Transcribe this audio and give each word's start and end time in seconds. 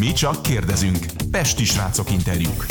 Mi 0.00 0.12
csak 0.12 0.42
kérdezünk. 0.42 0.98
Pesti 1.30 1.64
srácok 1.64 2.10
interjúk. 2.10 2.66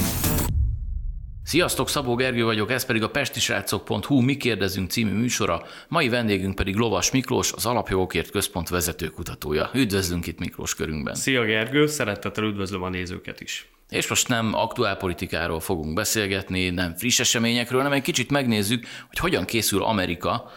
Sziasztok, 1.44 1.90
Szabó 1.90 2.16
Gergő 2.16 2.44
vagyok, 2.44 2.72
ez 2.72 2.86
pedig 2.86 3.04
a 3.04 3.10
pestisrácok.hu 3.10 4.22
Mi 4.22 4.38
kérdezünk 4.38 4.90
című 4.90 5.12
műsora, 5.12 5.66
mai 5.88 6.10
vendégünk 6.10 6.56
pedig 6.56 6.76
Lovas 6.76 7.12
Miklós, 7.12 7.52
az 7.52 7.66
Alapjogokért 7.66 8.32
Központ 8.32 8.70
vezetőkutatója. 8.70 9.70
Üdvözlünk 9.74 10.28
itt 10.28 10.40
Miklós 10.40 10.76
körünkben. 10.76 11.16
Szia 11.16 11.44
Gergő, 11.44 11.88
szeretettel 11.88 12.44
üdvözlöm 12.44 12.84
a 12.84 12.90
nézőket 12.90 13.42
is. 13.42 13.70
És 13.90 14.08
most 14.08 14.28
nem 14.28 14.54
aktuálpolitikáról 14.54 15.60
fogunk 15.60 15.94
beszélgetni, 15.94 16.70
nem 16.70 16.96
friss 16.96 17.20
eseményekről, 17.20 17.80
hanem 17.80 17.98
egy 17.98 18.04
kicsit 18.04 18.32
megnézzük, 18.32 18.86
hogy 19.08 19.18
hogyan 19.18 19.46
készül 19.46 19.84
Amerika 19.84 20.52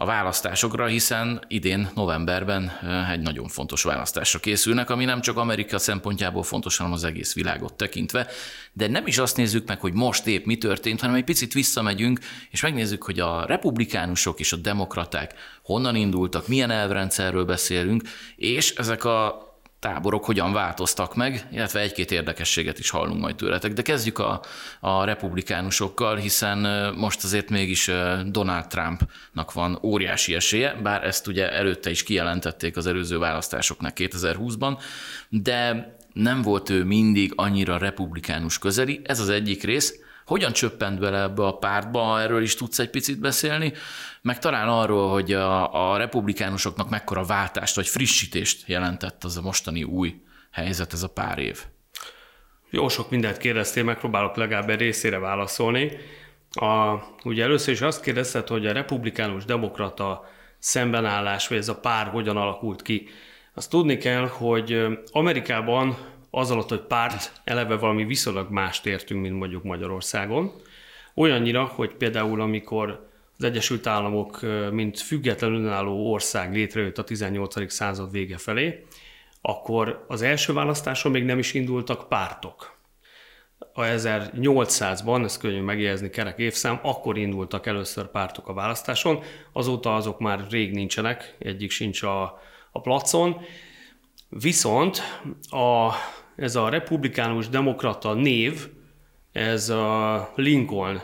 a 0.00 0.04
választásokra, 0.04 0.86
hiszen 0.86 1.44
idén 1.48 1.90
novemberben 1.94 2.72
egy 3.10 3.20
nagyon 3.20 3.48
fontos 3.48 3.82
választásra 3.82 4.38
készülnek, 4.38 4.90
ami 4.90 5.04
nem 5.04 5.20
csak 5.20 5.36
Amerika 5.36 5.78
szempontjából 5.78 6.42
fontos, 6.42 6.76
hanem 6.76 6.92
az 6.92 7.04
egész 7.04 7.34
világot 7.34 7.74
tekintve. 7.74 8.26
De 8.72 8.88
nem 8.88 9.06
is 9.06 9.18
azt 9.18 9.36
nézzük 9.36 9.66
meg, 9.66 9.80
hogy 9.80 9.92
most 9.92 10.26
épp 10.26 10.44
mi 10.44 10.58
történt, 10.58 11.00
hanem 11.00 11.14
egy 11.14 11.24
picit 11.24 11.52
visszamegyünk, 11.52 12.18
és 12.50 12.60
megnézzük, 12.60 13.02
hogy 13.02 13.20
a 13.20 13.44
republikánusok 13.46 14.40
és 14.40 14.52
a 14.52 14.56
demokraták 14.56 15.34
honnan 15.62 15.94
indultak, 15.94 16.48
milyen 16.48 16.70
elvrendszerről 16.70 17.44
beszélünk, 17.44 18.02
és 18.36 18.74
ezek 18.74 19.04
a 19.04 19.47
táborok 19.78 20.24
hogyan 20.24 20.52
változtak 20.52 21.14
meg, 21.14 21.46
illetve 21.52 21.80
egy-két 21.80 22.10
érdekességet 22.10 22.78
is 22.78 22.90
hallunk 22.90 23.20
majd 23.20 23.36
tőletek. 23.36 23.72
De 23.72 23.82
kezdjük 23.82 24.18
a, 24.18 24.42
a 24.80 25.04
republikánusokkal, 25.04 26.16
hiszen 26.16 26.58
most 26.96 27.24
azért 27.24 27.50
mégis 27.50 27.90
Donald 28.26 28.66
Trumpnak 28.66 29.52
van 29.52 29.78
óriási 29.82 30.34
esélye, 30.34 30.74
bár 30.82 31.04
ezt 31.04 31.26
ugye 31.26 31.52
előtte 31.52 31.90
is 31.90 32.02
kijelentették 32.02 32.76
az 32.76 32.86
előző 32.86 33.18
választásoknak 33.18 33.92
2020-ban, 33.96 34.80
de 35.28 35.92
nem 36.12 36.42
volt 36.42 36.70
ő 36.70 36.84
mindig 36.84 37.32
annyira 37.36 37.76
republikánus 37.76 38.58
közeli, 38.58 39.00
ez 39.04 39.20
az 39.20 39.28
egyik 39.28 39.62
rész. 39.62 40.00
Hogyan 40.28 40.52
csöppent 40.52 40.98
bele 40.98 41.22
ebbe 41.22 41.46
a 41.46 41.56
pártba, 41.56 42.20
erről 42.20 42.42
is 42.42 42.54
tudsz 42.54 42.78
egy 42.78 42.90
picit 42.90 43.20
beszélni, 43.20 43.72
meg 44.22 44.38
talán 44.38 44.68
arról, 44.68 45.10
hogy 45.10 45.32
a, 45.32 45.92
a 45.92 45.96
republikánusoknak 45.96 46.90
mekkora 46.90 47.24
váltást 47.24 47.76
vagy 47.76 47.86
frissítést 47.86 48.68
jelentett 48.68 49.24
az 49.24 49.36
a 49.36 49.42
mostani 49.42 49.82
új 49.82 50.22
helyzet, 50.50 50.92
ez 50.92 51.02
a 51.02 51.08
pár 51.08 51.38
év. 51.38 51.64
Jó 52.70 52.88
sok 52.88 53.10
mindent 53.10 53.36
kérdeztél, 53.36 53.84
megpróbálok 53.84 54.36
legalább 54.36 54.70
egy 54.70 54.78
részére 54.78 55.18
válaszolni. 55.18 55.92
A, 56.50 56.94
ugye 57.24 57.42
először 57.42 57.74
is 57.74 57.80
azt 57.80 58.02
kérdezted, 58.02 58.48
hogy 58.48 58.66
a 58.66 58.72
republikánus 58.72 59.44
demokrata 59.44 60.24
szembenállás, 60.58 61.48
vagy 61.48 61.58
ez 61.58 61.68
a 61.68 61.80
pár 61.80 62.06
hogyan 62.06 62.36
alakult 62.36 62.82
ki. 62.82 63.08
Azt 63.54 63.70
tudni 63.70 63.96
kell, 63.96 64.26
hogy 64.26 64.86
Amerikában 65.12 65.96
az 66.30 66.50
alatt, 66.50 66.68
hogy 66.68 66.80
párt, 66.80 67.40
eleve 67.44 67.76
valami 67.76 68.04
viszonylag 68.04 68.50
mást 68.50 68.86
értünk, 68.86 69.20
mint 69.20 69.38
mondjuk 69.38 69.62
Magyarországon. 69.62 70.52
Olyannyira, 71.14 71.64
hogy 71.64 71.94
például 71.94 72.40
amikor 72.40 73.08
az 73.38 73.44
Egyesült 73.44 73.86
Államok, 73.86 74.40
mint 74.70 75.00
független 75.00 75.54
önálló 75.54 76.12
ország 76.12 76.52
létrejött 76.52 76.98
a 76.98 77.04
18. 77.04 77.72
század 77.72 78.10
vége 78.10 78.36
felé, 78.36 78.86
akkor 79.40 80.04
az 80.08 80.22
első 80.22 80.52
választáson 80.52 81.12
még 81.12 81.24
nem 81.24 81.38
is 81.38 81.54
indultak 81.54 82.08
pártok. 82.08 82.76
A 83.72 83.82
1800-ban, 83.82 85.24
ezt 85.24 85.40
könnyű 85.40 85.60
megjegyezni, 85.60 86.10
kerek 86.10 86.38
évszám, 86.38 86.78
akkor 86.82 87.18
indultak 87.18 87.66
először 87.66 88.06
pártok 88.06 88.48
a 88.48 88.52
választáson, 88.52 89.22
azóta 89.52 89.94
azok 89.94 90.18
már 90.18 90.46
rég 90.50 90.72
nincsenek, 90.72 91.36
egyik 91.38 91.70
sincs 91.70 92.02
a, 92.02 92.22
a 92.72 92.80
placon. 92.80 93.40
Viszont 94.28 95.00
a, 95.50 95.92
ez 96.36 96.56
a 96.56 96.68
republikánus 96.68 97.48
demokrata 97.48 98.14
név, 98.14 98.68
ez 99.32 99.68
a 99.68 100.32
Lincoln 100.34 101.00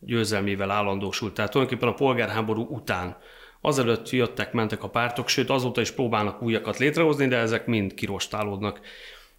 győzelmével 0.00 0.70
állandósult. 0.70 1.34
Tehát 1.34 1.50
tulajdonképpen 1.50 1.92
a 1.92 1.96
polgárháború 1.96 2.66
után 2.70 3.16
azelőtt 3.60 4.10
jöttek, 4.10 4.52
mentek 4.52 4.82
a 4.82 4.88
pártok, 4.88 5.28
sőt 5.28 5.50
azóta 5.50 5.80
is 5.80 5.90
próbálnak 5.90 6.42
újakat 6.42 6.78
létrehozni, 6.78 7.26
de 7.26 7.36
ezek 7.36 7.66
mind 7.66 7.94
kirostálódnak. 7.94 8.80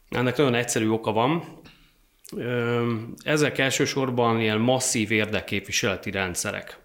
Ennek 0.10 0.38
nagyon 0.38 0.54
egyszerű 0.54 0.90
oka 0.90 1.12
van. 1.12 1.62
Ezek 3.24 3.58
elsősorban 3.58 4.40
ilyen 4.40 4.60
masszív 4.60 5.12
érdekképviseleti 5.12 6.12
rendszerek. 6.12 6.80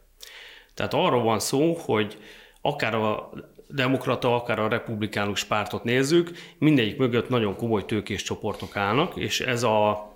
Tehát 0.74 0.94
arról 0.94 1.22
van 1.22 1.38
szó, 1.38 1.74
hogy 1.74 2.18
akár 2.60 2.94
a 2.94 3.30
demokrata, 3.74 4.34
akár 4.34 4.58
a 4.58 4.68
republikánus 4.68 5.44
pártot 5.44 5.84
nézzük, 5.84 6.30
mindegyik 6.58 6.96
mögött 6.96 7.28
nagyon 7.28 7.56
komoly 7.56 7.84
tőkés 7.84 8.22
csoportok 8.22 8.76
állnak, 8.76 9.16
és 9.16 9.40
ez 9.40 9.62
a 9.62 10.12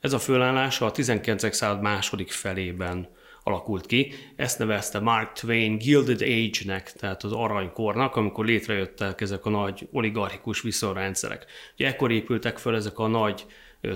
ez 0.00 0.12
a 0.12 0.18
fölállás 0.18 0.80
a 0.80 0.90
19. 0.90 1.54
század 1.54 1.82
második 1.82 2.30
felében 2.30 3.08
alakult 3.42 3.86
ki. 3.86 4.12
Ezt 4.36 4.58
nevezte 4.58 4.98
Mark 4.98 5.32
Twain 5.32 5.78
Gilded 5.78 6.20
Age-nek, 6.22 6.92
tehát 6.92 7.22
az 7.22 7.32
aranykornak, 7.32 8.16
amikor 8.16 8.44
létrejöttek 8.44 9.20
ezek 9.20 9.46
a 9.46 9.50
nagy 9.50 9.88
oligarchikus 9.92 10.60
viszonyrendszerek. 10.60 11.46
Ugye 11.74 11.86
ekkor 11.86 12.10
épültek 12.12 12.58
fel 12.58 12.74
ezek 12.74 12.98
a 12.98 13.06
nagy 13.06 13.46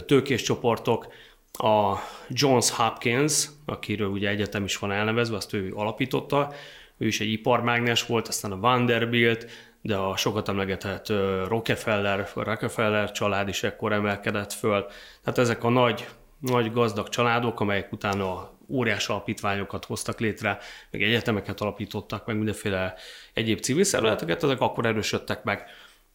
tőkés 0.07 0.43
csoportok, 0.43 1.07
a 1.53 1.97
Johns 2.29 2.71
Hopkins, 2.71 3.49
akiről 3.65 4.09
ugye 4.09 4.29
egyetem 4.29 4.65
is 4.65 4.77
van 4.77 4.93
elnevezve, 4.93 5.37
azt 5.37 5.53
ő 5.53 5.73
alapította, 5.75 6.53
ő 6.99 7.07
is 7.07 7.21
egy 7.21 7.33
iparmágnes 7.33 8.07
volt, 8.07 8.29
aztán 8.29 8.53
a 8.53 8.61
Vanderbilt, 8.61 9.47
de 9.83 9.97
a 9.97 10.17
sokat 10.17 10.49
emlegetett 10.49 11.09
Rockefeller, 11.49 12.29
Rockefeller 12.35 13.13
család 13.13 13.49
is 13.49 13.63
ekkor 13.63 13.93
emelkedett 13.93 14.53
föl. 14.53 14.87
Tehát 15.23 15.39
ezek 15.39 15.65
a 15.65 15.69
nagy, 15.69 16.07
nagy 16.39 16.73
gazdag 16.73 17.09
családok, 17.09 17.61
amelyek 17.61 17.93
utána 17.93 18.55
óriás 18.69 19.09
alapítványokat 19.09 19.85
hoztak 19.85 20.21
létre, 20.21 20.59
meg 20.91 21.03
egyetemeket 21.03 21.61
alapítottak, 21.61 22.27
meg 22.27 22.37
mindenféle 22.37 22.95
egyéb 23.33 23.61
civil 23.61 23.85
szervezeteket, 23.85 24.43
ezek 24.43 24.61
akkor 24.61 24.87
erősödtek 24.87 25.45
meg. 25.45 25.65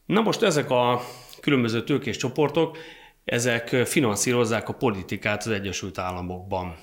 Na 0.05 0.21
most 0.21 0.41
ezek 0.41 0.69
a 0.69 1.01
különböző 1.41 1.83
tőkés 1.83 2.17
csoportok, 2.17 2.77
ezek 3.25 3.67
finanszírozzák 3.67 4.69
a 4.69 4.73
politikát 4.73 5.45
az 5.45 5.51
Egyesült 5.51 5.97
Államokban. 5.97 6.75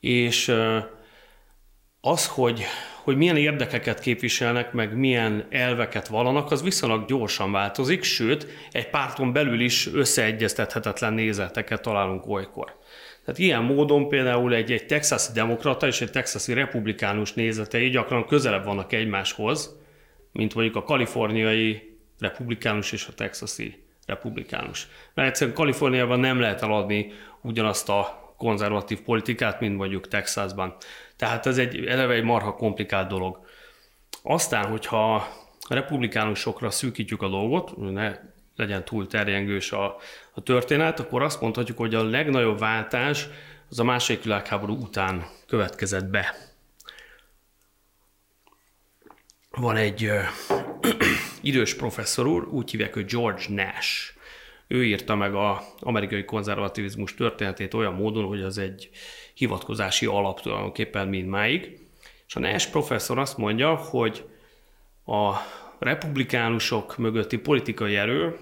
És 0.00 0.54
az, 2.04 2.26
hogy 2.26 2.64
hogy 3.02 3.16
milyen 3.16 3.36
érdekeket 3.36 4.00
képviselnek, 4.00 4.72
meg 4.72 4.96
milyen 4.96 5.46
elveket 5.50 6.08
valanak, 6.08 6.50
az 6.50 6.62
viszonylag 6.62 7.06
gyorsan 7.06 7.52
változik, 7.52 8.02
sőt, 8.02 8.46
egy 8.72 8.90
párton 8.90 9.32
belül 9.32 9.60
is 9.60 9.88
összeegyeztethetetlen 9.92 11.12
nézeteket 11.12 11.82
találunk 11.82 12.26
olykor. 12.26 12.76
Tehát 13.24 13.40
ilyen 13.40 13.62
módon 13.62 14.08
például 14.08 14.54
egy, 14.54 14.72
egy 14.72 14.86
texasi 14.86 15.32
demokrata 15.32 15.86
és 15.86 16.00
egy 16.00 16.10
texasi 16.10 16.52
republikánus 16.52 17.32
nézetei 17.32 17.88
gyakran 17.88 18.26
közelebb 18.26 18.64
vannak 18.64 18.92
egymáshoz, 18.92 19.78
mint 20.32 20.54
mondjuk 20.54 20.76
a 20.76 20.82
kaliforniai 20.82 21.96
republikánus 22.18 22.92
és 22.92 23.06
a 23.08 23.12
texasi 23.12 23.84
republikánus. 24.06 24.88
Mert 25.14 25.28
egyszerűen 25.28 25.56
Kaliforniában 25.56 26.20
nem 26.20 26.40
lehet 26.40 26.62
eladni 26.62 27.12
ugyanazt 27.42 27.88
a 27.88 28.22
konzervatív 28.42 29.00
politikát, 29.00 29.60
mint 29.60 29.76
mondjuk 29.76 30.08
Texasban. 30.08 30.76
Tehát 31.22 31.46
ez 31.46 31.58
egy 31.58 31.86
eleve 31.86 32.14
egy 32.14 32.22
marha 32.22 32.54
komplikált 32.54 33.08
dolog. 33.08 33.46
Aztán, 34.22 34.66
hogyha 34.66 35.14
a 35.60 35.74
republikánusokra 35.74 36.70
szűkítjük 36.70 37.22
a 37.22 37.28
dolgot, 37.28 37.76
ne 37.76 38.18
legyen 38.56 38.84
túl 38.84 39.06
terjengős 39.06 39.72
a, 39.72 39.96
a 40.32 40.42
történet, 40.42 41.00
akkor 41.00 41.22
azt 41.22 41.40
mondhatjuk, 41.40 41.78
hogy 41.78 41.94
a 41.94 42.04
legnagyobb 42.04 42.58
váltás 42.58 43.28
az 43.68 43.78
a 43.78 43.84
második 43.84 44.22
világháború 44.22 44.74
után 44.74 45.26
következett 45.46 46.06
be. 46.06 46.34
Van 49.50 49.76
egy 49.76 50.10
idős 51.40 51.74
professzor 51.74 52.26
úr, 52.26 52.48
úgy 52.48 52.70
hívják, 52.70 52.94
hogy 52.94 53.04
George 53.04 53.44
Nash. 53.48 54.14
Ő 54.66 54.84
írta 54.84 55.14
meg 55.14 55.34
az 55.34 55.56
amerikai 55.80 56.24
konzervativizmus 56.24 57.14
történetét 57.14 57.74
olyan 57.74 57.94
módon, 57.94 58.24
hogy 58.24 58.42
az 58.42 58.58
egy 58.58 58.90
hivatkozási 59.34 60.06
alap 60.06 60.40
tulajdonképpen 60.40 61.08
mindmáig. 61.08 61.78
És 62.26 62.36
a 62.36 62.40
Nash 62.40 62.70
professzor 62.70 63.18
azt 63.18 63.36
mondja, 63.36 63.74
hogy 63.74 64.24
a 65.06 65.32
republikánusok 65.78 66.96
mögötti 66.96 67.38
politikai 67.38 67.96
erő 67.96 68.38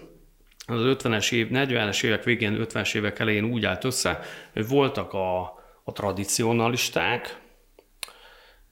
az 0.67 0.81
50-es 0.85 1.33
év, 1.33 1.49
40-es 1.53 2.05
évek 2.05 2.25
végén, 2.25 2.67
50-es 2.69 2.95
évek 2.95 3.19
elején 3.19 3.45
úgy 3.45 3.65
állt 3.65 3.85
össze, 3.85 4.21
hogy 4.53 4.69
voltak 4.69 5.13
a, 5.13 5.41
a 5.85 5.93
tradicionalisták, 5.93 7.41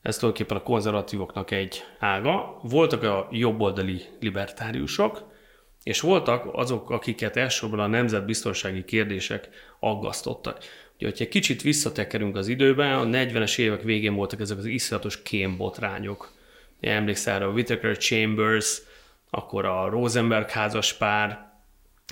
ez 0.02 0.16
tulajdonképpen 0.16 0.56
a 0.56 0.62
konzervatívoknak 0.62 1.50
egy 1.50 1.84
ága, 1.98 2.60
voltak 2.62 3.02
a 3.02 3.28
jobboldali 3.30 4.02
libertáriusok, 4.20 5.36
és 5.82 6.00
voltak 6.00 6.48
azok, 6.52 6.90
akiket 6.90 7.36
elsősorban 7.36 7.80
a 7.80 7.86
nemzetbiztonsági 7.86 8.84
kérdések 8.84 9.48
aggasztottak. 9.80 10.64
Ugye, 10.98 11.06
hogyha 11.06 11.24
egy 11.24 11.30
kicsit 11.30 11.62
visszatekerünk 11.62 12.36
az 12.36 12.48
időben, 12.48 12.98
a 12.98 13.04
40-es 13.04 13.58
évek 13.58 13.82
végén 13.82 14.14
voltak 14.14 14.40
ezek 14.40 14.58
az 14.58 14.64
iszonyatos 14.64 15.22
kémbotrányok. 15.22 16.32
Emlékszel 16.80 17.34
erre 17.34 17.44
a 17.44 17.50
Whittaker 17.50 17.96
Chambers, 17.96 18.82
akkor 19.30 19.64
a 19.64 19.88
Rosenberg 19.88 20.48
házas 20.48 20.92
pár, 20.92 21.46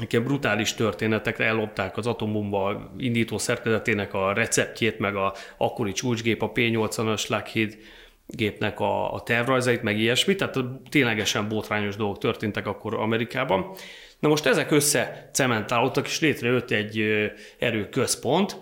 ilyen 0.09 0.25
brutális 0.25 0.75
történetekre 0.75 1.45
ellopták 1.45 1.97
az 1.97 2.07
atombomba 2.07 2.93
indító 2.99 3.39
szerkezetének 3.39 4.15
a 4.15 4.33
receptjét, 4.33 4.99
meg 4.99 5.17
a 5.17 5.35
akkori 5.57 5.93
csúcsgép, 5.93 6.43
a 6.43 6.53
P-80-as 6.53 7.29
Lockheed 7.29 7.77
gépnek 8.27 8.81
a, 8.81 9.15
a 9.15 9.23
tervrajzait, 9.23 9.83
meg 9.83 9.99
ilyesmi, 9.99 10.35
tehát 10.35 10.59
ténylegesen 10.91 11.49
botrányos 11.49 11.97
dolgok 11.97 12.19
történtek 12.19 12.67
akkor 12.67 12.95
Amerikában. 12.95 13.71
Na 14.19 14.29
most 14.29 14.47
ezek 14.47 14.71
össze 14.71 15.31
cementálódtak, 15.33 16.07
és 16.07 16.21
létrejött 16.21 16.71
egy 16.71 17.05
erőközpont, 17.59 18.57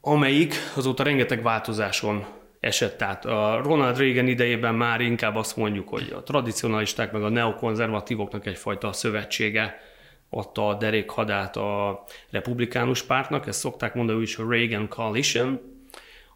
amelyik 0.00 0.54
azóta 0.76 1.02
rengeteg 1.02 1.42
változáson 1.42 2.26
esett. 2.60 2.98
Tehát 2.98 3.24
a 3.24 3.60
Ronald 3.64 3.98
Reagan 3.98 4.26
idejében 4.26 4.74
már 4.74 5.00
inkább 5.00 5.36
azt 5.36 5.56
mondjuk, 5.56 5.88
hogy 5.88 6.12
a 6.16 6.22
tradicionalisták 6.22 7.12
meg 7.12 7.22
a 7.22 7.28
neokonzervatívoknak 7.28 8.46
egyfajta 8.46 8.92
szövetsége 8.92 9.80
adta 10.30 10.68
a 10.68 10.74
derékhadát 10.74 11.56
a 11.56 12.04
republikánus 12.30 13.02
pártnak, 13.02 13.46
ezt 13.46 13.58
szokták 13.58 13.94
mondani 13.94 14.22
is 14.22 14.36
a 14.36 14.48
Reagan 14.48 14.88
Coalition, 14.88 15.60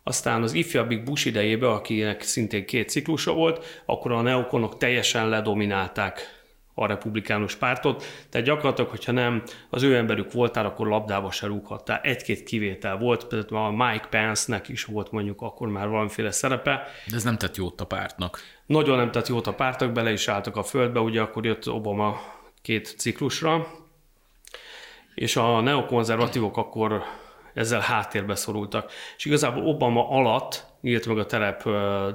aztán 0.02 0.42
az 0.42 0.52
ifjabbik 0.52 1.02
Bush 1.02 1.26
idejében, 1.26 1.70
akinek 1.70 2.22
szintén 2.22 2.66
két 2.66 2.88
ciklusa 2.88 3.32
volt, 3.32 3.82
akkor 3.86 4.12
a 4.12 4.20
neokonok 4.20 4.76
teljesen 4.76 5.28
ledominálták 5.28 6.43
a 6.74 6.86
republikánus 6.86 7.54
pártot, 7.56 8.04
tehát 8.30 8.46
gyakorlatilag, 8.46 8.90
hogyha 8.90 9.12
nem 9.12 9.42
az 9.70 9.82
ő 9.82 9.96
emberük 9.96 10.32
voltál, 10.32 10.66
akkor 10.66 10.86
labdába 10.86 11.30
se 11.30 11.46
rúghattál. 11.46 12.00
Egy-két 12.02 12.42
kivétel 12.42 12.96
volt, 12.96 13.24
például 13.24 13.64
a 13.64 13.70
Mike 13.70 14.06
Pence-nek 14.10 14.68
is 14.68 14.84
volt 14.84 15.10
mondjuk 15.10 15.40
akkor 15.42 15.68
már 15.68 15.88
valamiféle 15.88 16.30
szerepe. 16.30 16.86
De 17.10 17.16
ez 17.16 17.24
nem 17.24 17.38
tett 17.38 17.56
jót 17.56 17.80
a 17.80 17.84
pártnak. 17.84 18.38
Nagyon 18.66 18.96
nem 18.96 19.10
tett 19.10 19.28
jót 19.28 19.46
a 19.46 19.54
pártnak, 19.54 19.92
bele 19.92 20.12
is 20.12 20.28
álltak 20.28 20.56
a 20.56 20.62
földbe, 20.62 21.00
ugye 21.00 21.20
akkor 21.20 21.44
jött 21.44 21.68
Obama 21.68 22.20
két 22.62 22.94
ciklusra, 22.98 23.66
és 25.14 25.36
a 25.36 25.60
neokonzervatívok 25.60 26.56
akkor 26.56 27.02
ezzel 27.54 27.80
háttérbe 27.80 28.34
szorultak. 28.34 28.92
És 29.16 29.24
igazából 29.24 29.66
Obama 29.66 30.08
alatt 30.08 30.64
nyílt 30.80 31.06
meg 31.06 31.18
a 31.18 31.26
terep 31.26 31.62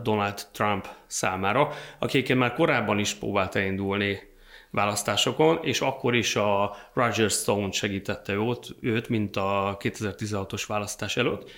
Donald 0.02 0.48
Trump 0.52 0.88
számára, 1.08 1.70
aki 2.00 2.34
már 2.34 2.54
korábban 2.54 3.00
is 3.00 3.14
próbált 3.14 3.56
elindulni 3.56 4.29
választásokon, 4.72 5.60
és 5.62 5.82
akkor 5.82 6.16
is 6.16 6.36
a 6.36 6.76
Roger 6.94 7.30
Stone 7.30 7.72
segítette 7.72 8.34
őt, 8.34 8.76
őt 8.82 9.10
mint 9.10 9.36
a 9.36 9.78
2016-os 9.80 10.64
választás 10.68 11.18
előtt. 11.18 11.52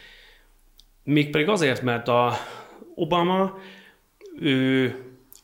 Mégpedig 1.04 1.48
azért, 1.48 1.82
mert 1.82 2.08
a 2.08 2.34
Obama 2.96 3.58
ő 4.40 4.96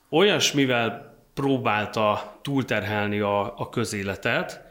olyasmivel 0.10 1.16
próbálta 1.34 2.38
túlterhelni 2.42 3.20
a, 3.20 3.60
a 3.60 3.70
közéletet, 3.70 4.66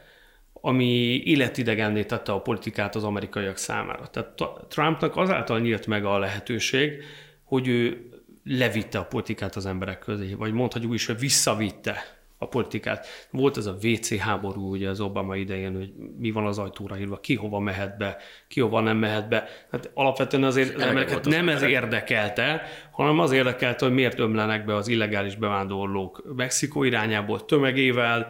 ami 0.53 1.21
életidegenné 1.25 2.03
tette 2.03 2.31
a 2.31 2.41
politikát 2.41 2.95
az 2.95 3.03
amerikaiak 3.03 3.57
számára. 3.57 4.07
Tehát 4.07 4.43
Trumpnak 4.67 5.15
azáltal 5.15 5.59
nyílt 5.59 5.87
meg 5.87 6.05
a 6.05 6.19
lehetőség, 6.19 7.03
hogy 7.43 7.67
ő 7.67 8.09
levitte 8.43 8.99
a 8.99 9.05
politikát 9.05 9.55
az 9.55 9.65
emberek 9.65 9.99
közé, 9.99 10.33
vagy 10.33 10.53
mondhatjuk 10.53 10.93
is, 10.93 11.05
hogy 11.05 11.19
visszavitte 11.19 12.16
a 12.37 12.47
politikát. 12.47 13.07
Volt 13.31 13.57
ez 13.57 13.65
a 13.65 13.77
WC 13.83 14.17
háború 14.17 14.71
ugye 14.71 14.89
az 14.89 14.99
Obama 14.99 15.35
idején, 15.35 15.75
hogy 15.75 15.91
mi 16.17 16.31
van 16.31 16.45
az 16.45 16.57
ajtóra 16.57 16.97
írva, 16.97 17.19
ki 17.19 17.35
hova 17.35 17.59
mehet 17.59 17.97
be, 17.97 18.17
ki 18.47 18.59
hova 18.59 18.79
nem 18.79 18.97
mehet 18.97 19.29
be. 19.29 19.47
Hát 19.71 19.91
alapvetően 19.93 20.43
azért 20.43 20.75
az 20.75 20.81
embereket 20.81 21.25
nem 21.25 21.49
ez 21.49 21.61
érdekelte, 21.61 22.61
hanem 22.91 23.19
az 23.19 23.31
érdekelte, 23.31 23.85
hogy 23.85 23.93
miért 23.93 24.19
ömlenek 24.19 24.65
be 24.65 24.75
az 24.75 24.87
illegális 24.87 25.35
bevándorlók 25.35 26.23
Mexikó 26.35 26.83
irányából 26.83 27.45
tömegével, 27.45 28.27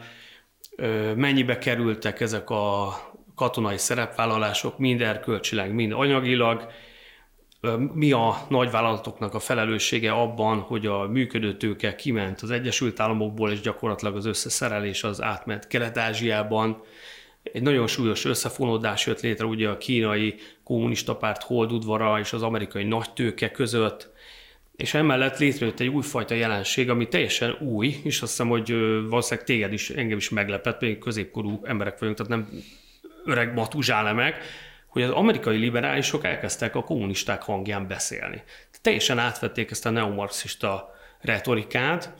mennyibe 1.15 1.57
kerültek 1.57 2.19
ezek 2.19 2.50
a 2.50 2.94
katonai 3.36 3.77
szerepvállalások, 3.77 4.77
mind 4.77 5.01
erkölcsileg, 5.01 5.74
mind 5.74 5.92
anyagilag, 5.92 6.68
mi 7.94 8.12
a 8.12 8.46
nagyvállalatoknak 8.50 9.34
a 9.34 9.40
felelőssége 9.40 10.12
abban, 10.12 10.60
hogy 10.60 10.86
a 10.86 11.08
működő 11.08 11.58
tőke 11.58 11.96
kiment 11.96 12.42
az 12.42 12.52
Egyesült 12.52 13.00
Államokból, 13.00 13.52
és 13.52 13.60
gyakorlatilag 13.62 14.16
az 14.16 14.25
összeszerelés 14.25 15.04
az 15.04 15.22
átment 15.22 15.68
Kelet-Ázsiában. 15.68 16.81
Egy 17.44 17.62
nagyon 17.62 17.88
súlyos 17.88 18.25
összefonódás 18.25 19.06
jött 19.06 19.22
létre 19.22 19.46
ugye 19.46 19.69
a 19.69 19.78
kínai 19.78 20.36
kommunista 20.64 21.16
párt 21.16 21.44
holdudvara 21.44 22.19
és 22.19 22.34
az 22.34 22.42
amerikai 22.42 22.84
nagy 22.84 23.14
tőke 23.14 23.52
között, 23.52 24.10
és 24.75 24.94
emellett 24.94 25.38
létrejött 25.38 25.80
egy 25.80 25.88
újfajta 25.88 26.34
jelenség, 26.34 26.90
ami 26.90 27.08
teljesen 27.08 27.58
új, 27.60 27.96
és 28.04 28.22
azt 28.22 28.31
hiszem, 28.31 28.50
hogy 28.50 28.74
valószínűleg 29.10 29.46
téged 29.46 29.74
is, 29.74 29.90
engem 29.90 30.18
is 30.18 30.30
meglepett, 30.30 30.81
még 30.81 30.98
középkorú 30.98 31.62
emberek 31.64 32.00
vagyunk, 32.00 32.18
tehát 32.18 32.31
nem 32.31 32.50
öreg 33.25 33.54
matuzsálemek, 33.54 34.36
hogy 34.88 35.01
az 35.01 35.10
amerikai 35.10 35.57
liberálisok 35.57 36.25
elkezdtek 36.25 36.75
a 36.75 36.84
kommunisták 36.84 37.42
hangján 37.42 37.88
beszélni. 37.88 38.44
Teljesen 38.81 39.19
átvették 39.19 39.72
ezt 39.72 39.86
a 39.86 39.89
neomarxista 39.89 40.95
retorikát, 41.19 42.13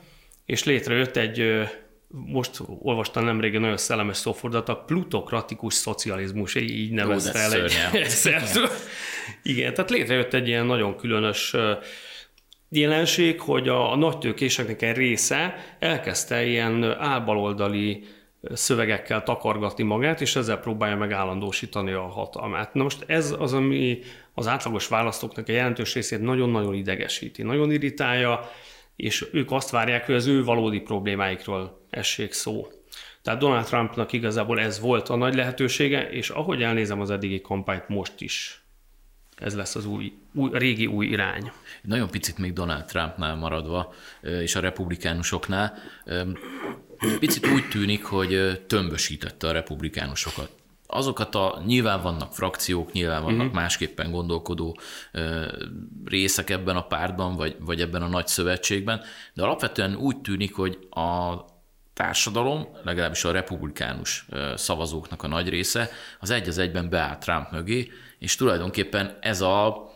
és 0.44 0.64
létrejött 0.64 1.16
egy, 1.16 1.68
most 2.08 2.60
olvastam 2.78 3.24
nemrég 3.24 3.54
egy 3.54 3.60
nagyon 3.60 3.76
szellemes 3.76 4.16
szófordat, 4.16 4.68
a 4.68 4.76
plutokratikus 4.76 5.74
szocializmus, 5.74 6.54
így 6.54 6.90
nevezte 6.90 7.38
el 7.38 7.52
egy 7.52 7.72
Igen, 9.42 9.74
tehát 9.74 9.90
létrejött 9.90 10.34
egy 10.34 10.48
ilyen 10.48 10.66
nagyon 10.66 10.96
különös 10.96 11.54
jelenség, 12.68 13.40
hogy 13.40 13.68
a, 13.68 13.92
a 13.92 13.96
nagy 13.96 14.18
tőkéseknek 14.18 14.82
egy 14.82 14.96
része 14.96 15.54
elkezdte 15.78 16.44
ilyen 16.44 16.84
álbaloldali 16.84 18.04
szövegekkel 18.52 19.22
takargatni 19.22 19.84
magát, 19.84 20.20
és 20.20 20.36
ezzel 20.36 20.58
próbálja 20.58 20.96
meg 20.96 21.12
állandósítani 21.12 21.92
a 21.92 22.02
hatalmát. 22.02 22.74
Na 22.74 22.82
most 22.82 23.04
ez 23.06 23.34
az, 23.38 23.52
ami 23.52 23.98
az 24.34 24.46
átlagos 24.46 24.88
választóknak 24.88 25.48
a 25.48 25.52
jelentős 25.52 25.94
részét 25.94 26.20
nagyon-nagyon 26.20 26.74
idegesíti, 26.74 27.42
nagyon 27.42 27.70
irritálja, 27.70 28.50
és 28.96 29.28
ők 29.32 29.52
azt 29.52 29.70
várják, 29.70 30.06
hogy 30.06 30.14
az 30.14 30.26
ő 30.26 30.44
valódi 30.44 30.80
problémáikról 30.80 31.80
essék 31.90 32.32
szó. 32.32 32.68
Tehát 33.22 33.40
Donald 33.40 33.64
Trumpnak 33.64 34.12
igazából 34.12 34.60
ez 34.60 34.80
volt 34.80 35.08
a 35.08 35.16
nagy 35.16 35.34
lehetősége, 35.34 36.10
és 36.10 36.30
ahogy 36.30 36.62
elnézem 36.62 37.00
az 37.00 37.10
eddigi 37.10 37.40
kampányt 37.40 37.88
most 37.88 38.20
is, 38.20 38.62
ez 39.36 39.56
lesz 39.56 39.74
az 39.74 39.86
új, 39.86 40.12
új 40.34 40.50
régi 40.52 40.86
új 40.86 41.06
irány. 41.06 41.50
Nagyon 41.82 42.10
picit 42.10 42.38
még 42.38 42.52
Donald 42.52 42.84
Trumpnál 42.84 43.36
maradva, 43.36 43.94
és 44.20 44.54
a 44.54 44.60
republikánusoknál, 44.60 45.74
picit 47.18 47.46
úgy 47.46 47.68
tűnik, 47.68 48.04
hogy 48.04 48.60
tömbösítette 48.66 49.48
a 49.48 49.52
republikánusokat. 49.52 50.50
Azokat 50.86 51.34
a, 51.34 51.62
nyilván 51.66 52.02
vannak 52.02 52.34
frakciók, 52.34 52.92
nyilván 52.92 53.22
vannak 53.22 53.40
uh-huh. 53.40 53.54
másképpen 53.54 54.10
gondolkodó 54.10 54.78
ö, 55.12 55.46
részek 56.04 56.50
ebben 56.50 56.76
a 56.76 56.86
pártban, 56.86 57.36
vagy, 57.36 57.56
vagy 57.58 57.80
ebben 57.80 58.02
a 58.02 58.08
nagy 58.08 58.26
szövetségben, 58.26 59.02
de 59.34 59.42
alapvetően 59.42 59.96
úgy 59.96 60.20
tűnik, 60.20 60.54
hogy 60.54 60.78
a 60.90 61.34
társadalom, 61.98 62.68
legalábbis 62.84 63.24
a 63.24 63.32
republikánus 63.32 64.26
szavazóknak 64.54 65.22
a 65.22 65.28
nagy 65.28 65.48
része, 65.48 65.90
az 66.20 66.30
egy 66.30 66.48
az 66.48 66.58
egyben 66.58 66.88
beállt 66.88 67.20
Trump 67.20 67.50
mögé, 67.50 67.90
és 68.18 68.36
tulajdonképpen 68.36 69.18
ez 69.20 69.40
a, 69.40 69.90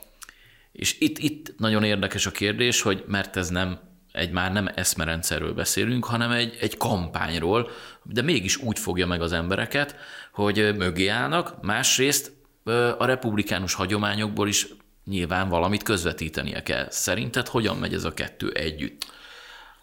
és 0.72 1.00
itt, 1.00 1.18
itt 1.18 1.58
nagyon 1.58 1.84
érdekes 1.84 2.26
a 2.26 2.30
kérdés, 2.30 2.82
hogy 2.82 3.04
mert 3.06 3.36
ez 3.36 3.48
nem 3.48 3.78
egy 4.12 4.30
már 4.30 4.52
nem 4.52 4.68
eszmerendszerről 4.74 5.54
beszélünk, 5.54 6.04
hanem 6.04 6.30
egy, 6.30 6.56
egy 6.60 6.76
kampányról, 6.76 7.70
de 8.02 8.22
mégis 8.22 8.56
úgy 8.56 8.78
fogja 8.78 9.06
meg 9.06 9.22
az 9.22 9.32
embereket, 9.32 9.96
hogy 10.32 10.76
mögé 10.76 11.06
állnak, 11.06 11.62
másrészt 11.62 12.32
a 12.98 13.04
republikánus 13.04 13.74
hagyományokból 13.74 14.48
is 14.48 14.66
nyilván 15.04 15.48
valamit 15.48 15.82
közvetítenie 15.82 16.62
kell. 16.62 16.86
Szerinted 16.90 17.48
hogyan 17.48 17.76
megy 17.76 17.94
ez 17.94 18.04
a 18.04 18.14
kettő 18.14 18.50
együtt? 18.50 19.04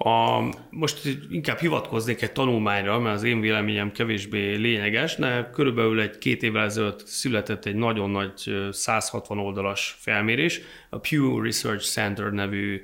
A, 0.02 0.44
most 0.70 1.00
inkább 1.30 1.58
hivatkoznék 1.58 2.22
egy 2.22 2.32
tanulmányra, 2.32 3.00
mert 3.00 3.16
az 3.16 3.24
én 3.24 3.40
véleményem 3.40 3.92
kevésbé 3.92 4.56
lényeges, 4.56 5.16
de 5.16 5.50
körülbelül 5.54 6.02
egy 6.02 6.18
két 6.18 6.44
évvel 6.44 6.64
ezelőtt 6.64 7.08
született 7.08 7.66
egy 7.66 7.76
nagyon 7.76 8.10
nagy 8.10 8.68
160 8.72 9.38
oldalas 9.38 9.98
felmérés, 10.00 10.62
a 10.90 10.98
Pew 10.98 11.42
Research 11.42 11.86
Center 11.86 12.32
nevű 12.32 12.84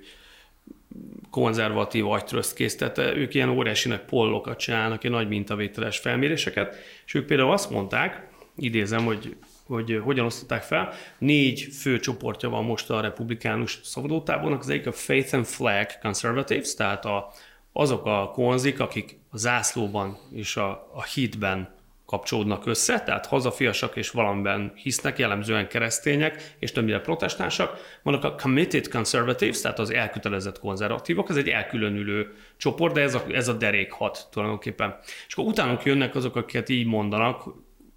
konzervatív 1.29 2.07
agytrözt 2.07 2.55
készítette, 2.55 3.15
ők 3.15 3.33
ilyen 3.33 3.49
óriási 3.49 3.89
nagy 3.89 4.01
pollokat 4.01 4.59
csinálnak, 4.59 5.03
ilyen 5.03 5.15
nagy 5.15 5.27
mintavételes 5.27 5.97
felméréseket, 5.97 6.75
és 7.05 7.13
ők 7.13 7.25
például 7.25 7.51
azt 7.51 7.69
mondták, 7.69 8.27
idézem, 8.55 9.05
hogy 9.05 9.35
hogy 9.65 9.99
hogyan 10.03 10.25
osztották 10.25 10.63
fel. 10.63 10.93
Négy 11.17 11.61
fő 11.61 11.99
csoportja 11.99 12.49
van 12.49 12.63
most 12.63 12.89
a 12.89 13.01
republikánus 13.01 13.79
szavazótábornak, 13.83 14.59
az 14.59 14.69
egyik 14.69 14.87
a 14.87 14.91
Faith 14.91 15.33
and 15.33 15.45
Flag 15.45 15.87
Conservatives, 16.01 16.73
tehát 16.73 17.05
a, 17.05 17.31
azok 17.73 18.05
a 18.05 18.31
konzik, 18.33 18.79
akik 18.79 19.19
a 19.29 19.37
zászlóban 19.37 20.17
és 20.31 20.55
a, 20.55 20.69
a 20.93 21.03
hitben 21.03 21.73
kapcsolódnak 22.05 22.65
össze, 22.65 22.99
tehát 22.99 23.25
hazafiasak 23.25 23.95
és 23.95 24.09
valamiben 24.09 24.71
hisznek, 24.75 25.17
jellemzően 25.17 25.67
keresztények, 25.67 26.55
és 26.59 26.71
többnyire 26.71 26.99
protestánsak. 26.99 27.99
Vannak 28.03 28.23
a 28.23 28.35
committed 28.35 28.89
conservatives, 28.89 29.61
tehát 29.61 29.79
az 29.79 29.93
elkötelezett 29.93 30.59
konzervatívok, 30.59 31.29
ez 31.29 31.35
egy 31.35 31.49
elkülönülő 31.49 32.35
csoport, 32.57 32.93
de 32.93 33.01
ez 33.01 33.13
a, 33.13 33.23
ez 33.31 33.47
a 33.47 33.53
derék 33.53 33.91
hat 33.91 34.27
tulajdonképpen. 34.31 34.99
És 35.27 35.33
akkor 35.33 35.49
utánuk 35.49 35.83
jönnek 35.83 36.15
azok, 36.15 36.35
akiket 36.35 36.69
így 36.69 36.85
mondanak, 36.85 37.43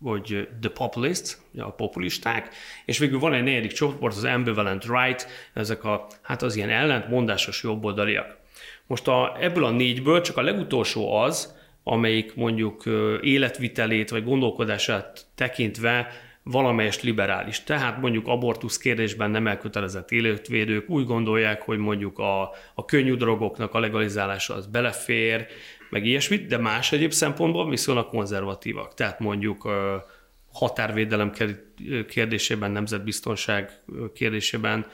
hogy 0.02 0.48
the 0.60 0.70
populists, 0.70 1.36
a 1.56 1.70
populisták, 1.70 2.54
és 2.84 2.98
végül 2.98 3.18
van 3.18 3.34
egy 3.34 3.42
negyedik 3.42 3.72
csoport, 3.72 4.16
az 4.16 4.24
ambivalent 4.24 4.84
right, 4.84 5.26
ezek 5.54 5.84
a, 5.84 6.06
hát 6.22 6.42
az 6.42 6.56
ilyen 6.56 6.70
ellentmondásos 6.70 7.62
jobboldaliak. 7.62 8.36
Most 8.86 9.08
a, 9.08 9.36
ebből 9.40 9.64
a 9.64 9.70
négyből 9.70 10.20
csak 10.20 10.36
a 10.36 10.42
legutolsó 10.42 11.14
az, 11.16 11.57
amelyik 11.90 12.34
mondjuk 12.34 12.82
életvitelét 13.20 14.10
vagy 14.10 14.24
gondolkodását 14.24 15.26
tekintve 15.34 16.08
valamelyest 16.42 17.02
liberális. 17.02 17.64
Tehát 17.64 18.00
mondjuk 18.00 18.26
abortusz 18.26 18.78
kérdésben 18.78 19.30
nem 19.30 19.46
elkötelezett 19.46 20.10
életvédők 20.10 20.88
úgy 20.88 21.06
gondolják, 21.06 21.62
hogy 21.62 21.78
mondjuk 21.78 22.18
a, 22.18 22.42
a 22.74 22.84
könnyű 22.84 23.14
drogoknak 23.14 23.74
a 23.74 23.80
legalizálása 23.80 24.54
az 24.54 24.66
belefér, 24.66 25.46
meg 25.90 26.06
ilyesmit, 26.06 26.46
de 26.46 26.58
más 26.58 26.92
egyéb 26.92 27.12
szempontból 27.12 27.68
viszonylag 27.68 28.08
konzervatívak. 28.08 28.94
Tehát 28.94 29.18
mondjuk 29.18 29.68
határvédelem 30.52 31.32
kérdésében, 32.08 32.70
nemzetbiztonság 32.70 33.70
kérdésében, 34.14 34.86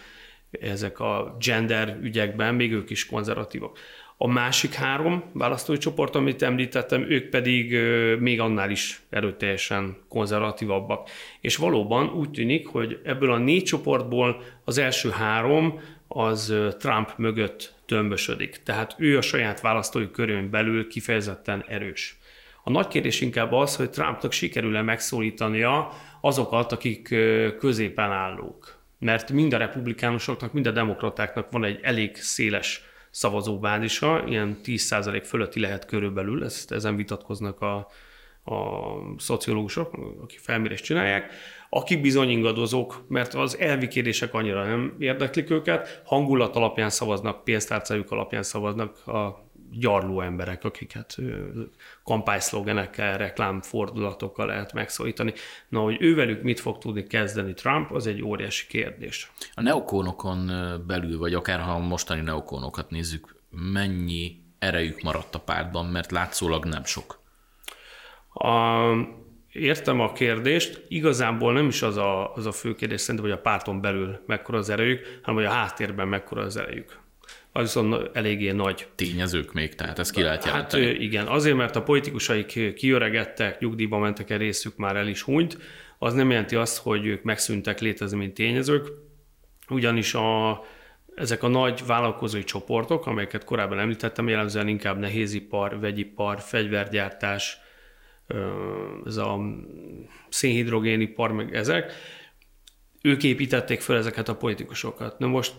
ezek 0.60 1.00
a 1.00 1.36
gender 1.40 1.98
ügyekben 2.02 2.54
még 2.54 2.72
ők 2.72 2.90
is 2.90 3.06
konzervatívak. 3.06 3.78
A 4.24 4.26
másik 4.26 4.74
három 4.74 5.24
választói 5.32 5.78
csoport, 5.78 6.14
amit 6.14 6.42
említettem, 6.42 7.10
ők 7.10 7.28
pedig 7.28 7.78
még 8.18 8.40
annál 8.40 8.70
is 8.70 9.02
erőteljesen 9.10 9.96
konzervatívabbak. 10.08 11.08
És 11.40 11.56
valóban 11.56 12.08
úgy 12.08 12.30
tűnik, 12.30 12.66
hogy 12.66 13.00
ebből 13.04 13.32
a 13.32 13.38
négy 13.38 13.62
csoportból 13.62 14.42
az 14.64 14.78
első 14.78 15.10
három 15.10 15.80
az 16.08 16.54
Trump 16.78 17.12
mögött 17.16 17.74
tömbösödik. 17.86 18.60
Tehát 18.62 18.94
ő 18.98 19.16
a 19.16 19.20
saját 19.22 19.60
választói 19.60 20.10
körön 20.10 20.50
belül 20.50 20.88
kifejezetten 20.88 21.64
erős. 21.68 22.18
A 22.62 22.70
nagy 22.70 22.88
kérdés 22.88 23.20
inkább 23.20 23.52
az, 23.52 23.76
hogy 23.76 23.90
Trumpnak 23.90 24.32
sikerül-e 24.32 24.82
megszólítania 24.82 25.92
azokat, 26.20 26.72
akik 26.72 27.14
középen 27.58 28.10
állók. 28.10 28.78
Mert 28.98 29.30
mind 29.30 29.52
a 29.52 29.58
republikánusoknak, 29.58 30.52
mind 30.52 30.66
a 30.66 30.70
demokratáknak 30.70 31.50
van 31.50 31.64
egy 31.64 31.78
elég 31.82 32.16
széles 32.16 32.92
szavazóbázisa, 33.14 34.24
ilyen 34.26 34.58
10% 34.64 35.22
fölötti 35.24 35.60
lehet 35.60 35.84
körülbelül, 35.84 36.44
ezt, 36.44 36.72
ezen 36.72 36.96
vitatkoznak 36.96 37.60
a, 37.60 37.74
a 38.44 38.80
szociológusok, 39.18 39.92
akik 40.22 40.38
felmérést 40.38 40.84
csinálják, 40.84 41.32
akik 41.70 42.00
bizony 42.00 42.30
ingadozók, 42.30 43.04
mert 43.08 43.34
az 43.34 43.58
elvi 43.58 43.88
kérdések 43.88 44.34
annyira 44.34 44.66
nem 44.66 44.94
érdeklik 44.98 45.50
őket, 45.50 46.02
hangulat 46.04 46.56
alapján 46.56 46.90
szavaznak, 46.90 47.44
pénztárcájuk 47.44 48.10
alapján 48.10 48.42
szavaznak 48.42 49.06
a 49.06 49.44
gyarló 49.78 50.20
emberek, 50.20 50.64
akiket 50.64 51.16
kampányszlogenekkel, 52.04 53.18
reklámfordulatokkal 53.18 54.46
lehet 54.46 54.72
megszólítani. 54.72 55.32
Na, 55.68 55.80
hogy 55.80 55.96
ővelük 56.00 56.42
mit 56.42 56.60
fog 56.60 56.78
tudni 56.78 57.02
kezdeni 57.02 57.54
Trump, 57.54 57.90
az 57.90 58.06
egy 58.06 58.22
óriási 58.22 58.66
kérdés. 58.66 59.32
A 59.54 59.62
neokónokon 59.62 60.50
belül, 60.86 61.18
vagy 61.18 61.34
akár 61.34 61.60
ha 61.60 61.78
mostani 61.78 62.20
neokónokat 62.20 62.90
nézzük, 62.90 63.36
mennyi 63.50 64.42
erejük 64.58 65.02
maradt 65.02 65.34
a 65.34 65.40
pártban, 65.40 65.86
mert 65.86 66.10
látszólag 66.10 66.64
nem 66.64 66.84
sok. 66.84 67.22
A, 68.32 68.80
értem 69.52 70.00
a 70.00 70.12
kérdést, 70.12 70.84
igazából 70.88 71.52
nem 71.52 71.66
is 71.66 71.82
az 71.82 71.96
a, 71.96 72.34
az 72.34 72.46
a 72.46 72.52
fő 72.52 72.74
kérdés 72.74 73.00
szerintem, 73.00 73.30
hogy 73.30 73.38
a 73.38 73.42
párton 73.42 73.80
belül 73.80 74.20
mekkora 74.26 74.58
az 74.58 74.68
erejük, 74.68 75.20
hanem 75.22 75.34
hogy 75.34 75.50
a 75.50 75.54
háttérben 75.54 76.08
mekkora 76.08 76.42
az 76.42 76.56
erejük 76.56 77.02
az 77.56 77.62
viszont 77.62 78.10
eléggé 78.16 78.50
nagy. 78.50 78.86
Tényezők 78.94 79.52
még, 79.52 79.74
tehát 79.74 79.98
ezt 79.98 80.12
ki 80.12 80.22
lehet 80.22 80.44
Hát 80.44 80.72
igen, 80.72 81.26
azért, 81.26 81.56
mert 81.56 81.76
a 81.76 81.82
politikusaik 81.82 82.74
kiöregettek, 82.74 83.60
nyugdíjba 83.60 83.98
mentek 83.98 84.30
egy 84.30 84.38
részük 84.38 84.76
már 84.76 84.96
el 84.96 85.08
is 85.08 85.22
hunyt, 85.22 85.58
az 85.98 86.14
nem 86.14 86.30
jelenti 86.30 86.56
azt, 86.56 86.78
hogy 86.78 87.06
ők 87.06 87.22
megszűntek 87.22 87.80
létezni, 87.80 88.16
mint 88.16 88.34
tényezők, 88.34 88.86
ugyanis 89.68 90.14
a, 90.14 90.60
ezek 91.14 91.42
a 91.42 91.48
nagy 91.48 91.86
vállalkozói 91.86 92.44
csoportok, 92.44 93.06
amelyeket 93.06 93.44
korábban 93.44 93.78
említettem, 93.78 94.28
jellemzően 94.28 94.68
inkább 94.68 94.98
nehézipar, 94.98 95.80
vegyipar, 95.80 96.40
fegyvergyártás, 96.40 97.58
ez 99.04 99.16
a 99.16 99.40
szénhidrogénipar, 100.28 101.32
meg 101.32 101.54
ezek, 101.54 101.92
ők 103.02 103.22
építették 103.22 103.80
fel 103.80 103.96
ezeket 103.96 104.28
a 104.28 104.36
politikusokat. 104.36 105.18
Na 105.18 105.26
most 105.26 105.54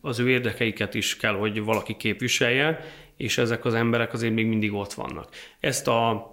az 0.00 0.18
ő 0.18 0.28
érdekeiket 0.28 0.94
is 0.94 1.16
kell, 1.16 1.34
hogy 1.34 1.62
valaki 1.64 1.96
képviselje, 1.96 2.80
és 3.16 3.38
ezek 3.38 3.64
az 3.64 3.74
emberek 3.74 4.12
azért 4.12 4.34
még 4.34 4.46
mindig 4.46 4.72
ott 4.72 4.92
vannak. 4.92 5.28
Ezt 5.60 5.88
a, 5.88 6.30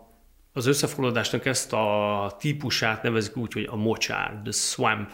az 0.54 0.66
összefoglalásnak 0.66 1.46
ezt 1.46 1.74
a 1.74 2.36
típusát 2.40 3.04
nevezik 3.04 3.38
úgy, 3.38 3.54
hogy 3.54 3.68
a 3.72 3.76
mocsár, 3.76 4.40
the 4.44 4.52
swamp, 4.52 5.10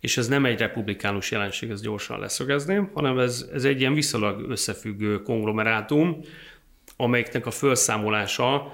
és 0.00 0.16
ez 0.16 0.28
nem 0.28 0.44
egy 0.44 0.58
republikánus 0.58 1.30
jelenség, 1.30 1.70
ez 1.70 1.82
gyorsan 1.82 2.18
leszögezném, 2.18 2.90
hanem 2.94 3.18
ez, 3.18 3.48
ez 3.52 3.64
egy 3.64 3.80
ilyen 3.80 3.94
viszonylag 3.94 4.50
összefüggő 4.50 5.22
konglomerátum, 5.22 6.20
amelyiknek 6.96 7.46
a 7.46 7.50
felszámolása 7.50 8.72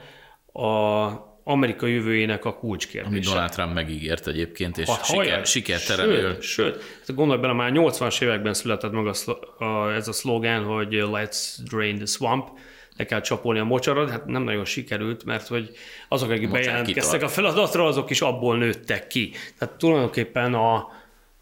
a 0.53 1.26
Amerika 1.49 1.87
jövőjének 1.87 2.45
a 2.45 2.55
kulcskérdése. 2.55 3.09
Ami 3.09 3.21
Donald 3.21 3.51
Trump 3.51 3.75
megígért 3.75 4.27
egyébként, 4.27 4.79
és 4.79 4.89
hát, 4.89 5.05
siker, 5.05 5.47
sikertelenül. 5.47 6.33
Sőt, 6.33 6.43
sőt 6.43 6.83
hát 7.07 7.15
gondolj 7.17 7.41
bele, 7.41 7.53
már 7.53 7.71
80-as 7.75 8.23
években 8.23 8.55
született 8.55 8.93
meg 8.93 9.07
a, 9.07 9.65
a, 9.65 9.93
ez 9.93 10.09
a 10.09 10.13
szlogán, 10.13 10.65
hogy 10.65 10.89
let's 10.91 11.57
drain 11.71 11.97
the 11.97 12.07
swamp, 12.07 12.49
le 12.97 13.05
kell 13.05 13.21
csapolni 13.21 13.59
a 13.59 13.65
mocsarat, 13.65 14.11
hát 14.11 14.27
nem 14.27 14.43
nagyon 14.43 14.65
sikerült, 14.65 15.25
mert 15.25 15.47
hogy 15.47 15.77
azok, 16.09 16.31
akik 16.31 16.51
bejelentkeztek 16.51 17.23
a 17.23 17.29
feladatra, 17.29 17.87
azok 17.87 18.11
is 18.11 18.21
abból 18.21 18.59
nőttek 18.59 19.07
ki. 19.07 19.33
Tehát 19.59 19.75
tulajdonképpen 19.75 20.55
a, 20.55 20.93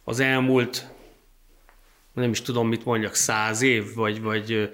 az 0.05 0.21
elmúlt, 0.21 0.87
nem 2.13 2.31
is 2.31 2.43
tudom, 2.43 2.69
mit 2.69 2.85
mondjak, 2.85 3.15
száz 3.15 3.63
év, 3.63 3.95
vagy, 3.95 4.23
vagy 4.23 4.71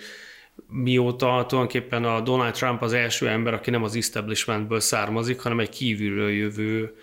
mióta 0.69 1.27
tulajdonképpen 1.27 2.05
a 2.05 2.21
Donald 2.21 2.53
Trump 2.55 2.83
az 2.83 2.93
első 2.93 3.29
ember, 3.29 3.55
aki 3.55 3.71
nem 3.71 3.83
az 3.83 3.97
establishmentből 3.97 4.81
származik, 4.81 5.41
hanem 5.41 5.61
egy 5.61 5.69
kívülről 5.69 6.31
jövő 6.31 6.95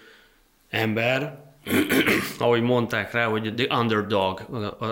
ember, 0.69 1.45
ahogy 2.39 2.61
mondták 2.61 3.11
rá, 3.11 3.25
hogy 3.25 3.53
the 3.55 3.77
underdog, 3.77 4.45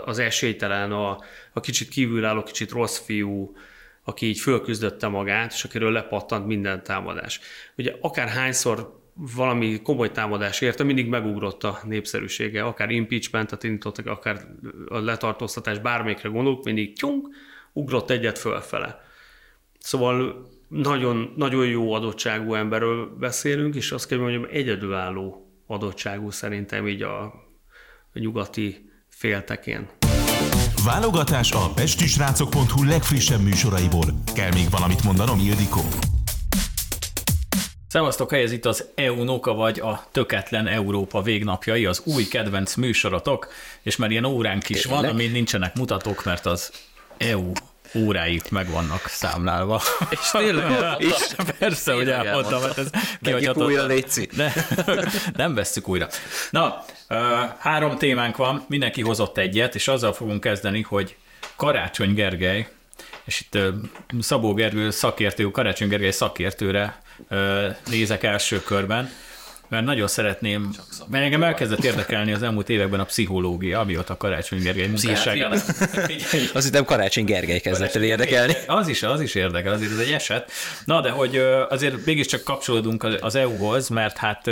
az 0.06 0.20
esélytelen, 0.20 0.92
a, 0.92 1.20
a 1.54 1.60
kicsit 1.60 1.90
kívülálló, 1.90 2.44
kicsit 2.44 2.72
rossz 2.72 2.98
fiú, 2.98 3.56
aki 4.04 4.26
így 4.26 4.40
fölküzdötte 4.40 5.08
magát, 5.08 5.52
és 5.54 5.64
akiről 5.64 5.92
lepattant 5.92 6.46
minden 6.46 6.84
támadás. 6.84 7.40
Ugye 7.78 7.96
akár 8.02 8.28
hányszor 8.28 9.04
valami 9.36 9.82
komoly 9.82 10.12
támadás 10.12 10.62
érte, 10.62 10.84
mindig 10.84 11.08
megugrott 11.08 11.64
a 11.64 11.80
népszerűsége, 11.84 12.64
akár 12.64 12.90
impeachment-et 12.90 13.64
indítottak, 13.64 14.08
akár 14.08 14.42
a 14.88 14.98
letartóztatás, 14.98 15.80
bármelyikre 15.80 16.30
gondolok, 16.30 16.64
mindig 16.64 16.98
tyunk, 16.98 17.28
ugrott 17.76 18.10
egyet 18.10 18.40
fölfele. 18.40 19.02
Szóval 19.80 20.48
nagyon, 20.68 21.34
nagyon 21.36 21.66
jó 21.66 21.94
adottságú 21.94 22.54
emberről 22.54 23.16
beszélünk, 23.20 23.76
és 23.76 23.92
azt 23.92 24.08
kell 24.08 24.18
mondjam, 24.18 24.48
egyedülálló 24.52 25.50
adottságú 25.68 26.32
szerintem 26.32 26.88
így 26.88 27.02
a, 27.02 27.24
a 28.14 28.20
nyugati 28.20 28.90
féltekén. 29.10 29.90
Válogatás 30.86 31.52
a 31.52 31.70
pestisrácok.hu 31.76 32.84
legfrissebb 32.84 33.42
műsoraiból. 33.42 34.06
Kell 34.34 34.52
még 34.54 34.70
valamit 34.70 35.04
mondanom, 35.04 35.40
Ildikó? 35.40 35.82
Szevasztok, 37.88 38.34
ez 38.34 38.52
itt 38.52 38.66
az 38.66 38.90
EU 38.96 39.24
Noka 39.24 39.54
vagy 39.54 39.80
a 39.80 40.06
Töketlen 40.12 40.68
Európa 40.68 41.22
végnapjai, 41.22 41.86
az 41.86 42.02
új 42.06 42.24
kedvenc 42.24 42.76
műsorotok, 42.76 43.48
és 43.82 43.96
már 43.96 44.12
ilyen 44.12 44.26
óránk 44.26 44.70
is 44.70 44.82
Tényleg? 44.82 45.02
van, 45.02 45.10
amin 45.10 45.32
nincsenek 45.32 45.76
mutatók, 45.76 46.24
mert 46.24 46.46
az 46.46 46.72
EU 47.18 47.52
óráit 47.96 48.52
meg 48.52 48.70
vannak 48.70 49.08
számlálva. 49.08 49.82
És 50.10 50.32
tényleg? 50.32 50.96
és 51.02 51.36
persze, 51.60 51.94
hogy 51.94 52.10
elmondtam. 52.10 52.62
Hát 52.62 52.78
ez 52.78 52.90
Vegyük 53.22 53.58
újra, 53.58 53.86
Léci. 53.86 54.30
Ne, 54.36 54.52
nem 55.44 55.54
vesszük 55.54 55.88
újra. 55.88 56.08
Na, 56.50 56.86
három 57.58 57.98
témánk 57.98 58.38
van, 58.38 58.66
mindenki 58.68 59.02
hozott 59.02 59.38
egyet, 59.38 59.76
és 59.76 59.88
azzal 59.88 60.14
fogunk 60.14 60.42
kezdeni, 60.42 60.82
hogy 60.82 61.16
Karácsony 61.56 62.14
Gergely, 62.14 62.68
és 63.26 63.42
itt 63.42 63.58
Szabó 64.20 64.54
Gergő 64.54 64.90
szakértő, 64.90 65.52
Karácsony 65.52 65.88
Gergely 65.88 66.12
szakértőre 66.12 67.02
nézek 67.86 68.24
első 68.24 68.62
körben, 68.62 69.10
mert 69.68 69.86
nagyon 69.86 70.08
szeretném, 70.08 70.70
mert 71.08 71.24
engem 71.24 71.44
elkezdett 71.44 71.84
érdekelni 71.84 72.34
az 72.34 72.44
elmúlt 72.44 72.70
években 72.70 73.00
a 73.00 73.04
pszichológia, 73.04 73.80
amióta 73.80 74.18
Karácsony 74.18 74.62
Gergely 74.62 74.88
munkássága. 74.88 75.48
Azt 76.54 76.64
hittem 76.64 76.86
Karácsony 76.86 77.26
Gergely 77.26 77.60
kezdett 77.60 77.96
el 77.96 78.04
érdekelni. 78.04 78.54
Az 78.68 78.88
is, 78.88 79.04
az 79.04 79.22
is 79.22 79.36
érdekel, 79.36 79.74
azért 79.74 79.92
ez 79.92 79.98
egy 79.98 80.12
eset. 80.12 80.52
Na, 80.86 81.02
de 81.02 81.10
hogy 81.10 81.38
azért 81.70 82.06
mégiscsak 82.06 82.44
kapcsolódunk 82.44 83.04
az- 83.22 83.36
EU-hoz, 83.36 83.90
mert 83.90 84.18
hát 84.18 84.50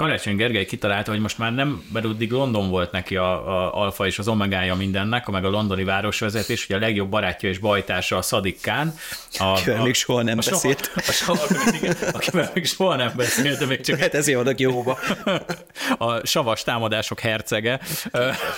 Karácsony 0.00 0.36
Gergely 0.36 0.64
kitalálta, 0.64 1.10
hogy 1.10 1.20
most 1.20 1.38
már 1.38 1.54
nem, 1.54 1.84
mert 1.92 2.04
addig 2.04 2.30
London 2.30 2.70
volt 2.70 2.92
neki 2.92 3.16
a, 3.16 3.48
a 3.48 3.74
alfa 3.74 4.06
és 4.06 4.18
az 4.18 4.28
omegája 4.28 4.74
mindennek, 4.74 5.26
meg 5.26 5.44
a 5.44 5.48
londoni 5.48 5.84
városvezetés, 5.84 6.64
ugye 6.64 6.76
a 6.76 6.78
legjobb 6.78 7.08
barátja 7.08 7.48
és 7.48 7.58
bajtársa 7.58 8.16
a 8.16 8.22
Szadik 8.22 8.60
Kán. 8.60 8.94
A, 9.38 9.44
Akivel 9.44 9.82
még 9.82 9.94
soha 9.94 10.22
nem 10.22 10.38
a 10.38 10.50
beszélt. 10.50 10.90
A 10.94 11.00
soha, 11.00 11.46
igen, 11.80 11.96
akivel 12.12 12.50
még 12.54 12.66
soha 12.66 12.96
nem 12.96 13.12
beszélt, 13.16 13.58
de 13.58 13.66
még 13.66 13.80
csak 13.80 13.98
Hát 13.98 14.14
ezért 14.14 14.36
vannak 14.36 14.60
jóba. 14.60 14.98
a 15.98 16.26
savas 16.26 16.62
támadások 16.62 17.20
hercege, 17.20 17.80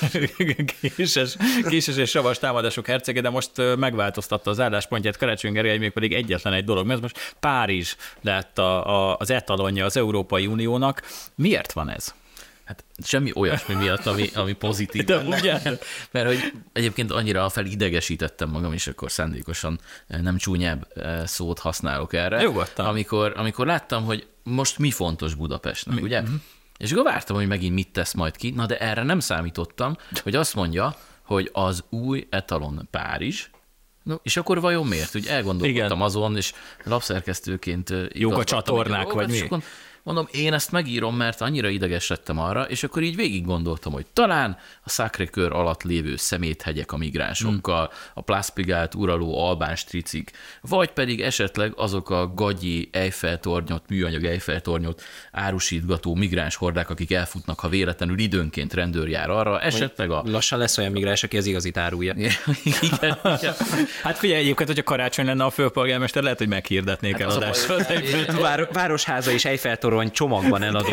késes, 0.97 1.37
késes 1.69 1.97
és 1.97 2.11
savas 2.11 2.39
támadások 2.39 2.87
hercege, 2.87 3.21
de 3.21 3.31
most 3.31 3.51
megváltoztatta 3.77 4.51
az 4.51 4.61
álláspontját 4.61 5.17
Karácsony 5.17 5.53
Gergely, 5.53 5.79
még 5.79 5.91
pedig 5.91 6.13
egyetlen 6.13 6.53
egy 6.53 6.65
dolog, 6.65 6.87
mert 6.87 7.01
most 7.01 7.35
Párizs 7.41 7.97
lett 8.21 8.59
a, 8.59 9.11
a, 9.11 9.17
az 9.19 9.31
etalonja 9.31 9.85
az 9.85 9.97
Európai 9.97 10.47
Uniónak. 10.47 11.03
Miért 11.35 11.73
van 11.73 11.89
ez? 11.89 12.15
Hát 12.65 12.85
semmi 13.05 13.31
olyasmi 13.35 13.75
miatt, 13.75 14.07
ami, 14.07 14.31
ami 14.35 14.53
pozitív. 14.53 15.05
De 15.05 15.19
ugye? 15.19 15.61
Mert 16.13 16.27
hogy 16.27 16.53
egyébként 16.73 17.11
annyira 17.11 17.49
felidegesítettem 17.49 18.49
magam, 18.51 18.73
és 18.73 18.87
akkor 18.87 19.11
szándékosan 19.11 19.81
eh, 20.07 20.21
nem 20.21 20.37
csúnyább 20.37 20.87
eh, 20.95 21.27
szót 21.27 21.59
használok 21.59 22.13
erre. 22.13 22.43
Nyugodtan. 22.43 22.87
Amikor, 22.87 23.33
amikor 23.37 23.67
láttam, 23.67 24.05
hogy 24.05 24.27
most 24.43 24.79
mi 24.79 24.91
fontos 24.91 25.35
Budapestnek, 25.35 25.97
mi? 25.97 26.03
ugye? 26.03 26.21
Mhm. 26.21 26.35
És 26.79 26.93
akkor 26.93 27.05
vártam, 27.05 27.37
hogy 27.37 27.47
megint 27.47 27.75
mit 27.75 27.93
tesz 27.93 28.13
majd 28.13 28.37
ki, 28.37 28.51
na 28.51 28.67
de 28.67 28.79
erre 28.79 29.03
nem 29.03 29.21
számítottam, 29.21 29.97
hogy 30.23 30.35
azt 30.35 30.55
mondja, 30.55 30.97
hogy 31.23 31.51
az 31.53 31.85
új 31.91 32.27
etalon 32.31 32.89
Párizs, 32.91 33.49
No, 34.03 34.15
és 34.23 34.37
akkor 34.37 34.61
vajon 34.61 34.87
miért? 34.87 35.17
Úgy 35.17 35.27
elgondolkodtam 35.27 35.87
Igen. 35.87 36.01
azon, 36.01 36.37
és 36.37 36.53
lapszerkesztőként 36.85 37.91
ö, 37.91 38.05
Jók 38.13 38.39
a 38.39 38.45
csatornák, 38.45 39.03
dolgokat, 39.03 39.27
vagy 39.27 39.41
mi? 39.41 39.47
akkor 39.47 39.63
Mondom, 40.05 40.29
én 40.33 40.53
ezt 40.53 40.73
megírom, 40.73 41.17
mert 41.17 41.41
annyira 41.41 41.69
ideges 41.69 42.09
lettem 42.09 42.39
arra, 42.39 42.63
és 42.63 42.83
akkor 42.83 43.03
így 43.03 43.17
végig 43.17 43.45
gondoltam, 43.45 43.93
hogy 43.93 44.07
talán 44.13 44.57
a 44.85 44.91
Cœur 45.31 45.53
alatt 45.53 45.83
lévő 45.83 46.17
szeméthegyek 46.17 46.93
a 46.93 46.97
migránsokkal, 46.97 47.87
Hmm. 47.87 47.97
a 48.15 48.21
Plászpigát 48.21 48.95
uraló 48.95 49.45
albán 49.45 49.77
stricik, 49.77 50.31
vagy 50.61 50.91
pedig 50.91 51.21
esetleg 51.21 51.73
azok 51.77 52.11
a 52.11 52.27
gagyi 52.35 52.89
Eiffel-tornyot, 52.93 53.83
műanyag 53.89 54.25
Eiffel-tornyot 54.25 55.03
árusítgató 55.33 56.15
migráns 56.15 56.55
hordák, 56.57 56.91
akik 56.91 57.13
elfutnak, 57.13 57.61
ha 57.61 57.69
véletlenül 57.69 58.19
időnként 58.19 58.75
rendőr 58.75 59.09
jár 59.09 59.31
arra, 59.31 59.61
esetleg 59.61 60.11
a... 60.11 60.23
Lassan 60.27 60.59
lesz 60.59 60.79
olyan 60.79 60.93
migráns, 60.93 61.23
aki 61.23 61.37
az 61.37 61.47
igazit 61.47 61.77
árulja. 61.77 62.15
Igen, 62.19 62.33
igen. 62.81 63.19
Hát 64.03 64.19
figyelj, 64.19 64.41
egyébként, 64.41 64.69
hogyha 64.69 64.85
karácsony 64.85 65.27
lenne 65.27 65.45
a 65.45 65.51
főpolgármester, 65.51 66.23
lehet, 66.23 66.39
hogy 66.39 66.49
meghirdetnék 66.49 67.17
Hát 67.19 67.27
az 67.27 67.37
a 67.37 67.39
baj, 67.39 67.49
eladásra. 67.69 68.37
A 68.39 68.41
váro- 68.41 68.73
Városháza 68.73 69.31
és 69.31 69.45
Eiffel-torony 69.93 70.11
csomagban 70.11 70.63
eladó. 70.63 70.89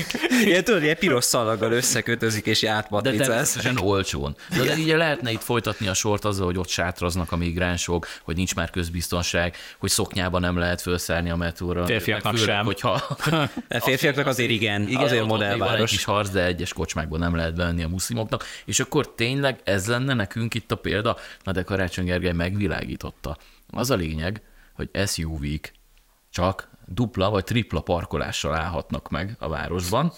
Ilyen 0.44 0.64
tudod, 0.64 0.82
ilyen 0.82 0.96
piros 0.98 1.24
szalaggal 1.24 1.72
összekötözik 1.72 2.46
és 2.46 2.60
De 2.60 2.70
átmatricálsz. 2.70 3.26
természetesen 3.28 3.78
olcsón. 3.78 4.36
De, 4.56 4.64
de 4.64 4.74
ugye 4.74 4.96
lehetne 4.96 5.30
itt 5.30 5.42
folytatni 5.42 5.88
a 5.88 5.94
sort 5.94 6.24
azzal, 6.24 6.46
hogy 6.46 6.58
ott 6.58 6.68
sátraznak 6.68 7.32
a 7.32 7.36
migránsok, 7.36 8.06
hogy 8.22 8.36
nincs 8.36 8.54
már 8.54 8.70
közbiztonság, 8.70 9.56
hogy 9.78 9.90
szoknyában 9.90 10.40
nem 10.40 10.58
lehet 10.58 10.80
felszállni 10.80 11.30
a 11.30 11.36
metróra. 11.36 11.86
Férfiaknak 11.86 12.36
főleg, 12.36 12.54
sem. 12.56 12.64
Hogyha, 12.64 12.90
A 13.68 13.78
férfiaknak 13.80 14.26
azért 14.26 14.50
igen, 14.50 14.88
igen, 14.88 15.02
azért 15.02 15.20
egy 15.22 15.26
modellváros. 15.26 15.90
kis 15.90 16.04
harc, 16.04 16.30
de 16.30 16.44
egyes 16.44 16.72
kocsmákban 16.72 17.18
nem 17.18 17.34
lehet 17.36 17.54
bevenni 17.54 17.82
a 17.82 17.88
muszlimoknak. 17.88 18.44
És 18.64 18.80
akkor 18.80 19.14
tényleg 19.14 19.60
ez 19.64 19.86
lenne 19.86 20.14
nekünk 20.14 20.54
itt 20.54 20.72
a 20.72 20.76
példa? 20.76 21.16
Na 21.44 21.52
de 21.52 21.62
Karácsony 21.62 22.04
Gergely 22.04 22.32
megvilágította. 22.32 23.36
Az 23.70 23.90
a 23.90 23.94
lényeg, 23.94 24.42
hogy 24.74 24.90
SUV-k 25.06 25.72
csak 26.30 26.68
dupla 26.88 27.30
vagy 27.30 27.44
tripla 27.44 27.80
parkolással 27.80 28.54
állhatnak 28.54 29.10
meg 29.10 29.36
a 29.38 29.48
városban, 29.48 30.12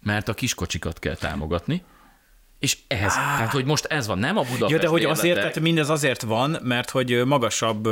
mert 0.00 0.28
a 0.28 0.34
kiskocsikat 0.34 0.98
kell 0.98 1.14
támogatni, 1.14 1.82
és 2.58 2.78
ez, 2.86 3.12
tehát 3.14 3.52
hogy 3.52 3.64
most 3.64 3.84
ez 3.84 4.06
van, 4.06 4.18
nem 4.18 4.36
a 4.36 4.42
Budapest 4.42 4.70
Ja, 4.70 4.78
de 4.78 4.86
hogy 4.86 5.04
azért, 5.04 5.22
bérletek. 5.22 5.50
tehát 5.50 5.66
mindez 5.66 5.88
azért 5.88 6.22
van, 6.22 6.56
mert 6.62 6.90
hogy 6.90 7.24
magasabb, 7.24 7.88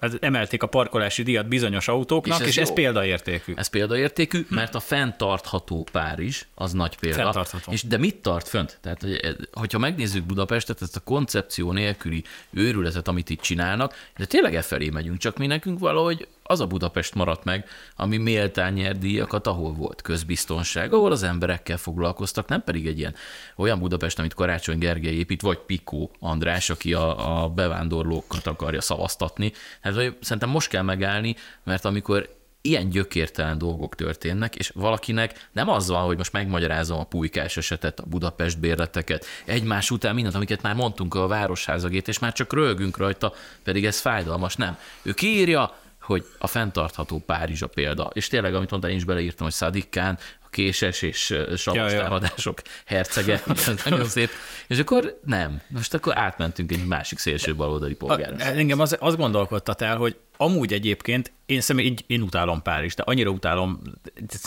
hát 0.00 0.16
emelték 0.20 0.62
a 0.62 0.66
parkolási 0.66 1.22
díjat 1.22 1.48
bizonyos 1.48 1.88
autóknak, 1.88 2.40
És 2.40 2.46
és 2.46 2.56
ez 2.56 2.62
ez, 2.62 2.68
jó. 2.68 2.74
példaértékű. 2.74 3.52
Ez 3.56 3.66
példaértékű, 3.66 4.46
mert 4.48 4.74
a 4.74 4.80
fenntartható 4.80 5.86
Párizs 5.92 6.42
az 6.54 6.72
nagy 6.72 6.98
példa. 6.98 7.22
Fenntartható. 7.22 7.72
És 7.72 7.82
de 7.82 7.96
mit 7.96 8.16
tart 8.16 8.48
fönt? 8.48 8.78
Tehát, 8.80 9.00
hogy, 9.00 9.14
eh, 9.22 9.32
hogyha 9.52 9.78
megnézzük 9.78 10.24
Budapestet, 10.24 10.82
ezt 10.82 10.96
a 10.96 11.00
koncepció 11.00 11.72
nélküli 11.72 12.24
őrületet, 12.50 13.08
amit 13.08 13.30
itt 13.30 13.40
csinálnak, 13.40 13.94
de 14.16 14.24
tényleg 14.24 14.54
e 14.54 14.62
felé 14.62 14.88
megyünk, 14.88 15.18
csak 15.18 15.36
mi 15.36 15.46
nekünk 15.46 15.78
valahogy 15.78 16.28
az 16.46 16.60
a 16.60 16.66
Budapest 16.66 17.14
maradt 17.14 17.44
meg, 17.44 17.68
ami 17.96 18.16
méltán 18.16 18.72
nyer 18.72 18.98
díjakat, 18.98 19.46
ahol 19.46 19.72
volt 19.72 20.02
közbiztonság, 20.02 20.92
ahol 20.92 21.12
az 21.12 21.22
emberekkel 21.22 21.76
foglalkoztak, 21.76 22.48
nem 22.48 22.64
pedig 22.64 22.86
egy 22.86 22.98
ilyen 22.98 23.14
olyan 23.56 23.78
Budapest, 23.78 24.18
amit 24.18 24.34
Karácsony 24.34 24.78
Gergely 24.78 25.14
épít, 25.14 25.40
vagy 25.40 25.58
Pikó 25.58 26.10
András, 26.18 26.70
aki 26.70 26.94
a, 26.94 27.42
a 27.42 27.48
bevándorlókat 27.48 28.46
akarja 28.46 28.80
szavaztatni. 28.80 29.52
Hát 29.80 29.94
szerintem 30.20 30.50
most 30.50 30.68
kell 30.68 30.82
megállni, 30.82 31.36
mert 31.64 31.84
amikor 31.84 32.34
ilyen 32.66 32.88
gyökértelen 32.88 33.58
dolgok 33.58 33.94
történnek, 33.94 34.54
és 34.54 34.70
valakinek 34.74 35.48
nem 35.52 35.68
az 35.68 35.88
van, 35.88 36.04
hogy 36.04 36.16
most 36.16 36.32
megmagyarázom 36.32 36.98
a 36.98 37.04
pulykás 37.04 37.56
esetet, 37.56 38.00
a 38.00 38.06
Budapest 38.06 38.58
bérleteket, 38.58 39.24
egymás 39.44 39.90
után 39.90 40.14
mindent, 40.14 40.34
amiket 40.34 40.62
már 40.62 40.74
mondtunk 40.74 41.14
a 41.14 41.26
városházagét, 41.26 42.08
és 42.08 42.18
már 42.18 42.32
csak 42.32 42.52
rögünk 42.52 42.96
rajta, 42.96 43.32
pedig 43.62 43.84
ez 43.84 44.00
fájdalmas, 44.00 44.56
nem. 44.56 44.78
Ő 45.02 45.12
kiírja, 45.12 45.78
hogy 46.06 46.26
a 46.38 46.46
fenntartható 46.46 47.22
Párizs 47.26 47.62
a 47.62 47.66
példa. 47.66 48.10
És 48.12 48.28
tényleg, 48.28 48.54
amit 48.54 48.70
mondtál, 48.70 48.90
én 48.90 48.96
is 48.96 49.04
beleírtam, 49.04 49.46
hogy 49.46 49.54
Szadik 49.54 49.88
Kán, 49.88 50.18
a 50.44 50.48
késes 50.50 51.02
és 51.02 51.24
savas 51.56 51.64
Ja, 51.74 51.90
ja. 51.90 52.02
támadások 52.02 52.62
hercege, 52.84 53.42
ez 53.66 53.84
nagyon 53.84 54.04
szép. 54.04 54.30
És 54.66 54.78
akkor 54.78 55.20
nem. 55.24 55.60
Most 55.68 55.94
akkor 55.94 56.18
átmentünk 56.18 56.72
egy 56.72 56.86
másik 56.86 57.18
szélső 57.18 57.54
baloldali 57.54 57.94
polgárra. 57.94 58.36
Engem 58.36 58.80
az, 58.80 58.96
az 59.00 59.16
gondolkodtat 59.16 59.82
el, 59.82 59.96
hogy 59.96 60.16
amúgy 60.36 60.72
egyébként 60.72 61.32
én 61.46 61.60
személy, 61.60 61.84
így, 61.86 62.04
én 62.06 62.22
utálom 62.22 62.62
Párizs, 62.62 62.94
de 62.94 63.02
annyira 63.02 63.30
utálom, 63.30 63.82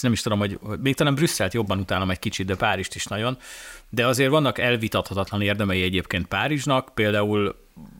nem 0.01 0.11
is 0.11 0.21
tudom, 0.21 0.39
hogy 0.39 0.57
hogy 0.61 0.79
még 0.79 0.95
talán 0.95 1.15
Brüsszelt 1.15 1.53
jobban 1.53 1.79
utálom 1.79 2.09
egy 2.09 2.19
kicsit, 2.19 2.45
de 2.45 2.55
Párizst 2.55 2.95
is 2.95 3.05
nagyon, 3.05 3.37
de 3.89 4.07
azért 4.07 4.29
vannak 4.29 4.57
elvitathatatlan 4.57 5.41
érdemei 5.41 5.83
egyébként 5.83 6.27
Párizsnak, 6.27 6.91
például 6.93 7.55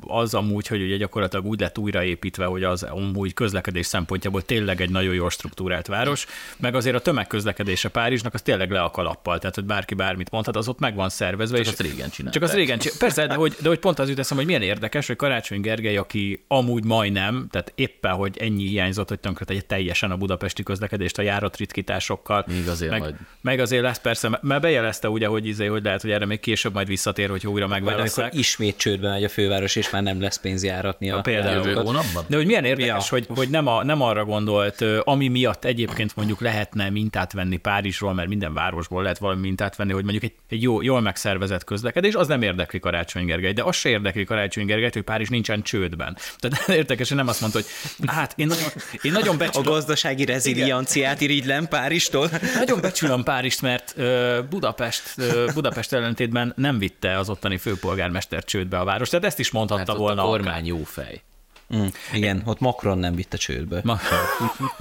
az 0.10 0.34
amúgy, 0.34 0.68
hogy 0.68 0.82
ugye 0.82 0.96
gyakorlatilag 0.96 1.46
úgy 1.46 1.60
lett 1.60 1.78
újraépítve, 1.78 2.46
hogy 2.46 2.64
az 2.64 2.84
amúgy 2.84 3.34
közlekedés 3.34 3.86
szempontjából 3.86 4.42
tényleg 4.42 4.82
egy 4.82 4.90
nagyon 4.90 5.14
jól 5.14 5.30
struktúrált 5.30 5.88
város, 5.88 6.26
meg 6.58 6.76
azért 6.76 6.96
a 6.96 7.00
tömegközlekedése 7.00 7.90
Párizsnak 7.90 8.34
az 8.34 8.42
tényleg 8.42 8.72
le 8.72 8.82
a 8.82 8.92
kalappal, 8.92 9.40
tehát 9.40 9.56
hogy 9.56 9.66
bárki 9.66 9.94
bármit 9.94 10.32
mondhat, 10.32 10.56
az 10.56 10.68
ott 10.68 10.80
meg 10.80 10.96
van 10.96 11.10
szervezve. 11.10 11.58
Csak 11.58 11.66
és 11.66 11.72
azt 11.72 11.82
régen 11.82 12.10
csinálták. 12.10 12.34
Csak 12.34 12.44
azt 12.44 12.54
régen 12.54 12.80
csinálták. 12.80 13.02
Persze, 13.02 13.28
de 13.28 13.34
hogy, 13.34 13.56
de 13.62 13.68
hogy 13.68 13.80
pont 13.80 14.00
az 14.00 14.10
jut 14.10 14.20
eszembe, 14.20 14.44
hogy 14.44 14.54
milyen 14.54 14.70
érdekes, 14.70 15.08
hogy 15.08 15.16
Karácsony 15.16 15.62
Gergely, 15.62 15.98
aki 15.98 16.44
amúgy 16.48 16.84
majdnem, 16.84 17.48
tehát 17.52 17.72
éppen, 17.76 18.12
hogy 18.12 18.38
ennyi 18.40 18.68
hiányzott, 18.68 19.10
hogy 19.10 19.20
tönkretegye 19.20 19.62
teljesen 19.62 20.12
a 20.12 20.18
budapesti 20.18 20.64
közlekedést 20.64 21.18
a 21.18 21.22
járatritkításokkal. 21.22 22.46
Még 22.48 22.68
azért 22.68 22.92
meg, 22.92 23.00
majd. 23.00 23.16
meg 23.42 23.60
azért 23.60 23.84
lesz 23.84 24.00
persze, 24.00 24.40
mert 24.42 24.62
bejelezte 24.62 25.10
ugye, 25.10 25.28
hogy, 25.28 25.48
izé, 25.48 25.66
hogy 25.66 25.84
lehet, 25.84 26.02
hogy 26.02 26.12
erre 26.12 26.26
még 26.26 26.40
később 26.40 26.74
majd 26.74 26.88
visszatér, 26.88 27.30
hogy 27.30 27.48
újra 27.48 27.68
megválasztják. 27.68 28.34
ismét 28.34 28.78
csődbe 28.78 29.10
megy 29.10 29.24
a 29.24 29.30
főváros, 29.30 29.69
és 29.76 29.90
már 29.90 30.04
nem 30.04 30.22
lesz 30.22 30.38
pénz 30.40 30.64
járatni 30.64 31.10
a 31.10 31.22
Például. 31.22 31.56
Jövő 31.68 31.74
hónapban? 31.74 32.24
De 32.28 32.36
hogy 32.36 32.46
milyen 32.46 32.66
érdekes, 32.66 32.88
Ja. 33.10 33.18
hogy, 33.18 33.28
hogy 33.36 33.50
nem, 33.50 33.68
a, 33.68 33.84
nem 33.84 34.02
arra 34.02 34.26
gondolt, 34.26 34.86
ami 35.04 35.28
miatt 35.28 35.66
egyébként 35.66 36.16
mondjuk 36.16 36.42
lehetne 36.42 36.90
mintát 36.90 37.34
venni 37.34 37.58
Párizsról, 37.58 38.14
mert 38.14 38.28
minden 38.28 38.54
városból 38.54 39.02
lehet 39.02 39.18
valami 39.18 39.42
mintát 39.42 39.76
venni, 39.76 39.92
hogy 39.94 40.04
mondjuk 40.04 40.24
egy, 40.24 40.34
egy 40.50 40.62
jó, 40.62 40.82
jól 40.82 41.02
megszervezett 41.02 41.64
közlekedés, 41.64 42.14
az 42.14 42.28
nem 42.28 42.42
érdekli 42.42 42.80
Karácsony 42.80 43.26
Gergely, 43.26 43.54
de 43.54 43.64
az 43.64 43.76
se 43.76 43.90
érdekli 43.90 44.24
Karácsony 44.24 44.66
Gergelyt, 44.66 44.94
hogy 44.94 45.04
Párizs 45.04 45.30
nincsen 45.30 45.62
csődben. 45.62 46.18
Tehát 46.38 46.68
érdekes, 46.80 47.08
hogy 47.08 47.18
nem 47.18 47.28
azt 47.28 47.42
mondta, 47.42 47.60
hogy 47.60 47.68
hát 48.08 48.34
én 48.36 48.48
nagyon, 48.48 48.70
én 49.02 49.12
nagyon 49.12 49.36
A 49.36 49.38
becsülöm, 49.38 49.72
gazdasági 49.72 50.26
rezilianciát 50.26 51.22
irigylem 51.22 51.68
Párizstól. 51.68 52.30
nagyon 52.56 52.82
becsülöm 52.82 53.24
Párizst, 53.24 53.62
mert 53.62 53.96
Budapest, 54.50 55.04
Budapest 55.54 55.94
ellentétben 55.94 56.54
nem 56.56 56.78
vitte 56.80 57.18
az 57.18 57.30
ottani 57.30 57.58
főpolgármester 57.58 58.44
csődbe 58.44 58.78
a 58.78 58.84
város. 58.84 59.10
Tehát 59.10 59.26
ezt 59.26 59.40
is 59.40 59.52
mondhatta 59.60 59.82
Hát 59.82 59.90
ott 59.90 59.98
volna. 59.98 60.22
a 60.24 60.26
akár. 60.28 60.40
kormány 60.42 60.66
jó 60.66 60.84
fej. 60.84 61.22
Mm, 61.76 61.86
igen, 62.14 62.42
ott 62.46 62.60
Macron 62.60 62.98
nem 62.98 63.16
vitte 63.16 63.38
csődbe. 63.38 63.82
Ma. 63.84 64.00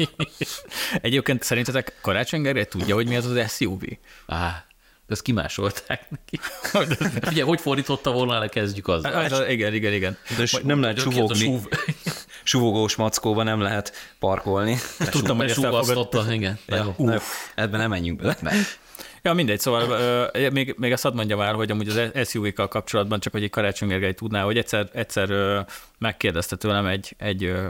Egyébként 1.01 1.43
szerintetek 1.43 1.99
Karácsony 2.01 2.43
Gergely 2.43 2.64
tudja, 2.64 2.95
hogy 2.95 3.07
mi 3.09 3.17
az 3.17 3.27
az 3.27 3.53
SUV? 3.57 3.83
Á, 4.27 4.64
de 5.07 5.12
ezt 5.14 5.23
kimásolták 5.23 6.07
neki. 6.11 6.41
Ugye, 7.31 7.45
hogy 7.45 7.61
fordította 7.61 8.12
volna 8.12 8.38
le, 8.38 8.49
kezdjük 8.49 8.88
azzal. 8.88 9.12
Az, 9.12 9.33
az, 9.33 9.49
igen, 9.49 9.75
igen, 9.75 9.93
igen. 9.93 10.17
De 10.37 10.47
s- 10.47 10.61
nem 10.62 10.81
lehet 10.81 10.99
súv- 10.99 11.69
suvogós 12.43 12.97
mackóba 12.97 13.43
nem 13.43 13.61
lehet 13.61 13.93
parkolni. 14.19 14.77
Tudtam, 15.11 15.37
hogy 15.37 15.51
ezt 15.51 15.64
elfogad... 15.64 15.85
Súgasztotta, 15.87 16.33
igen. 16.33 16.59
Ja, 16.67 16.95
jó, 16.99 17.11
ebben 17.55 17.81
nem 17.81 17.91
menjünk 17.91 18.21
bele. 18.21 18.37
Ja, 19.29 19.35
mindegy, 19.35 19.61
szóval 19.61 19.91
ö, 20.33 20.51
még, 20.51 20.75
még 20.79 20.93
azt 20.93 21.03
hadd 21.03 21.14
mondjam 21.14 21.41
el, 21.41 21.55
hogy 21.55 21.71
amúgy 21.71 21.88
az 21.88 22.29
SUV-kkal 22.29 22.69
kapcsolatban 22.69 23.21
csak, 23.21 23.33
hogy 23.33 23.43
egy 23.43 23.51
Karácsony 23.51 23.88
Gergely 23.88 24.14
tudná, 24.14 24.43
hogy 24.43 24.59
egyszer, 24.59 24.88
egyszer 24.93 25.31
ö, 25.31 25.61
megkérdezte 25.99 26.57
tőlem 26.57 26.87
egy, 26.87 27.14
egy 27.19 27.45
ö, 27.45 27.67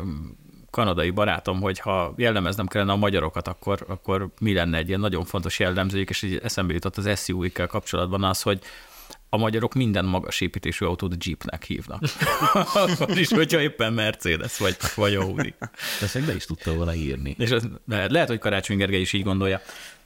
kanadai 0.71 1.11
barátom, 1.11 1.61
hogy 1.61 1.79
ha 1.79 2.15
jellemeznem 2.17 2.67
kellene 2.67 2.93
a 2.93 2.97
magyarokat, 2.97 3.49
akkor, 3.49 3.85
akkor 3.89 4.29
mi 4.41 4.53
lenne 4.53 4.77
egy 4.77 4.89
ilyen 4.89 5.01
nagyon 5.01 5.25
fontos 5.25 5.59
jellemzőjük, 5.59 6.11
és 6.11 6.23
így 6.23 6.41
eszembe 6.43 6.73
jutott 6.73 6.97
az 6.97 7.25
SUV-kkel 7.25 7.67
kapcsolatban 7.67 8.25
az, 8.25 8.43
hogy 8.43 8.61
a 9.29 9.37
magyarok 9.37 9.75
minden 9.75 10.05
magas 10.05 10.41
építésű 10.41 10.85
autót 10.85 11.25
Jeepnek 11.25 11.65
hívnak. 11.65 12.03
Akkor 12.75 13.19
is, 13.19 13.29
hogyha 13.29 13.61
éppen 13.61 13.93
Mercedes 13.93 14.59
vagy, 14.59 14.77
vagy 14.95 15.15
Audi. 15.15 15.55
Ezt 16.01 16.27
be 16.27 16.35
is 16.35 16.45
tudta 16.45 16.75
volna 16.75 16.95
írni. 16.95 17.35
És 17.39 17.51
ez, 17.51 17.63
lehet, 17.87 18.11
lehet, 18.11 18.29
hogy 18.29 18.39
Karácsony 18.39 18.77
Gergely 18.77 19.01
is 19.01 19.13
így 19.13 19.23
gondolja. 19.23 19.61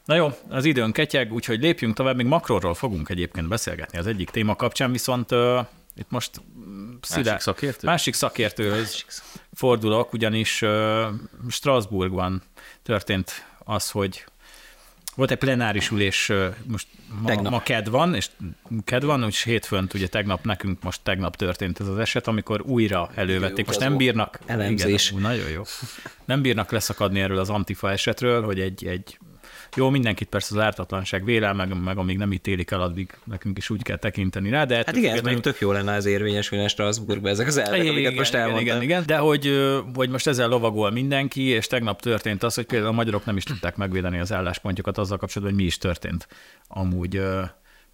Na 0.05 0.15
jó, 0.15 0.31
az 0.49 0.65
időn 0.65 0.93
ketyeg, 0.93 1.33
úgyhogy 1.33 1.61
lépjünk 1.61 1.95
tovább, 1.95 2.17
még 2.17 2.27
makróról 2.27 2.75
fogunk 2.75 3.09
egyébként 3.09 3.49
beszélgetni 3.49 3.99
az 3.99 4.07
egyik 4.07 4.31
téma 4.31 4.57
kapcsán, 4.57 4.93
viszont 4.93 5.33
uh, 5.33 5.67
itt 5.97 6.11
most 6.11 6.41
szidá... 7.01 7.31
Másik 7.31 7.41
szakértő? 7.43 7.87
Másik 7.87 8.15
szakértőhöz 8.15 9.05
fordulok, 9.53 10.12
ugyanis 10.12 10.62
uh, 10.62 11.07
Strasbourgban 11.49 12.43
történt 12.83 13.47
az, 13.65 13.91
hogy 13.91 14.25
volt 15.15 15.31
egy 15.31 15.38
plenáris 15.38 15.91
ülés, 15.91 16.33
most 16.67 16.87
ma, 17.21 17.27
Tegnap. 17.27 17.53
ma 17.53 17.62
ked 17.62 17.88
van, 17.88 18.15
és 18.15 18.31
ked 18.85 19.05
van, 19.05 19.23
és 19.23 19.43
hétfőnt 19.43 19.95
ugye 19.95 20.09
tegnap 20.09 20.45
nekünk 20.45 20.83
most 20.83 21.01
tegnap 21.03 21.37
történt 21.37 21.81
ez 21.81 21.87
az 21.87 21.99
eset, 21.99 22.27
amikor 22.27 22.61
újra 22.61 23.11
elővették. 23.15 23.67
Most 23.67 23.79
nem 23.79 23.97
bírnak... 23.97 24.38
Elemzés. 24.47 25.11
Igen, 25.11 25.23
nagyon 25.23 25.49
jó. 25.49 25.62
Nem 26.25 26.43
bírnak 26.43 26.71
leszakadni 26.71 27.21
erről 27.21 27.38
az 27.38 27.51
Antifa 27.51 27.91
esetről, 27.91 28.45
hogy 28.45 28.61
egy, 28.61 28.87
egy 28.87 29.19
jó, 29.77 29.91
mindenkit 29.91 30.29
persze 30.29 30.55
az 30.57 30.63
ártatlanság 30.65 31.25
vélel, 31.25 31.55
meg, 31.55 31.83
meg 31.83 31.99
amíg 31.99 32.17
nem 32.19 32.33
ítélik 32.33 32.71
el, 32.71 32.81
addig 32.81 33.11
nekünk 33.25 33.59
is 33.59 33.71
úgy 33.71 33.83
kell 33.83 33.97
tekinteni 33.97 34.51
rá, 34.51 34.65
de 34.65 34.75
Hát 34.77 34.97
igen, 34.97 35.15
ez 35.15 35.21
mondjuk 35.21 35.43
tök 35.43 35.59
jó 35.59 35.73
lenne 35.73 35.95
az 35.95 36.07
érvényesülne 36.07 36.69
Strasbourgban 36.69 37.31
ezek 37.31 37.47
az 37.47 37.57
elvek, 37.57 37.81
amiket 37.81 37.97
igen, 37.99 38.15
most 38.15 38.31
igen, 38.31 38.43
elmondtam. 38.43 38.67
igen, 38.67 38.83
igen, 38.83 39.03
de 39.07 39.17
hogy, 39.17 39.51
hogy 39.95 40.09
most 40.09 40.27
ezzel 40.27 40.49
lovagol 40.49 40.91
mindenki, 40.91 41.43
és 41.43 41.67
tegnap 41.67 42.01
történt 42.03 42.43
az, 42.43 42.55
hogy 42.55 42.67
például 42.67 42.91
a 42.91 42.95
magyarok 42.95 43.25
nem 43.25 43.37
is 43.37 43.45
tudták 43.45 43.77
megvédeni 43.77 44.19
az 44.19 44.33
álláspontjukat 44.33 44.99
azzal 44.99 45.19
kapcsolatban, 45.19 45.55
hogy 45.55 45.63
mi 45.65 45.69
is 45.69 45.79
történt 45.79 46.29
amúgy. 46.69 47.17
ö, 47.17 47.43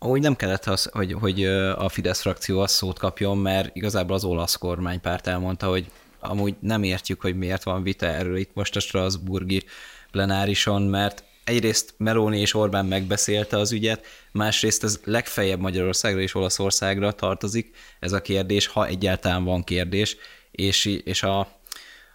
Úgy 0.00 0.20
nem 0.20 0.36
kellett, 0.36 0.64
az, 0.64 0.88
hogy, 0.92 1.12
hogy 1.12 1.44
a 1.76 1.88
Fidesz 1.88 2.20
frakció 2.20 2.60
azt 2.60 2.74
szót 2.74 2.98
kapjon, 2.98 3.38
mert 3.38 3.76
igazából 3.76 4.14
az 4.16 4.24
olasz 4.24 4.54
kormánypárt 4.56 5.26
elmondta, 5.26 5.66
hogy 5.66 5.86
amúgy 6.20 6.54
nem 6.60 6.82
értjük, 6.82 7.20
hogy 7.20 7.36
miért 7.36 7.62
van 7.62 7.82
vita 7.82 8.06
erről 8.06 8.36
itt 8.36 8.50
most 8.54 8.76
a 8.76 8.80
Strasburgi 8.80 9.62
plenárison, 10.10 10.82
mert 10.82 11.24
egyrészt 11.48 11.94
Meloni 11.96 12.40
és 12.40 12.54
Orbán 12.54 12.86
megbeszélte 12.86 13.56
az 13.56 13.72
ügyet, 13.72 14.06
másrészt 14.32 14.84
ez 14.84 15.00
legfeljebb 15.04 15.60
Magyarországra 15.60 16.20
és 16.20 16.34
Olaszországra 16.34 17.12
tartozik 17.12 17.76
ez 18.00 18.12
a 18.12 18.22
kérdés, 18.22 18.66
ha 18.66 18.86
egyáltalán 18.86 19.44
van 19.44 19.64
kérdés, 19.64 20.16
és, 20.50 20.84
és 20.84 21.22
a, 21.22 21.57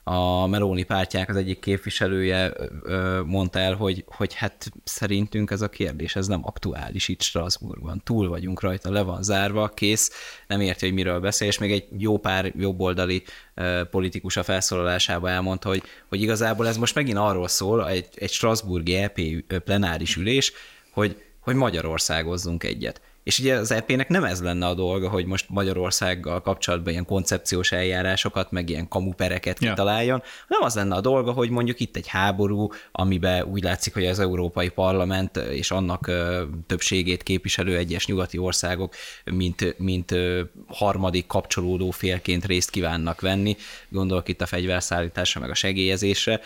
a 0.03 0.47
Meloni 0.47 0.83
pártjának 0.83 1.29
az 1.29 1.35
egyik 1.35 1.59
képviselője 1.59 2.53
mondta 3.25 3.59
el, 3.59 3.73
hogy, 3.73 4.03
hogy 4.07 4.33
hát 4.33 4.71
szerintünk 4.83 5.51
ez 5.51 5.61
a 5.61 5.69
kérdés, 5.69 6.15
ez 6.15 6.27
nem 6.27 6.45
aktuális 6.45 7.07
itt 7.07 7.21
Strasbourgban. 7.21 8.01
Túl 8.03 8.27
vagyunk 8.27 8.61
rajta, 8.61 8.91
le 8.91 9.01
van 9.01 9.23
zárva, 9.23 9.67
kész, 9.67 10.11
nem 10.47 10.61
érti, 10.61 10.85
hogy 10.85 10.95
miről 10.95 11.19
beszél, 11.19 11.47
és 11.47 11.57
még 11.57 11.71
egy 11.71 11.87
jó 11.97 12.17
pár 12.17 12.51
jobboldali 12.57 13.23
politikus 13.91 14.37
a 14.37 14.43
felszólalásába 14.43 15.29
elmondta, 15.29 15.69
hogy, 15.69 15.83
hogy 16.09 16.21
igazából 16.21 16.67
ez 16.67 16.77
most 16.77 16.95
megint 16.95 17.17
arról 17.17 17.47
szól, 17.47 17.89
egy, 17.89 18.07
egy 18.15 18.31
Strasbourgi 18.31 18.95
EP 18.95 19.19
plenáris 19.63 20.15
ülés, 20.15 20.51
hogy, 20.91 21.23
hogy 21.39 21.55
Magyarországozzunk 21.55 22.63
egyet. 22.63 23.01
És 23.23 23.39
ugye 23.39 23.55
az 23.55 23.71
EP-nek 23.71 24.07
nem 24.07 24.23
ez 24.23 24.41
lenne 24.41 24.65
a 24.65 24.73
dolga, 24.73 25.09
hogy 25.09 25.25
most 25.25 25.45
Magyarországgal 25.49 26.41
kapcsolatban 26.41 26.91
ilyen 26.91 27.05
koncepciós 27.05 27.71
eljárásokat, 27.71 28.51
meg 28.51 28.69
ilyen 28.69 28.88
kamupereket 28.88 29.62
Ja. 29.63 29.69
kitaláljon, 29.69 30.23
hanem 30.47 30.63
az 30.63 30.75
lenne 30.75 30.95
a 30.95 31.01
dolga, 31.01 31.31
hogy 31.31 31.49
mondjuk 31.49 31.79
itt 31.79 31.95
egy 31.95 32.07
háború, 32.07 32.69
amiben 32.91 33.43
úgy 33.43 33.63
látszik, 33.63 33.93
hogy 33.93 34.05
az 34.05 34.19
Európai 34.19 34.69
Parlament 34.69 35.38
és 35.38 35.71
annak 35.71 36.12
többségét 36.67 37.23
képviselő 37.23 37.77
egyes 37.77 38.05
nyugati 38.05 38.38
országok, 38.38 38.93
mint, 39.23 39.75
mint 39.79 40.15
harmadik 40.67 41.27
kapcsolódó 41.27 41.89
félként 41.91 42.45
részt 42.45 42.69
kívánnak 42.69 43.21
venni, 43.21 43.55
gondolok 43.89 44.27
itt 44.29 44.41
a 44.41 44.45
fegyverszállításra, 44.45 45.41
meg 45.41 45.49
a 45.49 45.53
segélyezésre, 45.53 46.39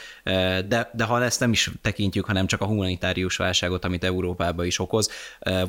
de, 0.67 0.89
de 0.93 1.03
ha 1.03 1.23
ezt 1.23 1.39
nem 1.39 1.51
is 1.51 1.71
tekintjük, 1.81 2.25
hanem 2.25 2.47
csak 2.47 2.61
a 2.61 2.65
humanitárius 2.65 3.35
válságot, 3.35 3.85
amit 3.85 4.03
Európába 4.03 4.65
is 4.65 4.79
okoz, 4.79 5.09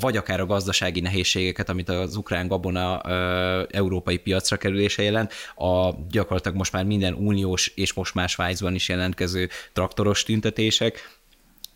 vagy 0.00 0.16
akár 0.16 0.40
a 0.40 0.46
gazdasági 0.46 0.97
nehézségeket, 1.00 1.68
amit 1.68 1.88
az 1.88 2.16
ukrán 2.16 2.48
gabona 2.48 3.00
európai 3.70 4.16
piacra 4.18 4.56
kerülése 4.56 5.02
jelent, 5.02 5.32
a 5.56 5.90
gyakorlatilag 6.10 6.56
most 6.56 6.72
már 6.72 6.84
minden 6.84 7.14
uniós 7.14 7.72
és 7.74 7.92
most 7.92 8.14
már 8.14 8.28
Svájcban 8.28 8.74
is 8.74 8.88
jelentkező 8.88 9.48
traktoros 9.72 10.22
tüntetések, 10.22 11.18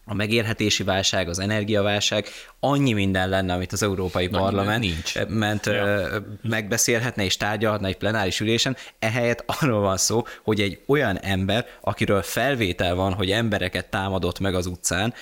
a 0.04 0.14
megérhetési 0.14 0.82
válság, 0.82 1.28
az 1.28 1.38
energiaválság, 1.38 2.26
annyi 2.60 2.92
minden 2.92 3.28
lenne, 3.28 3.52
amit 3.52 3.72
az 3.72 3.82
Európai 3.82 4.28
Parlament 4.28 4.80
nincs. 4.80 5.26
ment 5.28 5.66
ja. 5.66 6.08
megbeszélhetne 6.42 7.24
és 7.24 7.36
tárgyalhatna 7.36 7.86
egy 7.86 7.96
plenáris 7.96 8.40
ülésen, 8.40 8.76
ehelyett 8.98 9.44
arról 9.46 9.80
van 9.80 9.96
szó, 9.96 10.22
hogy 10.42 10.60
egy 10.60 10.80
olyan 10.86 11.18
ember, 11.18 11.66
akiről 11.80 12.22
felvétel 12.22 12.94
van, 12.94 13.12
hogy 13.12 13.30
embereket 13.30 13.90
támadott 13.90 14.38
meg 14.38 14.54
az 14.54 14.66
utcán, 14.66 15.14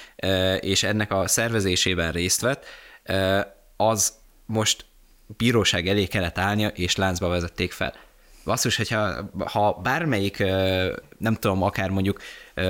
és 0.60 0.82
ennek 0.82 1.12
a 1.12 1.28
szervezésében 1.28 2.12
részt 2.12 2.40
vett, 2.40 2.64
az 3.88 4.14
most 4.46 4.84
bíróság 5.36 5.88
elé 5.88 6.06
kellett 6.06 6.38
állnia, 6.38 6.68
és 6.68 6.96
láncba 6.96 7.28
vezették 7.28 7.72
fel. 7.72 7.94
Basszus, 8.44 8.76
hogyha 8.76 9.30
ha 9.44 9.72
bármelyik, 9.72 10.38
nem 11.18 11.34
tudom, 11.34 11.62
akár 11.62 11.90
mondjuk 11.90 12.20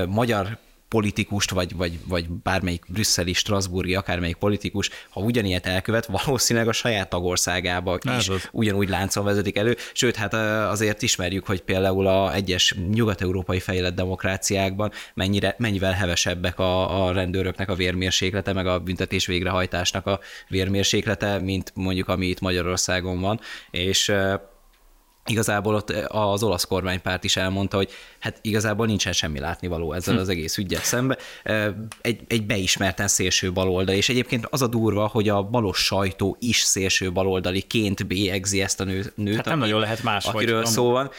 magyar 0.08 0.58
politikust, 0.90 1.50
vagy, 1.50 1.76
vagy, 1.76 1.98
vagy 2.06 2.28
bármelyik 2.28 2.84
brüsszeli, 2.88 3.32
strasburgi, 3.32 3.94
akármelyik 3.94 4.36
politikus, 4.36 4.90
ha 5.10 5.20
ugyanilyet 5.20 5.66
elkövet, 5.66 6.06
valószínűleg 6.06 6.68
a 6.68 6.72
saját 6.72 7.08
tagországába 7.08 7.98
is 8.18 8.28
az. 8.28 8.48
ugyanúgy 8.52 8.88
láncon 8.88 9.24
vezetik 9.24 9.56
elő. 9.56 9.76
Sőt, 9.92 10.16
hát 10.16 10.34
azért 10.70 11.02
ismerjük, 11.02 11.46
hogy 11.46 11.60
például 11.60 12.06
a 12.06 12.34
egyes 12.34 12.74
nyugat-európai 12.92 13.60
fejlett 13.60 13.94
demokráciákban 13.94 14.92
mennyire, 15.14 15.54
mennyivel 15.58 15.92
hevesebbek 15.92 16.58
a, 16.58 17.04
a 17.06 17.12
rendőröknek 17.12 17.68
a 17.68 17.74
vérmérséklete, 17.74 18.52
meg 18.52 18.66
a 18.66 18.78
büntetés 18.78 19.26
végrehajtásnak 19.26 20.06
a 20.06 20.20
vérmérséklete, 20.48 21.38
mint 21.38 21.72
mondjuk 21.74 22.08
ami 22.08 22.26
itt 22.26 22.40
Magyarországon 22.40 23.20
van. 23.20 23.40
És 23.70 24.12
igazából 25.30 25.74
ott 25.74 25.90
az 26.08 26.42
olasz 26.42 26.64
kormánypárt 26.64 27.24
is 27.24 27.36
elmondta, 27.36 27.76
hogy 27.76 27.90
hát 28.18 28.38
igazából 28.42 28.86
nincsen 28.86 29.12
semmi 29.12 29.38
látnivaló 29.38 29.92
ezzel 29.92 30.18
az 30.18 30.28
egész 30.28 30.56
ügyet 30.56 30.84
szembe. 30.84 31.18
Egy, 32.00 32.20
egy 32.28 32.46
beismerten 32.46 33.08
szélső 33.08 33.52
baloldali, 33.52 33.96
és 33.96 34.08
egyébként 34.08 34.46
az 34.50 34.62
a 34.62 34.66
durva, 34.66 35.06
hogy 35.06 35.28
a 35.28 35.42
balos 35.42 35.78
sajtó 35.84 36.36
is 36.40 36.58
szélső 36.60 37.12
baloldaliként 37.12 38.06
bélyegzi 38.06 38.60
ezt 38.62 38.80
a 38.80 38.84
nő, 38.84 39.12
nőt, 39.14 39.36
Hát 39.36 39.44
nem 39.44 39.54
aki- 39.54 39.62
nagyon 39.66 39.80
lehet 39.80 40.02
máshogy. 40.02 40.34
akiről 40.34 40.56
Amúgy. 40.56 40.70
szó 40.70 40.90
van. 40.90 41.10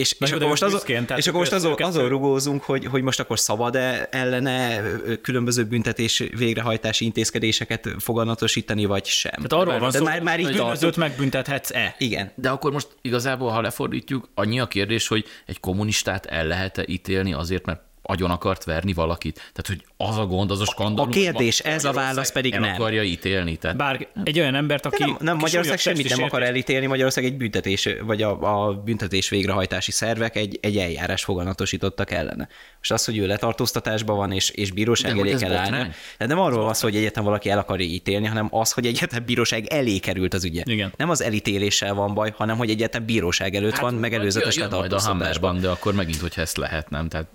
És, 0.00 0.18
Na 0.18 0.26
és 0.26 0.32
akkor 0.32 0.46
most, 0.46 0.62
azon, 0.62 0.78
büszkén, 0.78 1.06
és 1.16 1.26
akkor 1.26 1.40
most 1.40 1.52
azon, 1.52 1.82
azon 1.82 2.08
rugózunk, 2.08 2.62
hogy, 2.62 2.84
hogy 2.84 3.02
most 3.02 3.20
akkor 3.20 3.38
szabad-e 3.38 4.08
ellene 4.10 4.82
különböző 5.22 5.64
büntetés 5.64 6.22
végrehajtási 6.36 7.04
intézkedéseket 7.04 7.88
foganatosítani, 7.98 8.84
vagy 8.84 9.04
sem. 9.04 9.32
Tehát 9.32 9.52
arról 9.52 9.78
van 9.78 9.90
De 9.90 9.98
szó, 9.98 10.04
már, 10.04 10.22
már 10.22 10.40
így 10.40 10.46
hogy 10.46 10.56
bűnözőt 10.56 10.96
megbüntethetsz-e? 10.96 11.94
Igen. 11.98 12.32
De 12.34 12.50
akkor 12.50 12.72
most 12.72 12.88
igazából, 13.02 13.50
ha 13.50 13.60
lefordítjuk, 13.60 14.28
annyi 14.34 14.60
a 14.60 14.66
kérdés, 14.66 15.08
hogy 15.08 15.24
egy 15.46 15.60
kommunistát 15.60 16.26
el 16.26 16.46
lehet-e 16.46 16.84
ítélni 16.86 17.32
azért, 17.32 17.64
mert 17.66 17.80
agyon 18.10 18.30
akart 18.30 18.64
verni 18.64 18.92
valakit? 18.92 19.34
Tehát, 19.34 19.66
hogy 19.66 19.84
az 19.96 20.18
a 20.18 20.26
gond, 20.26 20.50
az 20.50 20.60
a 20.60 20.64
skandalum. 20.64 21.10
A 21.10 21.12
kérdés, 21.12 21.58
ez 21.58 21.84
a 21.84 21.92
válasz 21.92 22.32
pedig 22.32 22.52
nem. 22.52 22.62
akarja 22.62 23.02
ítélni. 23.02 23.56
Tehát 23.56 23.76
Bár 23.76 24.08
egy 24.24 24.38
olyan 24.40 24.54
embert, 24.54 24.86
aki... 24.86 25.02
Nem, 25.02 25.16
nem 25.20 25.34
aki 25.34 25.42
Magyarország 25.42 25.78
semmit 25.78 26.08
nem 26.08 26.22
akar 26.22 26.42
elítélni, 26.42 26.86
Magyarország 26.86 27.24
egy 27.24 27.36
büntetés, 27.36 27.88
vagy 28.02 28.22
a, 28.22 28.66
a 28.66 28.72
büntetés 28.72 29.28
végrehajtási 29.28 29.90
szervek 29.90 30.36
egy, 30.36 30.58
egy 30.62 30.76
eljárás 30.76 31.24
foganatosítottak 31.24 32.10
ellene. 32.10 32.48
Most 32.78 32.92
az, 32.92 33.04
hogy 33.04 33.18
ő 33.18 33.26
letartóztatásban 33.26 34.16
van, 34.16 34.32
és, 34.32 34.50
és 34.50 34.70
bíróság 34.70 35.14
De 35.14 35.20
elé 35.20 35.34
kell 35.34 35.56
állni. 35.56 35.90
De 36.18 36.26
nem 36.26 36.38
arról 36.38 36.64
van 36.64 36.74
szó, 36.74 36.86
hogy 36.86 36.96
egyetem 36.96 37.24
valaki 37.24 37.50
el 37.50 37.58
akarja 37.58 37.86
ítélni, 37.86 38.26
hanem 38.26 38.48
az, 38.50 38.72
hogy 38.72 38.86
egyetem 38.86 39.24
bíróság 39.24 39.66
elé 39.66 39.98
került 39.98 40.34
az 40.34 40.44
ügye. 40.44 40.62
Igen. 40.64 40.92
Nem 40.96 41.10
az 41.10 41.22
elítéléssel 41.22 41.94
van 41.94 42.14
baj, 42.14 42.32
hanem 42.36 42.56
hogy 42.56 42.70
egyetem 42.70 43.04
bíróság 43.04 43.54
előtt 43.54 43.78
van 43.78 43.94
megelőzetes 43.94 44.56
jön, 44.56 44.68
jön 44.68 44.78
majd 44.78 44.92
a 44.92 44.94
letartóztatásban. 44.94 45.60
De 45.60 45.68
akkor 45.68 45.94
megint, 45.94 46.20
hogyha 46.20 46.40
ezt 46.40 46.56
lehet, 46.56 46.90
nem? 46.90 47.08
Tehát 47.08 47.26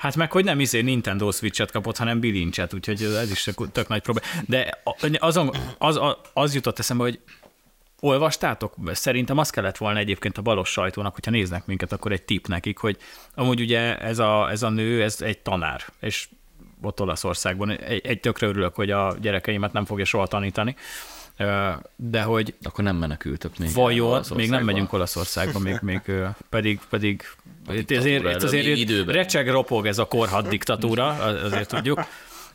Hát 0.00 0.16
meg, 0.16 0.32
hogy 0.32 0.44
nem 0.44 0.60
izé 0.60 0.80
Nintendo 0.80 1.30
Switch-et 1.30 1.70
kapott, 1.70 1.96
hanem 1.96 2.20
bilincset, 2.20 2.74
úgyhogy 2.74 3.02
ez 3.02 3.30
is 3.30 3.48
tök, 3.72 3.88
nagy 3.88 4.02
probléma. 4.02 4.26
De 4.46 4.82
azon, 5.18 5.50
az, 5.78 5.96
az, 5.96 6.16
az 6.32 6.54
jutott 6.54 6.78
eszembe, 6.78 7.02
hogy 7.02 7.20
olvastátok? 8.00 8.74
Szerintem 8.92 9.38
azt 9.38 9.52
kellett 9.52 9.76
volna 9.76 9.98
egyébként 9.98 10.38
a 10.38 10.42
balos 10.42 10.68
sajtónak, 10.68 11.14
hogyha 11.14 11.30
néznek 11.30 11.66
minket, 11.66 11.92
akkor 11.92 12.12
egy 12.12 12.22
tip 12.22 12.46
nekik, 12.46 12.78
hogy 12.78 12.96
amúgy 13.34 13.60
ugye 13.60 13.98
ez 13.98 14.18
a, 14.18 14.50
ez 14.50 14.62
a 14.62 14.68
nő, 14.68 15.02
ez 15.02 15.22
egy 15.22 15.38
tanár, 15.38 15.82
és 16.00 16.28
ott 16.82 17.00
Olaszországban. 17.00 17.70
Egy, 17.70 18.06
egy 18.06 18.20
tökre 18.20 18.46
örülök, 18.46 18.74
hogy 18.74 18.90
a 18.90 19.16
gyerekeimet 19.20 19.72
nem 19.72 19.84
fogja 19.84 20.04
soha 20.04 20.26
tanítani, 20.26 20.76
de 21.96 22.22
hogy... 22.22 22.54
Akkor 22.62 22.84
nem 22.84 22.96
menekültök 22.96 23.58
még. 23.58 23.72
Vajon, 23.72 24.24
még 24.34 24.50
nem 24.50 24.64
megyünk 24.64 24.92
Olaszországba, 24.92 25.58
még, 25.58 25.78
még 25.82 26.00
pedig, 26.48 26.80
pedig 26.88 27.22
itt 27.74 27.90
azért, 27.90 28.24
itt 28.24 28.42
azért 28.42 28.66
időben. 28.66 29.14
recseg, 29.14 29.48
ropog 29.48 29.86
ez 29.86 29.98
a 29.98 30.04
korhat 30.04 30.48
diktatúra, 30.48 31.06
azért 31.44 31.68
tudjuk. 31.68 32.04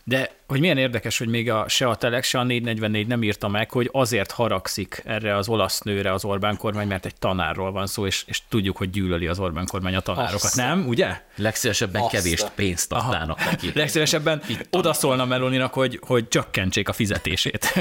De 0.07 0.29
hogy 0.47 0.59
milyen 0.59 0.77
érdekes, 0.77 1.17
hogy 1.17 1.27
még 1.27 1.49
a, 1.49 1.67
se 1.67 1.87
a 1.87 1.95
Telex, 1.95 2.27
se 2.27 2.39
a 2.39 2.43
444 2.43 3.07
nem 3.07 3.23
írta 3.23 3.47
meg, 3.47 3.71
hogy 3.71 3.89
azért 3.91 4.31
haragszik 4.31 5.01
erre 5.05 5.35
az 5.35 5.47
olasz 5.47 5.79
nőre 5.79 6.13
az 6.13 6.25
Orbán 6.25 6.57
kormány, 6.57 6.87
mert 6.87 7.05
egy 7.05 7.15
tanárról 7.15 7.71
van 7.71 7.87
szó, 7.87 8.05
és, 8.05 8.23
és 8.27 8.41
tudjuk, 8.49 8.77
hogy 8.77 8.89
gyűlöli 8.89 9.27
az 9.27 9.39
Orbán 9.39 9.65
kormány 9.67 9.95
a 9.95 9.99
tanárokat. 9.99 10.43
Azt. 10.43 10.55
Nem, 10.55 10.87
ugye? 10.87 11.21
Legszívesebben 11.35 12.01
Azt. 12.01 12.11
kevés 12.11 12.43
pénzt 12.55 12.91
adnának 12.91 13.37
Aha. 13.37 13.49
neki. 13.49 13.71
Legszívesebben 13.75 14.41
odaszólna 14.71 15.25
Meloninak, 15.25 15.73
hogy, 15.73 15.99
hogy 16.05 16.27
csökkentsék 16.27 16.89
a 16.89 16.93
fizetését. 16.93 17.73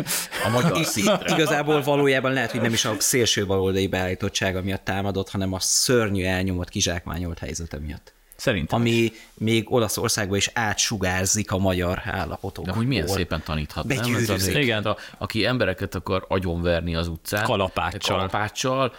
A 0.44 0.48
magyar 0.48 0.80
Igazából 1.26 1.82
valójában 1.82 2.32
lehet, 2.32 2.50
hogy 2.50 2.60
nem 2.60 2.72
is 2.72 2.84
a 2.84 2.94
szélső 2.98 3.46
baloldali 3.46 3.86
beállítottsága 3.86 4.62
miatt 4.62 4.84
támadott, 4.84 5.30
hanem 5.30 5.52
a 5.52 5.60
szörnyű 5.60 6.24
elnyomott, 6.24 6.68
kizsákmányolt 6.68 7.38
helyzete 7.38 7.78
miatt. 7.78 8.12
Szerintem. 8.44 8.80
Ami 8.80 9.12
még 9.34 9.72
Olaszországba 9.72 10.36
is 10.36 10.50
átsugárzik 10.54 11.50
a 11.52 11.58
magyar 11.58 12.02
állapotok. 12.04 12.64
De 12.64 12.72
hogy 12.72 12.86
milyen 12.86 13.06
szépen 13.06 13.42
taníthat, 13.44 13.92
azért, 14.28 14.58
Igen. 14.58 14.84
A, 14.84 14.96
aki 15.18 15.44
embereket 15.44 15.94
akar 15.94 16.24
agyonverni 16.28 16.94
az 16.94 17.08
utcán. 17.08 17.44
Kalapáccsal. 17.44 18.16
Kalapáccsal, 18.16 18.94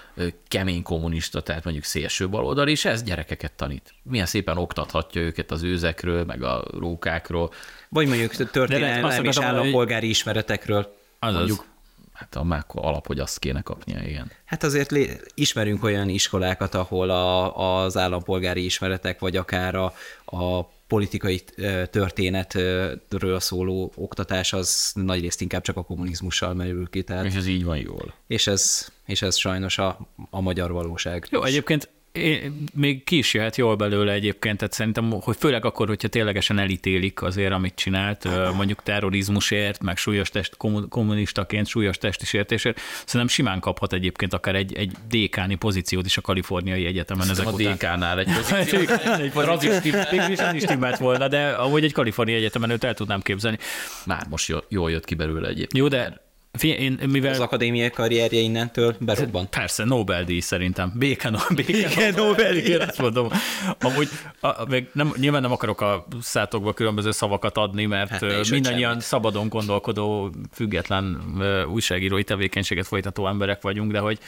kemény 0.48 0.84
kommunista, 0.84 1.42
tehát 1.42 1.64
mondjuk 1.64 1.86
szélső 1.86 2.30
baloldal, 2.30 2.68
és 2.68 2.86
ez 2.86 3.04
gyerekeket 3.04 3.52
tanít. 3.52 3.94
Milyen 4.04 4.26
szépen 4.26 4.58
oktathatja 4.58 5.22
őket 5.22 5.52
az 5.52 5.64
őzekről, 5.64 6.24
meg 6.24 6.44
a 6.44 6.64
rókákról. 6.80 7.52
Vagy 7.90 8.08
mondjuk 8.08 8.50
történelmi 8.52 9.28
és 9.28 9.38
állampolgári 9.38 10.10
ismeretekről. 10.10 10.96
Azaz. 11.20 11.36
Mondjuk 11.36 11.66
Hát 12.16 12.36
a 12.36 12.44
máko 12.44 12.82
alap, 12.82 13.08
hogy 13.08 13.20
azt 13.20 13.40
kéne 13.40 13.62
kapnia, 13.62 14.02
igen. 14.08 14.32
Hát 14.46 14.64
azért 14.64 14.92
lé- 14.92 15.32
ismerünk 15.34 15.84
olyan 15.84 16.10
iskolákat, 16.10 16.76
ahol 16.76 17.10
a, 17.10 17.84
az 17.84 17.98
állampolgári 17.98 18.66
ismeretek, 18.66 19.20
vagy 19.20 19.36
akár 19.36 19.76
a, 19.76 19.94
a 20.26 20.64
politikai 20.88 21.44
történetről 21.92 23.40
szóló 23.40 23.92
oktatás 23.96 24.54
az 24.54 24.92
nagyrészt 24.94 25.42
inkább 25.42 25.62
csak 25.62 25.78
a 25.78 25.84
kommunizmussal 25.84 26.54
merül 26.54 26.90
ki. 26.90 27.04
Tehát, 27.04 27.26
és 27.26 27.36
ez 27.36 27.48
így 27.48 27.64
van 27.64 27.78
jól. 27.78 28.14
És 28.28 28.48
ez, 28.48 28.88
és 29.06 29.22
ez 29.22 29.36
sajnos 29.36 29.78
a, 29.78 30.08
a 30.30 30.42
magyar 30.42 30.72
valóság. 30.72 31.28
Jó, 31.30 31.44
egyébként 31.44 31.90
én, 32.18 32.64
még 32.74 33.04
ki 33.04 33.18
is 33.18 33.34
jöhet 33.34 33.56
jól 33.56 33.76
belőle 33.76 34.12
egyébként, 34.12 34.58
tehát 34.58 34.74
szerintem, 34.74 35.12
hogy 35.12 35.36
főleg 35.40 35.66
akkor, 35.66 35.88
hogyha 35.88 36.08
ténylegesen 36.08 36.60
elítélik 36.60 37.22
azért, 37.22 37.52
amit 37.52 37.76
csinált, 37.76 38.28
mondjuk 38.56 38.84
terrorizmusért, 38.84 39.84
meg 39.84 39.98
súlyos 39.98 40.30
test, 40.30 40.58
kommunistaként 40.90 41.68
súlyos 41.68 41.98
testi 41.98 42.26
sértésért, 42.26 42.80
szerintem 43.06 43.28
simán 43.28 43.60
kaphat 43.60 43.94
egyébként 43.94 44.34
akár 44.34 44.56
egy, 44.56 44.74
egy 44.74 44.92
dékáni 45.10 45.56
pozíciót 45.56 46.06
is 46.06 46.18
a 46.18 46.22
kaliforniai 46.22 46.86
egyetemen 46.86 47.30
ezek 47.30 47.48
a 47.48 47.52
után. 47.52 47.74
DK-nál 47.76 48.20
egy 48.20 48.34
pozíció. 48.34 48.80
egy 49.24 49.32
pozíció. 49.32 50.00
is 50.54 50.62
stimmelt 50.62 50.98
volna, 50.98 51.28
de 51.28 51.48
ahogy 51.48 51.84
egy 51.84 51.94
kaliforniai 51.94 52.38
egyetemen 52.38 52.70
őt 52.70 52.84
el 52.84 52.94
tudnám 52.94 53.22
képzelni. 53.22 53.58
Már 54.06 54.26
most 54.30 54.54
jól 54.70 54.92
jött 54.92 55.06
ki 55.06 55.16
belőle 55.16 55.48
egyébként. 55.48 55.78
Jó, 55.78 55.88
de 55.88 56.25
én, 56.64 57.00
mivel... 57.08 57.32
Az 57.32 57.40
akadémiai 57.40 57.90
karrierje 57.90 58.40
innentől 58.40 58.96
berobban? 59.00 59.50
Persze, 59.50 59.84
Nobel-díj 59.84 60.40
szerintem. 60.40 60.92
Béke, 60.96 61.30
no, 61.30 61.38
béke, 61.56 61.72
béke 61.72 62.12
Nobel-díj, 62.16 62.76
azt 62.76 62.98
mondom. 62.98 63.30
Amúgy 63.80 64.10
a, 64.40 64.66
még 64.70 64.88
nem, 64.92 65.14
nyilván 65.18 65.42
nem 65.42 65.52
akarok 65.52 65.82
a 65.82 66.08
szátokba 66.22 66.74
különböző 66.74 67.12
szavakat 67.12 67.58
adni, 67.58 67.86
mert 67.86 68.10
hát, 68.10 68.50
mindannyian 68.50 69.00
szabadon 69.00 69.50
gondolkodó, 69.50 70.32
független 70.52 71.22
újságírói 71.72 72.24
tevékenységet 72.24 72.88
folytató 72.88 73.28
emberek 73.28 73.62
vagyunk, 73.62 73.92
de 73.92 74.00
hogy 74.00 74.20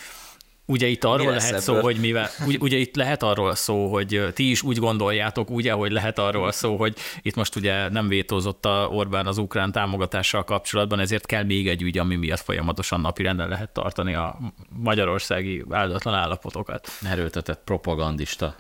Ugye 0.69 0.88
itt 0.88 1.03
arról 1.03 1.30
lehet 1.30 1.47
ebből? 1.47 1.60
szó, 1.60 1.80
hogy 1.80 1.97
mivel, 1.97 2.30
ugye, 2.60 2.77
itt 2.77 2.95
lehet 2.95 3.23
arról 3.23 3.56
szó, 3.56 3.91
hogy 3.91 4.27
ti 4.34 4.49
is 4.49 4.62
úgy 4.62 4.77
gondoljátok, 4.77 5.49
ugye, 5.49 5.71
hogy 5.71 5.91
lehet 5.91 6.19
arról 6.19 6.51
szó, 6.51 6.77
hogy 6.77 6.95
itt 7.21 7.36
most 7.36 7.56
ugye 7.56 7.89
nem 7.89 8.08
vétózott 8.08 8.65
a 8.65 8.88
Orbán 8.91 9.27
az 9.27 9.38
ukrán 9.38 9.71
támogatással 9.71 10.43
kapcsolatban, 10.43 10.99
ezért 10.99 11.25
kell 11.25 11.43
még 11.43 11.67
egy 11.67 11.82
ügy, 11.82 11.97
ami 11.97 12.15
miatt 12.15 12.39
folyamatosan 12.39 13.01
napirenden 13.01 13.47
lehet 13.47 13.69
tartani 13.69 14.13
a 14.13 14.38
magyarországi 14.69 15.63
áldatlan 15.69 16.13
állapotokat. 16.13 16.88
Erőltetett 17.03 17.62
propagandista 17.63 18.56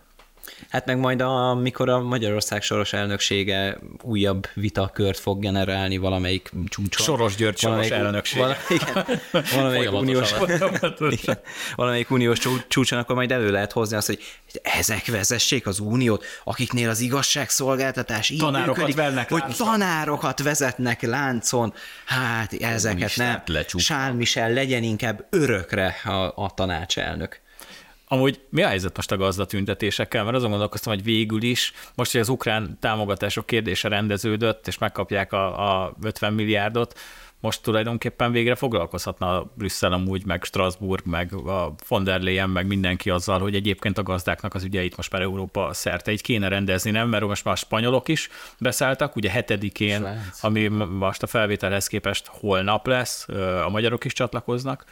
Hát 0.69 0.85
meg 0.85 0.97
majd, 0.97 1.21
amikor 1.21 1.89
a 1.89 1.99
Magyarország 1.99 2.61
soros 2.61 2.93
elnöksége 2.93 3.77
újabb 4.01 4.47
vitakört 4.53 5.19
fog 5.19 5.39
generálni 5.39 5.97
valamelyik 5.97 6.51
csúcson. 6.69 7.05
Soros 7.05 7.35
György 7.35 7.57
soros 7.57 7.89
elnökség. 7.89 8.39
Vala, 8.39 8.55
igen, 8.69 9.05
valamelyik 9.55 9.91
uniós, 9.91 10.33
igen, 11.21 11.39
valamelyik 11.75 12.11
uniós 12.11 12.39
csúcson, 12.67 12.99
akkor 12.99 13.15
majd 13.15 13.31
elő 13.31 13.51
lehet 13.51 13.71
hozni 13.71 13.95
azt, 13.95 14.07
hogy 14.07 14.19
ezek 14.61 15.05
vezessék 15.05 15.67
az 15.67 15.79
uniót, 15.79 16.25
akiknél 16.43 16.89
az 16.89 16.99
igazságszolgáltatás 16.99 18.29
így 18.29 18.39
tanárokat 18.39 18.75
működik, 18.75 18.95
velnek 18.95 19.29
hogy 19.29 19.39
láncon. 19.39 19.67
tanárokat 19.67 20.43
vezetnek 20.43 21.01
láncon. 21.01 21.73
Hát 22.05 22.53
ezeket 22.53 23.15
nem. 23.15 23.43
Sál 23.77 24.13
Michel 24.13 24.51
legyen 24.51 24.83
inkább 24.83 25.25
örökre 25.29 25.95
a, 26.03 26.43
a 26.43 26.51
tanácselnök. 26.55 27.45
Amúgy 28.09 28.41
mi 28.49 28.63
a 28.63 28.67
helyzet 28.67 28.95
most 28.95 29.11
a 29.11 29.17
gazdatüntetésekkel? 29.17 30.23
Mert 30.23 30.35
azon 30.35 30.49
gondolkoztam, 30.49 30.93
hogy 30.93 31.03
végül 31.03 31.41
is, 31.41 31.73
most, 31.95 32.11
hogy 32.11 32.21
az 32.21 32.29
ukrán 32.29 32.77
támogatások 32.79 33.45
kérdése 33.45 33.87
rendeződött, 33.87 34.67
és 34.67 34.77
megkapják 34.77 35.33
a, 35.33 35.83
a 35.83 35.95
50 36.01 36.33
milliárdot, 36.33 36.99
most 37.39 37.61
tulajdonképpen 37.61 38.31
végre 38.31 38.55
foglalkozhatna 38.55 39.37
a 39.37 39.51
Brüsszel 39.53 39.93
amúgy, 39.93 40.25
meg 40.25 40.43
Strasbourg, 40.43 41.05
meg 41.05 41.33
a 41.33 41.73
von 41.87 42.03
der 42.03 42.21
Leyen, 42.21 42.49
meg 42.49 42.67
mindenki 42.67 43.09
azzal, 43.09 43.39
hogy 43.39 43.55
egyébként 43.55 43.97
a 43.97 44.03
gazdáknak 44.03 44.53
az 44.53 44.63
ügyeit 44.63 44.95
most 44.95 45.11
már 45.11 45.21
Európa 45.21 45.73
szerte 45.73 46.11
így 46.11 46.21
kéne 46.21 46.47
rendezni, 46.47 46.91
nem? 46.91 47.09
Mert 47.09 47.25
most 47.25 47.43
már 47.43 47.53
a 47.53 47.57
spanyolok 47.57 48.07
is 48.07 48.29
beszálltak, 48.59 49.15
ugye 49.15 49.29
hetedikén, 49.29 49.99
Svájc. 49.99 50.43
ami 50.43 50.67
most 50.67 51.23
a 51.23 51.27
felvételhez 51.27 51.87
képest 51.87 52.27
holnap 52.27 52.87
lesz, 52.87 53.27
a 53.65 53.69
magyarok 53.69 54.05
is 54.05 54.13
csatlakoznak 54.13 54.85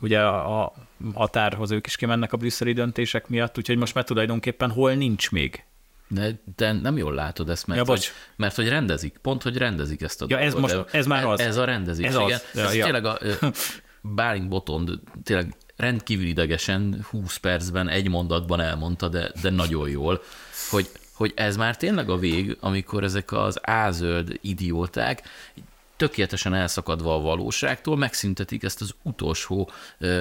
ugye 0.00 0.20
a, 0.20 0.62
a 0.62 0.72
határhoz 1.14 1.70
ők 1.70 1.86
is 1.86 1.96
kimennek 1.96 2.32
a 2.32 2.36
brüsszeli 2.36 2.72
döntések 2.72 3.28
miatt, 3.28 3.58
úgyhogy 3.58 3.76
most 3.76 3.94
már 3.94 4.04
tulajdonképpen 4.04 4.70
hol 4.70 4.92
nincs 4.92 5.30
még. 5.30 5.64
De, 6.08 6.42
de 6.56 6.72
nem 6.72 6.96
jól 6.96 7.14
látod 7.14 7.48
ezt, 7.48 7.66
mert, 7.66 7.80
ja, 7.80 7.92
hogy, 7.92 8.06
mert 8.36 8.56
hogy 8.56 8.68
rendezik, 8.68 9.18
pont, 9.22 9.42
hogy 9.42 9.56
rendezik 9.56 10.02
ezt 10.02 10.22
a 10.22 10.26
ja, 10.28 10.38
ez, 10.38 10.54
most, 10.54 10.84
ez 10.90 11.06
már 11.06 11.24
az. 11.24 11.40
Ez 11.40 11.56
a 11.56 11.64
rendezés, 11.64 12.06
ez 12.06 12.14
igen. 12.14 12.24
Az. 12.24 12.44
Ja, 12.54 12.62
ez 12.62 12.74
ja. 12.74 12.84
tényleg 12.84 13.04
a 13.04 13.18
Bálint 14.00 14.48
Botond 14.48 14.90
tényleg 15.24 15.54
rendkívül 15.76 16.26
idegesen, 16.26 17.04
20 17.10 17.36
percben, 17.36 17.88
egy 17.88 18.08
mondatban 18.08 18.60
elmondta, 18.60 19.08
de, 19.08 19.32
de 19.42 19.50
nagyon 19.50 19.88
jól, 19.88 20.22
hogy, 20.70 20.88
hogy 21.12 21.32
ez 21.36 21.56
már 21.56 21.76
tényleg 21.76 22.10
a 22.10 22.16
vég, 22.16 22.56
amikor 22.60 23.04
ezek 23.04 23.32
az 23.32 23.58
ázöld 23.62 24.38
idióták 24.40 25.22
tökéletesen 25.96 26.54
elszakadva 26.54 27.14
a 27.14 27.20
valóságtól 27.20 27.96
megszüntetik 27.96 28.62
ezt 28.62 28.80
az 28.80 28.94
utolsó 29.02 29.70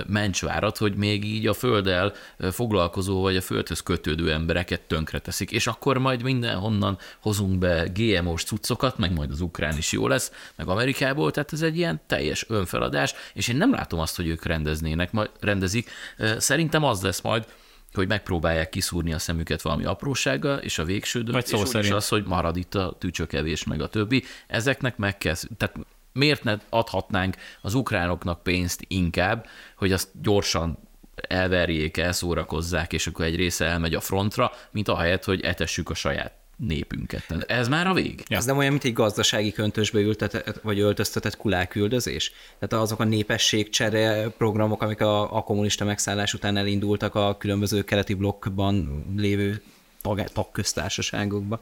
mencsvárat, 0.07 0.77
hogy 0.77 0.95
még 0.95 1.23
így 1.25 1.47
a 1.47 1.53
földdel 1.53 2.13
foglalkozó 2.51 3.21
vagy 3.21 3.35
a 3.35 3.41
földhöz 3.41 3.79
kötődő 3.79 4.31
embereket 4.31 4.81
tönkreteszik, 4.81 5.51
és 5.51 5.67
akkor 5.67 5.97
majd 5.97 6.23
mindenhonnan 6.23 6.97
hozunk 7.21 7.57
be 7.57 7.87
GMO-s 7.93 8.43
cuccokat, 8.43 8.97
meg 8.97 9.13
majd 9.13 9.31
az 9.31 9.41
ukrán 9.41 9.77
is 9.77 9.91
jó 9.91 10.07
lesz, 10.07 10.31
meg 10.55 10.67
Amerikából, 10.67 11.31
tehát 11.31 11.53
ez 11.53 11.61
egy 11.61 11.77
ilyen 11.77 12.01
teljes 12.07 12.45
önfeladás, 12.49 13.13
és 13.33 13.47
én 13.47 13.55
nem 13.55 13.71
látom 13.71 13.99
azt, 13.99 14.15
hogy 14.15 14.27
ők 14.27 14.45
rendeznének, 14.45 15.11
majd 15.11 15.29
rendezik. 15.39 15.89
Szerintem 16.37 16.83
az 16.83 17.01
lesz 17.01 17.21
majd, 17.21 17.45
hogy 17.93 18.07
megpróbálják 18.07 18.69
kiszúrni 18.69 19.13
a 19.13 19.19
szemüket 19.19 19.61
valami 19.61 19.83
aprósággal, 19.83 20.57
és 20.57 20.77
a 20.77 20.83
végső 20.83 21.21
döntés 21.21 21.49
szó 21.49 21.65
szerint. 21.65 21.93
az, 21.93 22.07
hogy 22.07 22.25
marad 22.25 22.57
itt 22.57 22.75
a 22.75 22.95
tücsökevés 22.99 23.63
meg 23.63 23.81
a 23.81 23.87
többi. 23.87 24.23
Ezeknek 24.47 24.97
meg 24.97 25.17
kell, 25.17 25.35
tehát 25.57 25.75
miért 26.13 26.43
ne 26.43 26.57
adhatnánk 26.69 27.35
az 27.61 27.73
ukránoknak 27.73 28.43
pénzt 28.43 28.85
inkább, 28.87 29.47
hogy 29.75 29.91
azt 29.91 30.09
gyorsan 30.21 30.77
elverjék, 31.15 31.97
elszórakozzák, 31.97 32.93
és 32.93 33.07
akkor 33.07 33.25
egy 33.25 33.35
része 33.35 33.65
elmegy 33.65 33.95
a 33.95 33.99
frontra, 33.99 34.51
mint 34.71 34.87
ahelyett, 34.87 35.23
hogy 35.23 35.41
etessük 35.41 35.89
a 35.89 35.93
saját 35.93 36.42
népünket. 36.57 37.43
Ez 37.47 37.67
már 37.67 37.87
a 37.87 37.93
vég. 37.93 38.23
Ja. 38.27 38.37
Ez 38.37 38.45
nem 38.45 38.57
olyan, 38.57 38.71
mint 38.71 38.83
egy 38.83 38.93
gazdasági 38.93 39.51
köntösbe 39.51 39.99
ültetett, 39.99 40.59
vagy 40.61 40.79
öltöztetett 40.79 41.37
kuláküldözés? 41.37 42.31
Tehát 42.59 42.85
azok 42.85 42.99
a 42.99 43.03
népességcsere 43.03 44.27
programok, 44.37 44.81
amik 44.81 45.01
a, 45.01 45.35
a 45.37 45.43
kommunista 45.43 45.85
megszállás 45.85 46.33
után 46.33 46.57
elindultak 46.57 47.15
a 47.15 47.37
különböző 47.37 47.83
keleti 47.83 48.13
blokkban 48.13 49.05
lévő 49.17 49.61
tag, 50.01 50.23
tagköztársaságokba, 50.23 51.59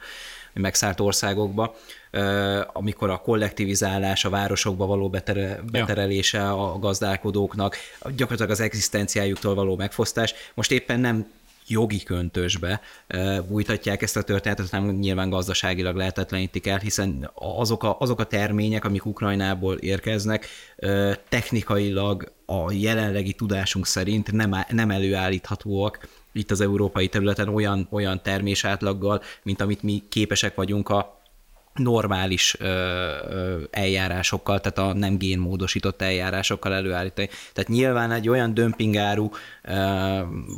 megszállt 0.54 1.00
országokba, 1.00 1.76
amikor 2.74 3.10
a 3.10 3.18
kollektivizálás, 3.18 4.26
a 4.26 4.30
városokba 4.30 4.86
való 4.86 5.10
betere, 5.10 5.60
beterelése 5.72 6.50
a 6.50 6.80
gazdálkodóknak, 6.80 7.76
gyakorlatilag 8.02 8.52
az 8.52 8.60
egzisztenciájuktól 8.60 9.56
való 9.56 9.76
megfosztás, 9.76 10.34
most 10.54 10.72
éppen 10.72 11.00
nem 11.00 11.32
jogi 11.72 12.04
köntösbe 12.04 12.82
bújtatják 13.48 14.02
ezt 14.02 14.18
a 14.18 14.22
történetet, 14.22 14.70
hanem 14.70 14.90
nyilván 14.90 15.30
gazdaságilag 15.30 15.96
lehetetlenítik 15.96 16.68
el, 16.68 16.78
hiszen 16.78 17.30
azok 17.34 17.84
a, 17.84 17.96
azok 18.00 18.20
a 18.20 18.24
termények, 18.24 18.86
amik 18.86 19.06
Ukrajnából 19.06 19.76
érkeznek, 19.76 20.48
technikailag 21.30 22.32
a 22.46 22.72
jelenlegi 22.72 23.34
tudásunk 23.34 23.86
szerint 23.86 24.32
nem, 24.32 24.56
nem 24.70 24.92
előállíthatóak 24.92 26.08
itt 26.34 26.52
az 26.52 26.62
európai 26.62 27.08
területen 27.08 27.48
olyan, 27.48 27.88
olyan 27.92 28.22
termésátlaggal, 28.22 29.22
mint 29.44 29.62
amit 29.62 29.84
mi 29.84 30.04
képesek 30.10 30.56
vagyunk 30.56 30.90
a 30.90 31.21
normális 31.74 32.56
ö, 32.60 32.66
ö, 32.66 33.60
eljárásokkal, 33.72 34.60
tehát 34.60 34.78
a 34.78 34.98
nem 34.98 35.18
génmódosított 35.18 36.02
eljárásokkal 36.02 36.74
előállítani. 36.74 37.30
Tehát 37.54 37.70
nyilván 37.70 38.12
egy 38.12 38.30
olyan 38.30 38.54
dömpingáru 38.54 39.30
ö, 39.64 39.74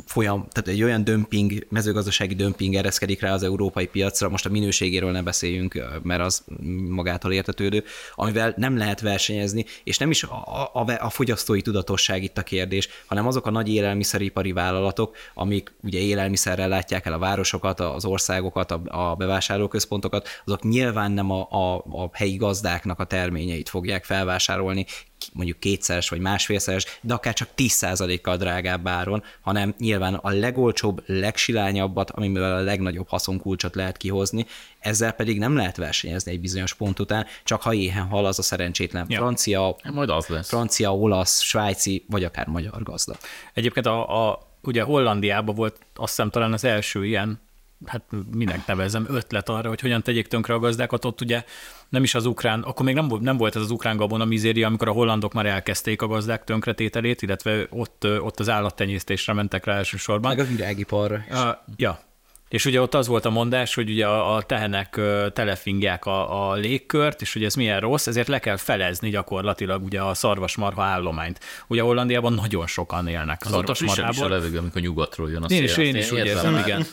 folyam, 0.06 0.46
tehát 0.52 0.68
egy 0.68 0.82
olyan 0.82 1.04
dömping, 1.04 1.66
mezőgazdasági 1.68 2.34
dömping 2.34 2.74
ereszkedik 2.74 3.20
rá 3.20 3.32
az 3.32 3.42
európai 3.42 3.86
piacra, 3.86 4.28
most 4.28 4.46
a 4.46 4.50
minőségéről 4.50 5.10
ne 5.10 5.22
beszéljünk, 5.22 5.82
mert 6.02 6.20
az 6.20 6.44
magától 6.88 7.32
értetődő, 7.32 7.84
amivel 8.14 8.54
nem 8.56 8.76
lehet 8.76 9.00
versenyezni, 9.00 9.64
és 9.84 9.98
nem 9.98 10.10
is 10.10 10.22
a, 10.22 10.70
a, 10.72 10.84
a 10.98 11.10
fogyasztói 11.10 11.62
tudatosság 11.62 12.22
itt 12.22 12.38
a 12.38 12.42
kérdés, 12.42 12.88
hanem 13.06 13.26
azok 13.26 13.46
a 13.46 13.50
nagy 13.50 13.68
élelmiszeripari 13.68 14.52
vállalatok, 14.52 15.16
amik 15.34 15.72
ugye 15.82 15.98
élelmiszerrel 15.98 16.68
látják 16.68 17.06
el 17.06 17.12
a 17.12 17.18
városokat, 17.18 17.80
az 17.80 18.04
országokat, 18.04 18.70
a, 18.70 19.10
a 19.10 19.14
bevásárlóközpontokat, 19.14 20.28
azok 20.44 20.62
nyilván 20.62 21.03
nyilván 21.08 21.12
nem 21.12 21.30
a, 21.30 21.48
a, 21.50 22.02
a 22.02 22.10
helyi 22.12 22.36
gazdáknak 22.36 22.98
a 22.98 23.04
terményeit 23.04 23.68
fogják 23.68 24.04
felvásárolni, 24.04 24.86
mondjuk 25.32 25.58
kétszeres 25.58 26.08
vagy 26.08 26.20
másfélszeres, 26.20 26.86
de 27.00 27.14
akár 27.14 27.34
csak 27.34 27.48
10%-kal 27.56 28.36
drágább 28.36 28.86
áron, 28.86 29.22
hanem 29.40 29.74
nyilván 29.78 30.14
a 30.14 30.30
legolcsóbb, 30.30 31.02
legsilányabbat, 31.06 32.10
amivel 32.10 32.56
a 32.56 32.60
legnagyobb 32.60 33.08
haszonkulcsot 33.08 33.74
lehet 33.74 33.96
kihozni, 33.96 34.46
ezzel 34.78 35.12
pedig 35.12 35.38
nem 35.38 35.56
lehet 35.56 35.76
versenyezni 35.76 36.32
egy 36.32 36.40
bizonyos 36.40 36.74
pont 36.74 36.98
után, 36.98 37.26
csak 37.44 37.62
ha 37.62 37.74
éhen 37.74 38.06
hal 38.06 38.26
az 38.26 38.38
a 38.38 38.42
szerencsétlen 38.42 39.06
ja. 39.08 39.18
francia, 39.18 39.76
Majd 39.92 40.10
az 40.10 40.26
lesz. 40.26 40.48
francia, 40.48 40.96
olasz, 40.96 41.40
svájci, 41.40 42.04
vagy 42.08 42.24
akár 42.24 42.46
magyar 42.46 42.82
gazda. 42.82 43.16
Egyébként 43.54 43.86
a, 43.86 44.28
a 44.28 44.38
ugye 44.62 44.82
Hollandiában 44.82 45.54
volt 45.54 45.78
azt 45.94 46.08
hiszem 46.08 46.30
talán 46.30 46.52
az 46.52 46.64
első 46.64 47.06
ilyen 47.06 47.40
hát 47.86 48.02
minek 48.34 48.66
nevezem, 48.66 49.06
ötlet 49.08 49.48
arra, 49.48 49.68
hogy 49.68 49.80
hogyan 49.80 50.02
tegyék 50.02 50.26
tönkre 50.26 50.54
a 50.54 50.58
gazdákat. 50.58 51.04
Ott 51.04 51.20
ugye 51.20 51.44
nem 51.88 52.02
is 52.02 52.14
az 52.14 52.26
ukrán, 52.26 52.62
akkor 52.62 52.84
még 52.84 52.94
nem, 52.94 53.10
nem 53.20 53.36
volt 53.36 53.56
ez 53.56 53.62
az 53.62 53.70
ukrán 53.70 53.96
gabona 53.96 54.24
mizéria, 54.24 54.66
amikor 54.66 54.88
a 54.88 54.92
hollandok 54.92 55.32
már 55.32 55.46
elkezdték 55.46 56.02
a 56.02 56.06
gazdák 56.06 56.44
tönkretételét, 56.44 57.22
illetve 57.22 57.66
ott, 57.70 58.06
ott 58.20 58.40
az 58.40 58.48
állattenyésztésre 58.48 59.32
mentek 59.32 59.64
rá 59.64 59.76
elsősorban. 59.76 60.36
Meg 60.36 60.46
a 60.46 60.48
virágiparra. 60.48 61.24
Uh, 61.30 61.56
ja, 61.76 62.00
és 62.48 62.64
ugye 62.64 62.80
ott 62.80 62.94
az 62.94 63.06
volt 63.06 63.24
a 63.24 63.30
mondás, 63.30 63.74
hogy 63.74 63.90
ugye 63.90 64.06
a, 64.06 64.34
a 64.34 64.42
tehenek 64.42 65.00
telefingják 65.32 66.06
a, 66.06 66.50
a 66.50 66.54
légkört, 66.54 67.20
és 67.20 67.32
hogy 67.32 67.44
ez 67.44 67.54
milyen 67.54 67.80
rossz, 67.80 68.06
ezért 68.06 68.28
le 68.28 68.38
kell 68.38 68.56
felezni 68.56 69.10
gyakorlatilag 69.10 69.84
ugye 69.84 70.00
a 70.00 70.14
szarvasmarha 70.14 70.82
állományt. 70.82 71.40
Ugye 71.66 71.82
Hollandiában 71.82 72.32
nagyon 72.32 72.66
sokan 72.66 73.08
élnek 73.08 73.40
az 73.44 73.50
szarvasmarhából. 73.50 74.24
Az 74.24 74.30
a 74.30 74.34
levegő, 74.34 74.58
amikor 74.58 74.80
nyugatról 74.80 75.30
jön 75.30 75.42
a 75.42 75.48
szél. 75.48 75.58
Én 75.58 75.64
is, 75.64 75.76
én 75.76 75.96
is 75.96 76.12
úgy 76.12 76.26
érzem, 76.26 76.56
igen. 76.56 76.86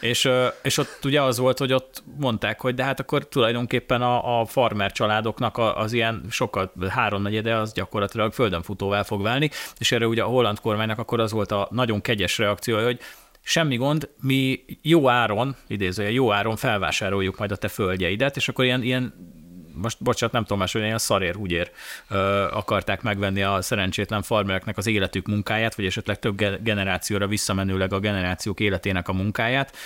és, 0.00 0.28
és 0.62 0.78
ott 0.78 0.98
ugye 1.04 1.22
az 1.22 1.38
volt, 1.38 1.58
hogy 1.58 1.72
ott 1.72 2.02
mondták, 2.18 2.60
hogy 2.60 2.74
de 2.74 2.84
hát 2.84 3.00
akkor 3.00 3.28
tulajdonképpen 3.28 4.02
a, 4.02 4.40
a 4.40 4.44
farmer 4.44 4.92
családoknak 4.92 5.58
az 5.58 5.92
ilyen 5.92 6.24
sokkal 6.30 6.72
háromnegyede 6.88 7.56
az 7.56 7.72
gyakorlatilag 7.72 8.32
földön 8.32 8.62
futóvá 8.62 9.02
fog 9.02 9.22
válni, 9.22 9.50
és 9.78 9.92
erre 9.92 10.06
ugye 10.06 10.22
a 10.22 10.26
holland 10.26 10.60
kormánynak 10.60 10.98
akkor 10.98 11.20
az 11.20 11.32
volt 11.32 11.52
a 11.52 11.68
nagyon 11.70 12.00
kegyes 12.00 12.38
reakció, 12.38 12.82
hogy 12.82 13.00
semmi 13.50 13.76
gond, 13.76 14.08
mi 14.20 14.64
jó 14.82 15.08
áron, 15.08 15.56
idézője, 15.66 16.10
jó 16.10 16.32
áron 16.32 16.56
felvásároljuk 16.56 17.38
majd 17.38 17.52
a 17.52 17.56
te 17.56 17.68
földjeidet, 17.68 18.36
és 18.36 18.48
akkor 18.48 18.64
ilyen, 18.64 18.82
ilyen 18.82 19.14
most 19.74 20.02
bocsánat, 20.02 20.34
nem 20.34 20.42
tudom 20.42 20.58
más, 20.58 20.72
hogy 20.72 20.82
ilyen 20.82 20.98
szarér, 20.98 21.34
húgyér 21.34 21.70
ö, 22.08 22.16
akarták 22.52 23.02
megvenni 23.02 23.42
a 23.42 23.62
szerencsétlen 23.62 24.22
farmereknek 24.22 24.76
az 24.76 24.86
életük 24.86 25.26
munkáját, 25.26 25.74
vagy 25.74 25.84
esetleg 25.84 26.18
több 26.18 26.62
generációra 26.62 27.26
visszamenőleg 27.26 27.92
a 27.92 27.98
generációk 27.98 28.60
életének 28.60 29.08
a 29.08 29.12
munkáját, 29.12 29.76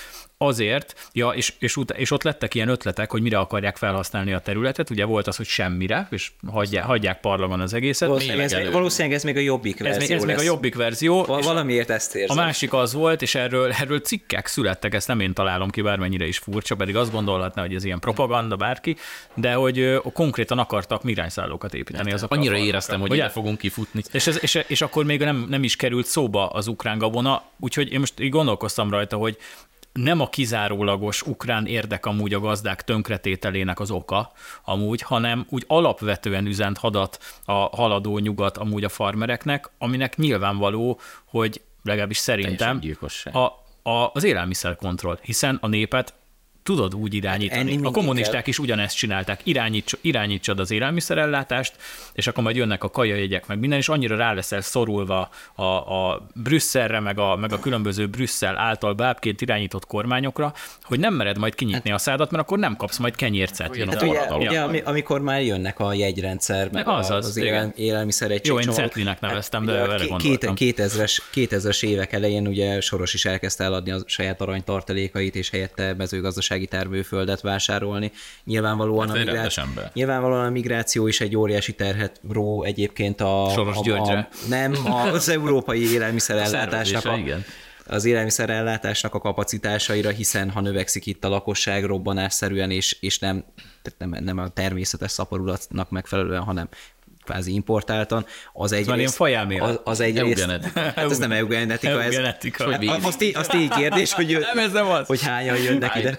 azért, 0.46 1.09
ja, 1.12 1.28
és, 1.28 1.52
és, 1.59 1.76
ut- 1.76 1.90
és 1.96 2.11
ott 2.11 2.22
lettek 2.22 2.54
ilyen 2.54 2.68
ötletek, 2.68 3.11
hogy 3.11 3.22
mire 3.22 3.38
akarják 3.38 3.76
felhasználni 3.76 4.33
a 4.33 4.38
területet, 4.38 4.90
ugye 4.90 5.04
volt 5.04 5.26
az, 5.26 5.37
hogy 5.37 5.46
semmire, 5.46 6.09
és 6.11 6.30
hagyják, 6.46 6.85
hagyják 6.85 7.20
parlagon 7.20 7.61
az 7.61 7.74
egészet. 7.74 8.09
Valószínűleg 8.09 8.52
ez, 8.52 8.72
valószínűleg 8.72 9.16
ez 9.16 9.24
még 9.24 9.37
a 9.37 9.40
jobbik 9.40 9.78
verzió 9.78 10.02
Ez 10.02 10.09
még, 10.09 10.16
ez 10.16 10.24
még 10.24 10.38
a 10.38 10.42
jobbik 10.42 10.74
verzió. 10.74 11.24
Val- 11.24 11.44
valamiért 11.44 11.90
ezt 11.90 12.14
érzem. 12.14 12.38
A 12.38 12.40
másik 12.40 12.72
az 12.72 12.92
volt, 12.92 13.22
és 13.22 13.35
erről, 13.35 13.72
erről 13.72 14.00
cikkek 14.00 14.46
születtek, 14.46 14.94
ezt 14.94 15.09
nem 15.09 15.20
én 15.20 15.33
találom 15.33 15.70
ki, 15.70 15.80
bármennyire 15.83 16.26
is 16.26 16.38
furcsa, 16.38 16.74
pedig 16.74 16.96
azt 16.96 17.12
gondolhatná, 17.12 17.62
hogy 17.62 17.74
ez 17.74 17.85
ilyen 17.85 17.98
propaganda 17.98 18.57
bárki, 18.57 18.96
de 19.35 19.52
hogy 19.52 19.78
ö, 19.78 19.98
konkrétan 20.12 20.59
akartak 20.59 21.02
mirányszállókat 21.02 21.74
építeni. 21.74 22.12
Azok 22.12 22.33
annyira 22.33 22.57
éreztem, 22.57 23.00
hogy, 23.00 23.09
hogy 23.09 23.18
el 23.18 23.30
fogunk 23.30 23.59
kifutni. 23.59 24.02
És, 24.12 24.26
ez, 24.26 24.38
és, 24.40 24.64
és 24.66 24.80
akkor 24.80 25.04
még 25.04 25.20
nem, 25.20 25.46
nem 25.48 25.62
is 25.62 25.76
került 25.76 26.07
szóba 26.07 26.48
az 26.48 26.66
ukrán 26.66 26.98
gabona, 26.98 27.42
úgyhogy 27.61 27.92
én 27.92 27.98
most 27.98 28.20
így 28.20 28.30
gondolkoztam 28.30 28.90
rajta, 28.90 29.16
hogy 29.16 29.38
nem 29.94 30.20
a 30.20 30.28
kizárólagos 30.28 31.22
ukrán 31.22 31.66
érdek 31.66 32.07
amúgy 32.07 32.35
a 32.35 32.40
gazdák 32.40 32.85
tönkretételének 32.85 33.80
az 33.80 33.90
oka 33.90 34.33
amúgy, 34.64 35.02
hanem 35.02 35.46
úgy 35.48 35.64
alapvetően 35.66 36.46
üzent 36.46 36.78
hadat 36.78 37.18
a 37.44 37.52
haladó 37.52 38.18
nyugat 38.18 38.57
amúgy 38.57 38.85
a 38.85 38.88
farmereknek, 38.88 39.70
aminek 39.78 40.16
nyilvánvaló, 40.16 41.00
hogy 41.24 41.62
legalábbis 41.83 42.16
szerintem 42.16 42.80
a, 43.33 43.38
a, 43.90 44.11
az 44.12 44.24
élelmiszerkontroll, 44.24 45.18
hiszen 45.22 45.59
a 45.61 45.66
népet 45.66 46.14
tudod 46.64 46.94
úgy 46.94 47.14
irányítani. 47.14 47.79
a 47.83 47.90
kommunisták 47.90 48.33
kell. 48.33 48.42
is 48.46 48.59
ugyanezt 48.59 48.96
csinálták, 48.96 49.40
Irányíts, 49.42 49.92
irányítsad 50.00 50.59
az 50.59 50.70
élelmiszerellátást, 50.70 51.72
és 52.12 52.27
akkor 52.27 52.42
majd 52.42 52.57
jönnek 52.57 52.85
a 52.85 52.90
kajajegyek, 52.90 53.46
meg 53.46 53.59
minden, 53.59 53.79
és 53.79 53.88
annyira 53.88 54.16
rá 54.16 54.33
leszel 54.33 54.61
szorulva 54.61 55.31
a, 55.55 55.62
a 55.62 56.27
Brüsszelre, 56.35 57.00
meg 57.00 57.18
a, 57.18 57.37
meg 57.37 57.53
a 57.53 57.59
különböző 57.59 58.07
Brüsszel 58.07 58.57
által 58.59 58.94
bábként 58.94 59.40
irányított 59.40 59.87
kormányokra, 59.87 60.53
hogy 60.83 60.98
nem 60.98 61.14
mered 61.14 61.38
majd 61.38 61.55
kinyitni 61.55 61.90
hát, 61.90 61.98
a 61.98 62.03
szádat, 62.03 62.31
mert 62.31 62.42
akkor 62.42 62.59
nem 62.59 62.77
kapsz 62.77 62.98
majd 62.98 63.16
kenyércet. 63.16 63.77
Hát 63.77 64.03
ugye, 64.03 64.35
ugye, 64.35 64.61
amikor 64.85 65.20
már 65.20 65.42
jönnek 65.42 65.79
a 65.79 65.92
jegyrendszer, 65.92 66.68
meg 66.72 66.88
az, 66.88 67.11
az, 67.11 67.27
az 67.27 67.37
élel, 67.37 67.72
élelmiszer 67.77 68.31
egy 68.31 68.46
Jó, 68.46 68.59
én 68.59 68.70
Cetlinek 68.70 69.20
neveztem, 69.20 69.64
de 69.64 69.72
erre 69.72 70.07
két, 70.16 70.50
2000-es, 70.55 71.18
2000-es 71.35 71.85
évek 71.85 72.12
elején 72.12 72.46
ugye 72.46 72.81
Soros 72.81 73.14
is 73.14 73.24
elkezdte 73.24 73.64
eladni 73.64 73.90
a 73.90 73.98
saját 74.07 74.40
aranytartalékait, 74.40 75.37
és 75.37 75.50
helyette 75.50 75.94
mezőgazdaság 75.94 76.54
gazdasági 76.55 76.67
termőföldet 76.67 77.40
vásárolni. 77.40 78.12
Nyilvánvalóan, 78.45 79.09
hát 79.09 79.17
a, 79.17 79.19
migrá... 79.19 79.49
Nyilvánvalóan 79.93 80.45
a 80.45 80.51
migráció 80.51 81.07
is 81.07 81.21
egy 81.21 81.37
óriási 81.37 81.75
terhet 81.75 82.21
ró 82.33 82.62
egyébként 82.62 83.21
a... 83.21 83.51
Soros 83.55 83.77
a, 83.77 83.97
a, 83.97 84.19
a 84.19 84.29
nem, 84.49 84.75
az 85.12 85.29
európai 85.29 85.93
élelmiszerellátásnak 85.93 87.05
a, 87.05 87.17
igen. 87.17 87.45
az 87.87 88.05
élelmiszerellátásnak 88.05 89.14
a 89.14 89.19
kapacitásaira, 89.19 90.11
hiszen 90.11 90.51
ha 90.51 90.61
növekszik 90.61 91.07
itt 91.07 91.25
a 91.25 91.29
lakosság 91.29 91.85
robbanásszerűen, 91.85 92.71
és, 92.71 92.97
és 93.01 93.19
nem, 93.19 93.45
nem, 93.99 94.17
nem 94.25 94.38
a 94.38 94.49
természetes 94.49 95.11
szaporulatnak 95.11 95.90
megfelelően, 95.90 96.43
hanem 96.43 96.69
kvázi 97.24 97.52
importáltan, 97.52 98.26
az 98.52 98.72
egy 98.72 98.87
Van 98.87 98.96
rész, 98.96 99.18
ilyen 99.18 99.60
az, 99.60 99.80
az 99.84 100.00
egy 100.00 100.18
rész, 100.18 100.46
hát 100.74 100.98
ez 100.98 101.18
nem 101.18 101.32
eugenetika, 101.32 102.02
eugenetika. 102.02 102.72
ez, 102.72 102.87
hát, 102.87 103.04
azt, 103.04 103.22
így, 103.22 103.37
azt 103.37 103.54
így 103.54 103.68
kérdés, 103.68 104.12
hogy, 104.12 104.46
nem, 104.54 104.64
ez 104.64 104.72
nem 104.72 104.87
az. 104.87 105.06
hogy 105.06 105.22
hányan 105.22 105.56
jönnek 105.56 105.96
ide. 105.96 106.18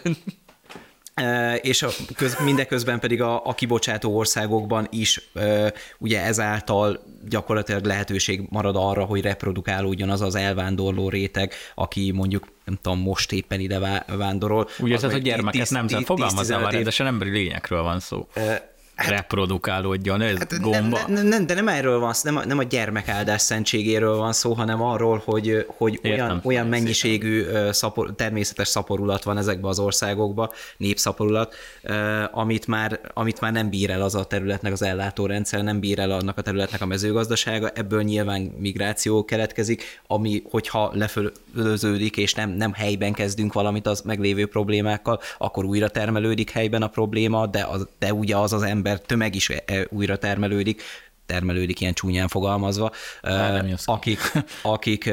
És 1.61 1.81
a, 1.81 1.89
köz, 2.15 2.37
mindeközben 2.43 2.99
pedig 2.99 3.21
a, 3.21 3.45
a 3.45 3.53
kibocsátó 3.53 4.17
országokban 4.17 4.87
is 4.91 5.29
uh, 5.35 5.67
ugye 5.97 6.21
ezáltal 6.23 7.03
gyakorlatilag 7.29 7.85
lehetőség 7.85 8.41
marad 8.49 8.75
arra, 8.75 9.03
hogy 9.03 9.21
reprodukálódjon 9.21 10.09
az 10.09 10.21
az 10.21 10.35
elvándorló 10.35 11.09
réteg, 11.09 11.53
aki 11.75 12.11
mondjuk 12.11 12.47
nem 12.65 12.77
tudom, 12.81 12.99
most 12.99 13.31
éppen 13.31 13.59
ide 13.59 14.03
vándorol. 14.17 14.67
Úgy 14.79 14.89
érzed, 14.89 15.11
hogy 15.11 15.21
gyermeket 15.21 15.69
nem 15.69 15.87
fogalmazzál 15.87 16.59
már, 16.59 16.73
rendesen 16.73 17.07
emberi 17.07 17.29
lényekről 17.29 17.81
van 17.81 17.99
szó. 17.99 18.27
Uh, 18.97 19.09
reprodukálódjon, 19.09 20.21
ez 20.21 20.37
hát, 20.37 20.61
gomba. 20.61 20.99
Nem, 21.07 21.27
nem, 21.27 21.45
de 21.45 21.53
nem 21.53 21.67
erről 21.67 21.99
van 21.99 22.13
szó, 22.13 22.31
nem 22.31 22.41
a, 22.41 22.45
nem 22.45 22.57
a 22.57 22.63
gyermekáldás 22.63 23.41
szentségéről 23.41 24.15
van 24.15 24.33
szó, 24.33 24.53
hanem 24.53 24.81
arról, 24.81 25.21
hogy, 25.25 25.65
hogy 25.77 25.99
Értem, 26.01 26.11
olyan, 26.11 26.41
olyan 26.43 26.67
mennyiségű 26.67 27.45
szapor, 27.71 28.15
természetes 28.15 28.67
szaporulat 28.67 29.23
van 29.23 29.37
ezekben 29.37 29.69
az 29.69 29.79
országokban, 29.79 30.49
népszaporulat, 30.77 31.55
amit 32.31 32.67
már, 32.67 32.99
amit 33.13 33.39
már 33.39 33.51
nem 33.51 33.69
bír 33.69 33.89
el 33.89 34.01
az 34.01 34.15
a 34.15 34.23
területnek 34.23 34.71
az 34.71 34.81
ellátórendszer, 34.81 35.63
nem 35.63 35.79
bír 35.79 35.99
el 35.99 36.11
annak 36.11 36.37
a 36.37 36.41
területnek 36.41 36.81
a 36.81 36.85
mezőgazdasága, 36.85 37.69
ebből 37.69 38.01
nyilván 38.01 38.41
migráció 38.41 39.25
keletkezik, 39.25 40.01
ami 40.07 40.41
hogyha 40.49 40.91
lefölöződik, 40.93 42.17
és 42.17 42.33
nem, 42.33 42.49
nem 42.49 42.73
helyben 42.73 43.13
kezdünk 43.13 43.53
valamit 43.53 43.87
az 43.87 44.01
meglévő 44.01 44.45
problémákkal, 44.45 45.19
akkor 45.37 45.65
újra 45.65 45.89
termelődik 45.89 46.49
helyben 46.49 46.81
a 46.81 46.87
probléma, 46.87 47.45
de, 47.45 47.63
az, 47.63 47.87
de 47.99 48.13
ugye 48.13 48.37
az 48.37 48.53
az 48.53 48.61
ember 48.61 48.83
ember 48.85 49.05
tömeg 49.05 49.35
is 49.35 49.49
e, 49.49 49.87
újra 49.89 50.17
termelődik, 50.17 50.81
termelődik 51.25 51.81
ilyen 51.81 51.93
csúnyán 51.93 52.27
fogalmazva, 52.27 52.91
akik, 53.85 54.19
akik 54.61 55.09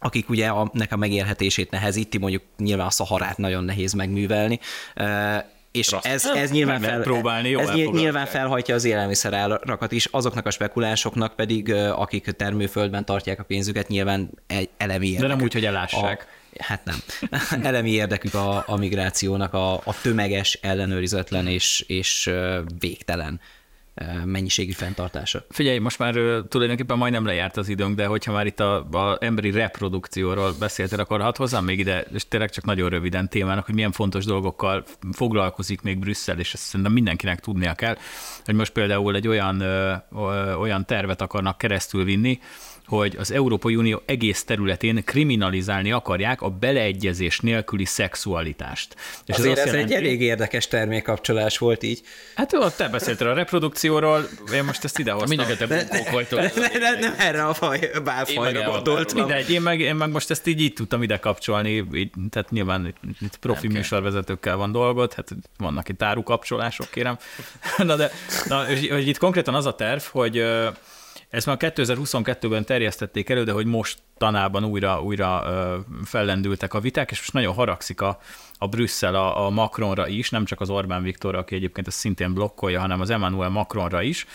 akik 0.00 0.28
ugye 0.28 0.48
a, 0.48 0.70
nek 0.72 0.92
a 0.92 0.96
megélhetését 0.96 1.70
nehezíti, 1.70 2.18
mondjuk 2.18 2.42
nyilván 2.58 2.86
a 2.86 2.90
szaharát 2.90 3.36
nagyon 3.36 3.64
nehéz 3.64 3.92
megművelni, 3.92 4.60
és 5.70 5.92
ez, 6.02 6.26
ez, 6.26 6.50
nyilván, 6.50 6.80
fel, 6.80 7.00
próbálni, 7.00 7.54
ez 7.54 7.70
nyilván 7.74 8.26
felhajtja 8.26 8.74
az 8.74 8.84
élelmiszerárakat 8.84 9.92
is, 9.92 10.04
azoknak 10.04 10.46
a 10.46 10.50
spekulánsoknak 10.50 11.36
pedig, 11.36 11.72
akik 11.74 12.30
termőföldben 12.30 13.04
tartják 13.04 13.40
a 13.40 13.42
pénzüket, 13.42 13.88
nyilván 13.88 14.30
egy 14.46 14.68
elemi. 14.76 15.16
De 15.16 15.26
nem 15.26 15.40
úgy, 15.40 15.52
hogy 15.52 15.64
elássák. 15.64 16.26
A, 16.30 16.37
hát 16.58 16.84
nem. 16.84 16.96
elemi 17.62 17.90
érdekük 17.90 18.34
a, 18.34 18.64
a 18.66 18.76
migrációnak 18.76 19.54
a, 19.54 19.74
a 19.74 20.00
tömeges, 20.02 20.58
ellenőrizetlen 20.62 21.46
és, 21.46 21.84
és 21.86 22.30
végtelen 22.78 23.40
mennyiségű 24.24 24.72
fenntartása. 24.72 25.44
Figyelj, 25.50 25.78
most 25.78 25.98
már 25.98 26.12
tulajdonképpen 26.48 26.98
majdnem 26.98 27.26
lejárt 27.26 27.56
az 27.56 27.68
időnk, 27.68 27.96
de 27.96 28.06
hogyha 28.06 28.32
már 28.32 28.46
itt 28.46 28.60
a, 28.60 28.76
a 28.76 29.18
emberi 29.20 29.50
reprodukcióról 29.50 30.52
beszéltél, 30.58 31.00
akkor 31.00 31.20
hadd 31.20 31.36
hozzám 31.36 31.64
még 31.64 31.78
ide, 31.78 32.04
és 32.12 32.28
tényleg 32.28 32.50
csak 32.50 32.64
nagyon 32.64 32.88
röviden 32.88 33.28
témának, 33.28 33.66
hogy 33.66 33.74
milyen 33.74 33.92
fontos 33.92 34.24
dolgokkal 34.24 34.84
foglalkozik 35.12 35.82
még 35.82 35.98
Brüsszel, 35.98 36.38
és 36.38 36.54
ezt 36.54 36.62
szerintem 36.62 36.92
mindenkinek 36.92 37.40
tudnia 37.40 37.74
kell, 37.74 37.96
hogy 38.44 38.54
most 38.54 38.72
például 38.72 39.14
egy 39.14 39.28
olyan, 39.28 39.60
ö, 39.60 39.94
ö, 40.12 40.54
olyan 40.54 40.86
tervet 40.86 41.20
akarnak 41.20 41.58
keresztül 41.58 42.04
vinni, 42.04 42.38
hogy 42.88 43.16
az 43.18 43.32
Európai 43.32 43.76
Unió 43.76 44.02
egész 44.06 44.44
területén 44.44 45.04
kriminalizálni 45.04 45.92
akarják 45.92 46.42
a 46.42 46.50
beleegyezés 46.50 47.40
nélküli 47.40 47.84
szexualitást. 47.84 48.96
És 49.26 49.34
Azért 49.34 49.58
ez, 49.58 49.66
ez 49.66 49.72
jelenti, 49.72 49.94
egy 49.94 50.04
elég 50.04 50.20
érdekes 50.20 50.68
termékkapcsolás 50.68 51.58
volt 51.58 51.82
így. 51.82 52.00
Hát 52.34 52.52
ott 52.52 52.76
te 52.76 52.88
beszéltél 52.88 53.28
a 53.28 53.34
reprodukcióról, 53.34 54.28
én 54.54 54.64
most 54.64 54.84
ezt 54.84 54.98
idehoztam. 54.98 55.36
Mindenki 55.36 55.66
te 55.66 55.86
vagytok. 56.12 56.40
Ne, 56.40 56.78
ne, 56.78 56.98
nem 57.00 57.14
erre 57.18 57.44
a 57.44 57.54
faj, 57.54 57.90
bálfajra 58.04 58.70
gondolt. 58.70 59.14
Mindegy, 59.14 59.50
én 59.50 59.62
meg, 59.62 59.80
én 59.80 59.94
meg 59.94 60.10
most 60.10 60.30
ezt 60.30 60.46
így, 60.46 60.60
így 60.60 60.72
tudtam 60.72 61.02
ide 61.02 61.18
kapcsolni, 61.18 61.86
így, 61.92 62.10
tehát 62.30 62.50
nyilván 62.50 62.94
itt 63.20 63.36
profi 63.36 63.66
okay. 63.66 63.76
műsorvezetőkkel 63.78 64.56
van 64.56 64.72
dolgot, 64.72 65.14
hát 65.14 65.28
vannak 65.58 65.88
itt 65.88 66.02
árukapcsolások, 66.02 66.90
kérem. 66.90 67.18
Na 67.76 67.96
de 67.96 68.10
na, 68.48 68.64
hogy 68.66 69.08
itt 69.08 69.18
konkrétan 69.18 69.54
az 69.54 69.66
a 69.66 69.74
terv, 69.74 70.00
hogy 70.00 70.44
ezt 71.30 71.46
már 71.46 71.56
2022-ben 71.60 72.64
terjesztették 72.64 73.28
elő, 73.28 73.44
de 73.44 73.52
hogy 73.52 73.66
most 73.66 73.98
tanában 74.18 74.64
újra, 74.64 75.02
újra 75.02 75.44
fellendültek 76.04 76.74
a 76.74 76.80
viták, 76.80 77.10
és 77.10 77.18
most 77.18 77.32
nagyon 77.32 77.54
haragszik 77.54 78.00
a, 78.00 78.18
a 78.58 78.66
Brüsszel 78.66 79.14
a, 79.14 79.46
a 79.46 79.50
Macronra 79.50 80.08
is, 80.08 80.30
nem 80.30 80.44
csak 80.44 80.60
az 80.60 80.70
Orbán 80.70 81.02
Viktorra, 81.02 81.38
aki 81.38 81.54
egyébként 81.54 81.86
ezt 81.86 81.98
szintén 81.98 82.34
blokkolja, 82.34 82.80
hanem 82.80 83.00
az 83.00 83.10
Emmanuel 83.10 83.48
Macronra 83.48 84.02
is, 84.02 84.26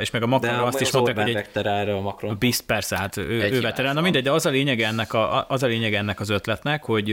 és 0.00 0.10
meg 0.10 0.22
a 0.22 0.26
Macronra 0.26 0.64
azt 0.64 0.80
is 0.80 0.92
mondták, 0.92 1.18
hogy 1.18 1.34
egy... 1.54 1.66
a 1.66 2.00
Macron. 2.00 2.36
Bizt, 2.38 2.62
persze, 2.62 2.96
hát 2.96 3.16
ő, 3.16 3.50
ő 3.52 3.60
veterán. 3.60 3.94
Na 3.94 4.00
mindegy, 4.00 4.22
de 4.22 4.32
az 4.32 4.46
a 4.46 4.50
lényeg 4.50 4.80
ennek, 4.80 5.12
a, 5.12 5.46
az 5.48 5.62
a 5.62 5.66
lényeg 5.66 5.94
ennek 5.94 6.20
az 6.20 6.28
ötletnek, 6.28 6.84
hogy 6.84 7.10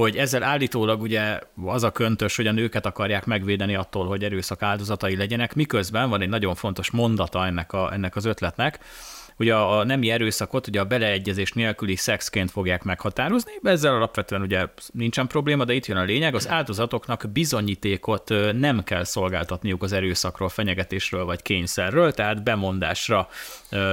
hogy 0.00 0.16
ezzel 0.16 0.42
állítólag 0.42 1.00
ugye 1.00 1.38
az 1.64 1.82
a 1.82 1.92
köntös, 1.92 2.36
hogy 2.36 2.46
a 2.46 2.52
nőket 2.52 2.86
akarják 2.86 3.24
megvédeni 3.24 3.74
attól, 3.74 4.06
hogy 4.06 4.24
erőszak 4.24 4.62
áldozatai 4.62 5.16
legyenek, 5.16 5.54
miközben 5.54 6.08
van 6.08 6.20
egy 6.20 6.28
nagyon 6.28 6.54
fontos 6.54 6.90
mondata 6.90 7.46
ennek, 7.46 7.72
a, 7.72 7.92
ennek 7.92 8.16
az 8.16 8.24
ötletnek, 8.24 8.78
ugye 9.38 9.54
a 9.54 9.84
nemi 9.84 10.10
erőszakot 10.10 10.66
ugye 10.66 10.80
a 10.80 10.84
beleegyezés 10.84 11.52
nélküli 11.52 11.96
szexként 11.96 12.50
fogják 12.50 12.82
meghatározni, 12.82 13.52
ezzel 13.62 13.94
alapvetően 13.94 14.42
ugye 14.42 14.66
nincsen 14.92 15.26
probléma, 15.26 15.64
de 15.64 15.72
itt 15.72 15.86
jön 15.86 15.96
a 15.96 16.02
lényeg, 16.02 16.34
az 16.34 16.48
áldozatoknak 16.48 17.24
bizonyítékot 17.32 18.32
nem 18.52 18.84
kell 18.84 19.04
szolgáltatniuk 19.04 19.82
az 19.82 19.92
erőszakról, 19.92 20.48
fenyegetésről 20.48 21.24
vagy 21.24 21.42
kényszerről, 21.42 22.12
tehát 22.12 22.42
bemondásra 22.42 23.28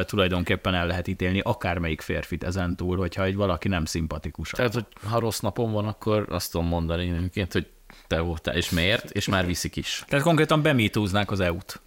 tulajdonképpen 0.05 0.73
el 0.73 0.87
lehet 0.87 1.07
ítélni 1.07 1.39
akármelyik 1.43 2.01
férfit 2.01 2.43
ezen 2.43 2.75
túl, 2.75 2.97
hogyha 2.97 3.23
egy 3.23 3.35
valaki 3.35 3.67
nem 3.67 3.85
szimpatikus. 3.85 4.49
Tehát, 4.49 4.73
hogy 4.73 4.85
ha 5.09 5.19
rossz 5.19 5.39
napom 5.39 5.71
van, 5.71 5.87
akkor 5.87 6.25
azt 6.29 6.51
tudom 6.51 6.67
mondani 6.67 7.31
hogy 7.51 7.67
te 8.07 8.19
voltál, 8.19 8.55
és 8.55 8.69
miért, 8.69 9.11
és 9.11 9.27
már 9.27 9.45
viszik 9.45 9.75
is. 9.75 10.03
Tehát 10.07 10.25
konkrétan 10.25 10.61
bemítúznák 10.61 11.31
az 11.31 11.39
EU-t. 11.39 11.81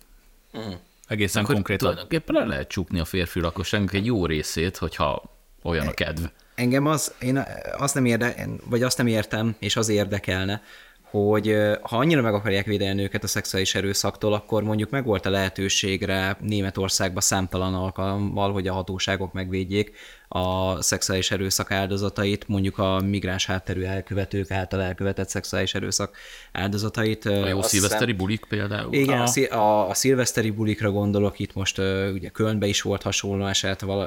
Mm. 0.58 0.72
Egészen 1.08 1.42
Akkor 1.42 1.54
konkrétan. 1.54 1.88
Tulajdonképpen 1.88 2.34
le 2.34 2.44
lehet 2.44 2.68
csukni 2.68 2.98
a 3.00 3.04
férfi 3.04 3.40
lakosságnak 3.40 3.94
egy 3.94 4.06
jó 4.06 4.26
részét, 4.26 4.76
hogyha 4.76 5.22
olyan 5.62 5.86
a 5.86 5.92
kedv. 5.92 6.24
Engem 6.54 6.86
az, 6.86 7.14
én 7.20 7.44
azt 7.78 7.94
nem 7.94 8.04
érde, 8.04 8.46
vagy 8.64 8.82
azt 8.82 8.98
nem 8.98 9.06
értem, 9.06 9.56
és 9.58 9.76
az 9.76 9.88
érdekelne, 9.88 10.62
hogy 11.10 11.56
ha 11.82 11.96
annyira 11.96 12.22
meg 12.22 12.34
akarják 12.34 12.66
védeni 12.66 13.02
őket 13.02 13.24
a 13.24 13.26
szexuális 13.26 13.74
erőszaktól, 13.74 14.32
akkor 14.32 14.62
mondjuk 14.62 14.90
meg 14.90 15.04
volt 15.04 15.26
a 15.26 15.30
lehetőségre 15.30 16.36
Németországban 16.40 17.22
számtalan 17.22 17.74
alkalommal, 17.74 18.52
hogy 18.52 18.68
a 18.68 18.72
hatóságok 18.72 19.32
megvédjék 19.32 19.92
a 20.28 20.82
szexuális 20.82 21.30
erőszak 21.30 21.70
áldozatait, 21.70 22.48
mondjuk 22.48 22.78
a 22.78 23.00
migráns 23.00 23.46
hátterű 23.46 23.82
elkövetők 23.82 24.50
által 24.50 24.82
elkövetett 24.82 25.28
szexuális 25.28 25.74
erőszak 25.74 26.16
áldozatait. 26.52 27.24
A 27.24 27.48
jó 27.48 27.62
szilveszteri 27.62 28.12
bulik 28.12 28.44
például. 28.48 28.92
Igen, 28.92 29.20
a, 29.20 29.54
a, 29.54 29.88
a 29.88 29.94
szilveszteri 29.94 30.50
bulikra 30.50 30.90
gondolok, 30.90 31.38
itt 31.38 31.54
most 31.54 31.78
ugye 32.12 32.28
Kölnbe 32.28 32.66
is 32.66 32.82
volt 32.82 33.02
hasonló 33.02 33.46
eset. 33.46 33.80
Vala, 33.80 34.06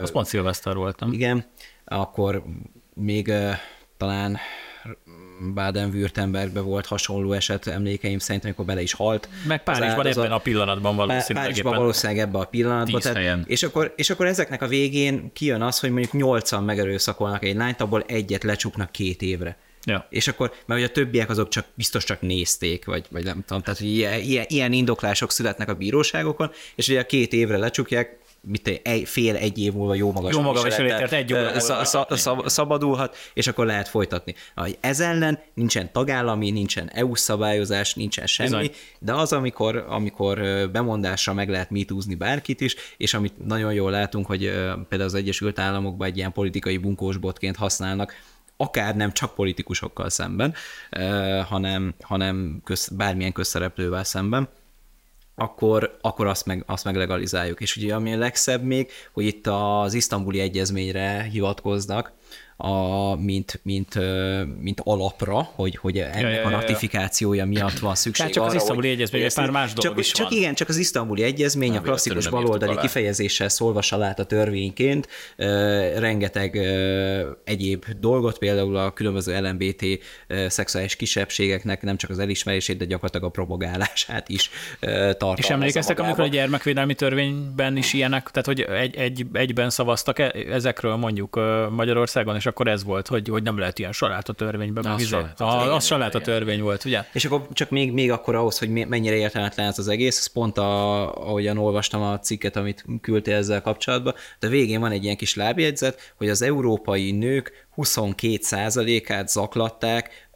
Az 0.00 0.10
pont 0.10 0.26
szilveszter 0.26 0.74
voltam. 0.74 1.12
Igen, 1.12 1.44
akkor 1.84 2.42
még 2.94 3.32
talán 3.96 4.38
Baden-Württembergbe 5.54 6.60
volt 6.60 6.86
hasonló 6.86 7.32
eset, 7.32 7.66
emlékeim 7.66 8.18
szerint, 8.18 8.44
amikor 8.44 8.64
bele 8.64 8.82
is 8.82 8.92
halt. 8.92 9.28
Meg 9.46 9.62
Párizsban 9.62 10.06
ebben 10.06 10.32
a 10.32 10.38
pillanatban 10.38 10.96
valószínűleg. 10.96 11.46
Párizsban 11.46 11.76
valószínűleg 11.76 12.22
ebben 12.22 12.40
a 12.40 12.44
pillanatban. 12.44 13.00
Tehát, 13.00 13.46
és, 13.46 13.62
akkor, 13.62 13.92
és 13.96 14.10
akkor 14.10 14.26
ezeknek 14.26 14.62
a 14.62 14.66
végén 14.66 15.32
kijön 15.32 15.62
az, 15.62 15.78
hogy 15.78 15.90
mondjuk 15.90 16.12
nyolcan 16.12 16.64
megerőszakolnak 16.64 17.44
egy 17.44 17.56
lányt, 17.56 17.80
abból 17.80 18.04
egyet 18.06 18.42
lecsuknak 18.42 18.92
két 18.92 19.22
évre. 19.22 19.56
Ja. 19.84 20.06
És 20.10 20.28
akkor, 20.28 20.52
mert 20.66 20.80
hogy 20.80 20.88
a 20.90 20.92
többiek 20.92 21.30
azok 21.30 21.48
csak 21.48 21.66
biztos 21.74 22.04
csak 22.04 22.20
nézték, 22.20 22.84
vagy, 22.84 23.06
vagy 23.10 23.24
nem 23.24 23.42
tudom, 23.46 23.62
tehát 23.62 23.78
hogy 23.78 23.88
ilyen, 23.88 24.20
ilyen, 24.20 24.44
ilyen 24.48 24.72
indoklások 24.72 25.30
születnek 25.30 25.68
a 25.68 25.74
bíróságokon, 25.74 26.50
és 26.74 26.88
ugye 26.88 27.00
a 27.00 27.06
két 27.06 27.32
évre 27.32 27.56
lecsukják, 27.56 28.18
mit 28.44 28.80
egy, 28.82 29.08
fél 29.08 29.36
egy 29.36 29.58
év 29.58 29.72
múlva 29.72 29.94
jó 29.94 30.12
magas 30.12 30.34
jó 30.34 30.40
magas 30.40 30.62
viselettel, 30.62 31.18
egy 31.18 31.32
óra 31.32 31.60
szab, 31.60 32.14
szab, 32.14 32.48
szabadulhat, 32.48 33.16
és 33.34 33.46
akkor 33.46 33.66
lehet 33.66 33.88
folytatni. 33.88 34.34
Ez 34.80 35.00
ellen 35.00 35.38
nincsen 35.54 35.92
tagállami, 35.92 36.50
nincsen 36.50 36.90
EU 36.92 37.14
szabályozás, 37.14 37.94
nincsen 37.94 38.26
semmi, 38.26 38.48
Bizony. 38.48 38.70
de 38.98 39.12
az, 39.12 39.32
amikor, 39.32 39.84
amikor 39.88 40.40
bemondásra 40.72 41.32
meg 41.32 41.48
lehet 41.48 41.70
mitúzni 41.70 42.14
bárkit 42.14 42.60
is, 42.60 42.74
és 42.96 43.14
amit 43.14 43.46
nagyon 43.46 43.72
jól 43.72 43.90
látunk, 43.90 44.26
hogy 44.26 44.40
például 44.88 45.02
az 45.02 45.14
Egyesült 45.14 45.58
Államokban 45.58 46.08
egy 46.08 46.16
ilyen 46.16 46.32
politikai 46.32 46.76
bunkósbotként 46.76 47.56
használnak, 47.56 48.14
akár 48.56 48.96
nem 48.96 49.12
csak 49.12 49.34
politikusokkal 49.34 50.10
szemben, 50.10 50.54
hanem, 51.48 51.94
hanem 52.00 52.60
köz, 52.64 52.88
bármilyen 52.88 53.32
közszereplővel 53.32 54.04
szemben, 54.04 54.48
akkor, 55.42 55.98
akkor 56.00 56.26
azt, 56.26 56.46
meg, 56.46 56.64
azt 56.66 56.84
meg 56.84 56.96
legalizáljuk. 56.96 57.60
És 57.60 57.76
ugye 57.76 57.94
ami 57.94 58.12
a 58.14 58.18
legszebb 58.18 58.62
még, 58.62 58.90
hogy 59.12 59.24
itt 59.24 59.46
az 59.46 59.94
isztambuli 59.94 60.40
egyezményre 60.40 61.22
hivatkoznak, 61.22 62.12
a, 62.64 63.16
mint, 63.16 63.60
mint, 63.62 63.98
mint 64.60 64.80
alapra, 64.84 65.50
hogy, 65.54 65.76
hogy 65.76 65.98
ennek 65.98 66.20
ja, 66.20 66.28
ja, 66.28 66.40
ja, 66.40 66.46
a 66.46 66.50
ratifikációja 66.50 67.46
miatt 67.46 67.78
van 67.78 67.94
szükség 67.94 68.14
Tehát 68.14 68.32
csak 68.32 68.42
arra, 68.42 68.52
az 68.52 68.60
isztambuli 68.60 68.88
egyezmény, 68.88 69.32
pár 69.34 69.50
más 69.50 69.72
dolog 69.72 69.90
csak, 69.90 70.04
is 70.04 70.12
csak 70.12 70.28
van. 70.28 70.38
igen, 70.38 70.54
csak 70.54 70.68
az 70.68 70.76
isztambuli 70.76 71.22
egyezmény, 71.22 71.76
a 71.76 71.80
klasszikus 71.80 72.28
baloldali 72.28 72.76
kifejezéssel 72.76 73.48
szólva 73.48 73.82
salát 73.82 74.18
a 74.18 74.24
törvényként, 74.24 75.08
rengeteg 75.96 76.56
egyéb 77.44 77.84
dolgot, 78.00 78.38
például 78.38 78.76
a 78.76 78.92
különböző 78.92 79.40
LMBT 79.40 79.84
szexuális 80.46 80.96
kisebbségeknek 80.96 81.82
nem 81.82 81.96
csak 81.96 82.10
az 82.10 82.18
elismerését, 82.18 82.76
de 82.76 82.84
gyakorlatilag 82.84 83.26
a 83.26 83.30
propagálását 83.30 84.28
is 84.28 84.50
tartalmazza 84.80 85.42
És 85.42 85.50
emlékeztek, 85.50 85.98
amikor 85.98 86.24
a 86.24 86.28
gyermekvédelmi 86.28 86.94
törvényben 86.94 87.76
is 87.76 87.92
ilyenek, 87.92 88.30
tehát 88.30 88.46
hogy 88.46 88.60
egy, 88.60 88.96
egy, 88.96 89.26
egyben 89.32 89.70
szavaztak 89.70 90.18
ezekről 90.50 90.96
mondjuk 90.96 91.40
Magyarországon, 91.70 92.36
és 92.36 92.46
akkor 92.52 92.68
ez 92.68 92.84
volt, 92.84 93.06
hogy, 93.08 93.28
hogy 93.28 93.42
nem 93.42 93.58
lehet 93.58 93.78
ilyen 93.78 93.92
saláta 93.92 94.32
törvénybe. 94.32 94.80
Na, 94.80 94.88
meg 94.88 94.96
az 94.96 95.02
izé. 95.02 95.10
saláta 95.10 95.46
A- 95.46 95.74
Az 95.74 95.84
saláta 95.84 96.20
törvény 96.20 96.62
volt, 96.62 96.84
ugye? 96.84 97.04
És 97.12 97.24
akkor 97.24 97.46
csak 97.52 97.70
még, 97.70 97.92
még 97.92 98.10
akkor 98.10 98.34
ahhoz, 98.34 98.58
hogy 98.58 98.68
mennyire 98.70 99.14
értelmetlen 99.16 99.66
ez 99.66 99.78
az 99.78 99.88
egész, 99.88 100.18
ez 100.18 100.26
pont 100.26 100.58
a, 100.58 101.14
ahogyan 101.14 101.58
olvastam 101.58 102.02
a 102.02 102.18
cikket, 102.18 102.56
amit 102.56 102.84
küldtél 103.00 103.34
ezzel 103.34 103.62
kapcsolatban, 103.62 104.14
de 104.40 104.48
végén 104.48 104.80
van 104.80 104.90
egy 104.92 105.04
ilyen 105.04 105.16
kis 105.16 105.34
lábjegyzet, 105.34 106.12
hogy 106.16 106.28
az 106.28 106.42
európai 106.42 107.10
nők 107.10 107.66
22%-át 107.76 109.28
zaklatták, 109.28 110.28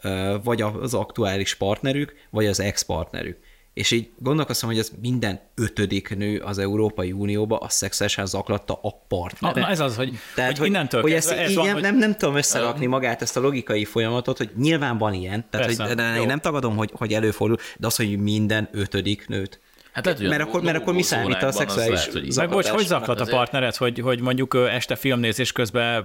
vagy 0.42 0.62
az 0.62 0.94
aktuális 0.94 1.54
partnerük, 1.54 2.14
vagy 2.30 2.46
az 2.46 2.60
ex-partnerük. 2.60 3.38
És 3.76 3.90
így 3.90 4.10
gondolkoztam, 4.18 4.68
hogy 4.68 4.78
ez 4.78 4.90
minden 5.00 5.40
ötödik 5.54 6.16
nő 6.16 6.38
az 6.38 6.58
Európai 6.58 7.12
Unióba 7.12 7.58
a 7.58 7.68
szexuálisan 7.68 8.26
zaklatta 8.26 8.78
a 8.82 9.04
partner. 9.08 9.54
Na, 9.54 9.68
ez 9.68 9.80
az, 9.80 9.96
hogy, 9.96 10.18
Tehát, 10.34 10.58
hogy, 10.58 10.66
innentől 10.66 11.00
hogy 11.00 11.12
ezt 11.12 11.30
ez 11.30 11.50
így 11.50 11.56
van, 11.56 11.64
nem, 11.64 11.74
hogy- 11.74 11.82
nem, 11.82 11.96
nem 11.96 12.16
tudom 12.16 12.36
összerakni 12.36 12.86
magát 12.86 13.22
ezt 13.22 13.36
a 13.36 13.40
logikai 13.40 13.84
folyamatot, 13.84 14.36
hogy 14.36 14.50
nyilván 14.56 14.98
van 14.98 15.12
ilyen, 15.12 15.46
tehát 15.50 15.66
Persze. 15.66 15.84
hogy, 15.84 15.94
de 15.94 16.20
én 16.20 16.26
nem 16.26 16.38
tagadom, 16.40 16.76
hogy, 16.76 16.90
hogy 16.94 17.12
előfordul, 17.12 17.56
de 17.78 17.86
az, 17.86 17.96
hogy 17.96 18.18
minden 18.18 18.68
ötödik 18.72 19.28
nőt. 19.28 19.60
Hát 19.96 20.04
lehet, 20.04 20.20
hogy 20.20 20.28
Mert 20.30 20.42
akkor- 20.42 20.62
mert 20.62 20.76
akkor 20.76 20.94
mi 20.94 21.02
számít 21.02 21.42
a 21.42 21.52
szexuális 21.52 22.08
lehet, 22.12 22.34
Meg 22.36 22.48
bocs, 22.48 22.68
hogy 22.68 22.86
zaklatás. 22.86 22.86
zaklat 22.86 23.20
a 23.20 23.24
partnered, 23.36 23.74
hogy, 23.76 23.98
hogy 23.98 24.20
mondjuk 24.20 24.56
este 24.70 24.96
filmnézés 24.96 25.52
közben 25.52 26.04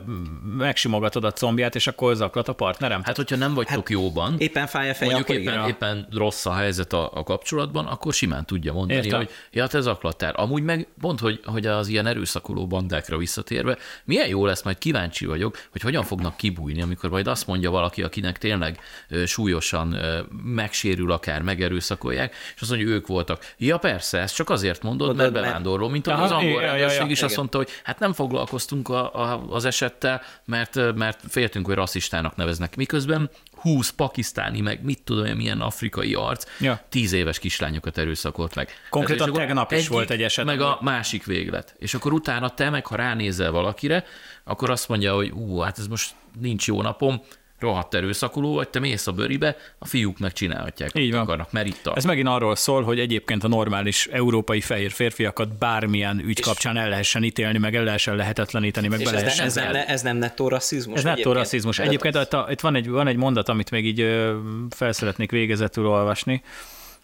megsimogatod 0.57 1.23
a 1.23 1.31
combját, 1.31 1.75
és 1.75 1.87
akkor 1.87 2.15
zaklat 2.15 2.47
a 2.47 2.53
partnerem? 2.53 3.01
Hát, 3.03 3.15
hogyha 3.15 3.35
nem 3.35 3.53
vagytok 3.53 3.89
jóban, 3.89 4.35
Éppen 4.37 4.67
fáj 4.67 4.89
a 4.89 4.93
feje, 4.93 5.11
mondjuk 5.11 5.29
akkor 5.29 5.41
éppen, 5.41 5.53
igen. 5.53 5.67
éppen 5.67 6.07
rossz 6.11 6.45
a 6.45 6.53
helyzet 6.53 6.93
a, 6.93 7.11
a 7.13 7.23
kapcsolatban, 7.23 7.85
akkor 7.85 8.13
simán 8.13 8.45
tudja 8.45 8.73
mondani, 8.73 8.99
Értem. 8.99 9.17
hogy 9.19 9.29
ja, 9.51 9.67
te 9.67 9.79
zaklattál. 9.79 10.33
Amúgy 10.33 10.63
meg 10.63 10.87
pont, 11.01 11.19
hogy, 11.19 11.39
hogy 11.45 11.65
az 11.65 11.87
ilyen 11.87 12.05
erőszakoló 12.05 12.67
bandákra 12.67 13.17
visszatérve, 13.17 13.77
milyen 14.03 14.27
jó 14.27 14.45
lesz, 14.45 14.63
majd 14.63 14.77
kíváncsi 14.77 15.25
vagyok, 15.25 15.57
hogy 15.71 15.81
hogyan 15.81 16.03
fognak 16.03 16.37
kibújni, 16.37 16.81
amikor 16.81 17.09
majd 17.09 17.27
azt 17.27 17.47
mondja 17.47 17.71
valaki, 17.71 18.03
akinek 18.03 18.37
tényleg 18.37 18.79
súlyosan 19.25 19.97
megsérül, 20.43 21.11
akár 21.11 21.41
megerőszakolják, 21.41 22.35
és 22.55 22.61
azt 22.61 22.69
mondja, 22.69 22.87
hogy 22.87 22.95
ők 22.95 23.07
voltak. 23.07 23.53
Ja 23.57 23.79
persze, 23.81 24.17
ezt 24.19 24.35
csak 24.35 24.49
azért 24.49 24.83
mondod, 24.83 25.07
Mondod, 25.07 25.23
mert 25.23 25.33
mert- 25.33 25.45
bevándorló, 25.45 25.87
mint 25.87 26.07
ahogy 26.07 26.23
az 26.23 26.31
angol 26.31 26.49
ja, 26.49 26.59
ja, 26.61 26.65
ja, 26.65 26.71
rendőrség 26.71 27.09
is 27.09 27.17
igen. 27.17 27.29
azt 27.29 27.37
mondta, 27.37 27.57
hogy 27.57 27.69
hát 27.83 27.99
nem 27.99 28.13
foglalkoztunk 28.13 28.89
a, 28.89 29.15
a, 29.15 29.45
az 29.49 29.65
esettel, 29.65 30.21
mert, 30.45 30.95
mert 30.95 31.19
féltünk, 31.29 31.65
hogy 31.65 31.75
rasszistának 31.75 32.35
neveznek. 32.35 32.75
Miközben 32.75 33.29
20 33.55 33.89
pakisztáni, 33.89 34.61
meg 34.61 34.83
mit 34.83 35.01
tudom 35.03 35.25
én, 35.25 35.35
milyen 35.35 35.61
afrikai 35.61 36.13
arc, 36.13 36.45
Ja. 36.59 36.79
10 36.89 37.11
éves 37.11 37.39
kislányokat 37.39 37.97
erőszakolt 37.97 38.55
meg. 38.55 38.69
Konkrétan 38.89 39.27
akkor 39.27 39.39
tegnap 39.39 39.71
is 39.71 39.87
volt 39.87 40.09
egy 40.09 40.21
eset. 40.21 40.45
Meg 40.45 40.61
a 40.61 40.77
másik 40.81 41.25
véglet. 41.25 41.75
És 41.79 41.93
akkor 41.93 42.13
utána 42.13 42.49
te 42.49 42.69
meg, 42.69 42.85
ha 42.85 42.95
ránézel 42.95 43.51
valakire, 43.51 44.03
akkor 44.43 44.69
azt 44.69 44.87
mondja, 44.89 45.15
hogy 45.15 45.29
ú, 45.29 45.59
hát 45.59 45.77
ez 45.77 45.87
most 45.87 46.13
nincs 46.39 46.67
jó 46.67 46.81
napom, 46.81 47.21
rohadt 47.61 47.93
erőszakoló 47.93 48.53
vagy, 48.53 48.69
te 48.69 48.79
mész 48.79 49.07
a 49.07 49.11
bőribe, 49.11 49.55
a 49.79 49.85
fiúk 49.85 50.19
megcsinálhatják, 50.19 50.91
Így 50.93 51.11
van. 51.11 51.21
akarnak, 51.21 51.51
mert 51.51 51.67
itt 51.67 51.79
tart. 51.83 51.97
Ez 51.97 52.05
megint 52.05 52.27
arról 52.27 52.55
szól, 52.55 52.83
hogy 52.83 52.99
egyébként 52.99 53.43
a 53.43 53.47
normális 53.47 54.07
európai 54.11 54.61
fehér 54.61 54.91
férfiakat 54.91 55.57
bármilyen 55.57 56.19
ügy 56.25 56.39
kapcsán 56.39 56.77
el 56.77 56.89
lehessen 56.89 57.23
ítélni, 57.23 57.57
meg 57.57 57.75
el 57.75 57.83
lehessen 57.83 58.15
lehetetleníteni, 58.15 58.87
meg 58.87 58.99
És 58.99 59.09
be 59.09 59.23
ez, 59.23 59.39
ez, 59.39 59.55
nem, 59.55 59.75
ez 59.87 60.01
nem 60.01 60.17
nettó 60.17 60.47
rasszizmus? 60.47 60.97
Ez 60.97 61.03
nettó 61.03 61.13
egyébként? 61.13 61.37
rasszizmus. 61.37 61.79
Egyébként 61.79 62.27
itt, 62.49 62.59
van, 62.59 62.75
egy, 62.75 62.89
van 62.89 63.07
egy 63.07 63.15
mondat, 63.15 63.49
amit 63.49 63.71
még 63.71 63.85
így 63.85 64.25
fel 64.69 64.91
szeretnék 64.91 65.31
végezetül 65.31 65.87
olvasni, 65.87 66.43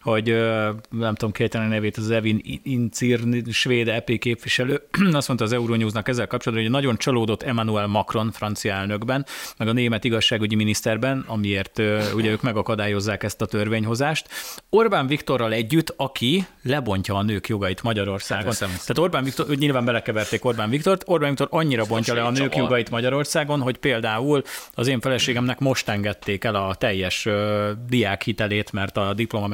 hogy 0.07 0.25
nem 0.89 1.15
tudom 1.15 1.31
kéteni 1.31 1.67
nevét, 1.67 1.97
az 1.97 2.09
Evin 2.11 2.59
Incir, 2.63 3.19
svéd 3.51 3.87
EP 3.87 4.17
képviselő, 4.17 4.81
azt 5.11 5.27
mondta 5.27 5.45
az 5.45 5.53
Euronewsnak 5.53 6.07
ezzel 6.07 6.27
kapcsolatban, 6.27 6.67
hogy 6.67 6.75
nagyon 6.75 6.97
csalódott 6.97 7.43
Emmanuel 7.43 7.87
Macron 7.87 8.31
francia 8.31 8.73
elnökben, 8.73 9.25
meg 9.57 9.67
a 9.67 9.71
német 9.71 10.03
igazságügyi 10.03 10.55
miniszterben, 10.55 11.23
amiért 11.27 11.81
ugye 12.13 12.29
ők 12.29 12.41
megakadályozzák 12.41 13.23
ezt 13.23 13.41
a 13.41 13.45
törvényhozást. 13.45 14.27
Orbán 14.69 15.07
Viktorral 15.07 15.53
együtt, 15.53 15.93
aki 15.97 16.45
lebontja 16.63 17.15
a 17.15 17.21
nők 17.21 17.47
jogait 17.47 17.83
Magyarországon. 17.83 18.53
Hát 18.59 18.59
Tehát 18.59 18.97
Orbán 18.97 19.23
Viktor, 19.23 19.47
nyilván 19.47 19.85
belekeverték 19.85 20.45
Orbán 20.45 20.69
Viktort, 20.69 21.03
Orbán 21.05 21.29
Viktor 21.29 21.47
annyira 21.51 21.85
bontja 21.85 22.13
le 22.13 22.23
a 22.23 22.31
nők 22.31 22.55
jogait 22.55 22.89
Magyarországon, 22.89 23.61
hogy 23.61 23.77
például 23.77 24.41
az 24.73 24.87
én 24.87 24.99
feleségemnek 24.99 25.59
most 25.59 25.89
engedték 25.89 26.43
el 26.43 26.55
a 26.55 26.75
teljes 26.75 27.27
diákhitelét, 27.87 28.71
mert 28.71 28.97
a 28.97 29.13
diploma 29.13 29.47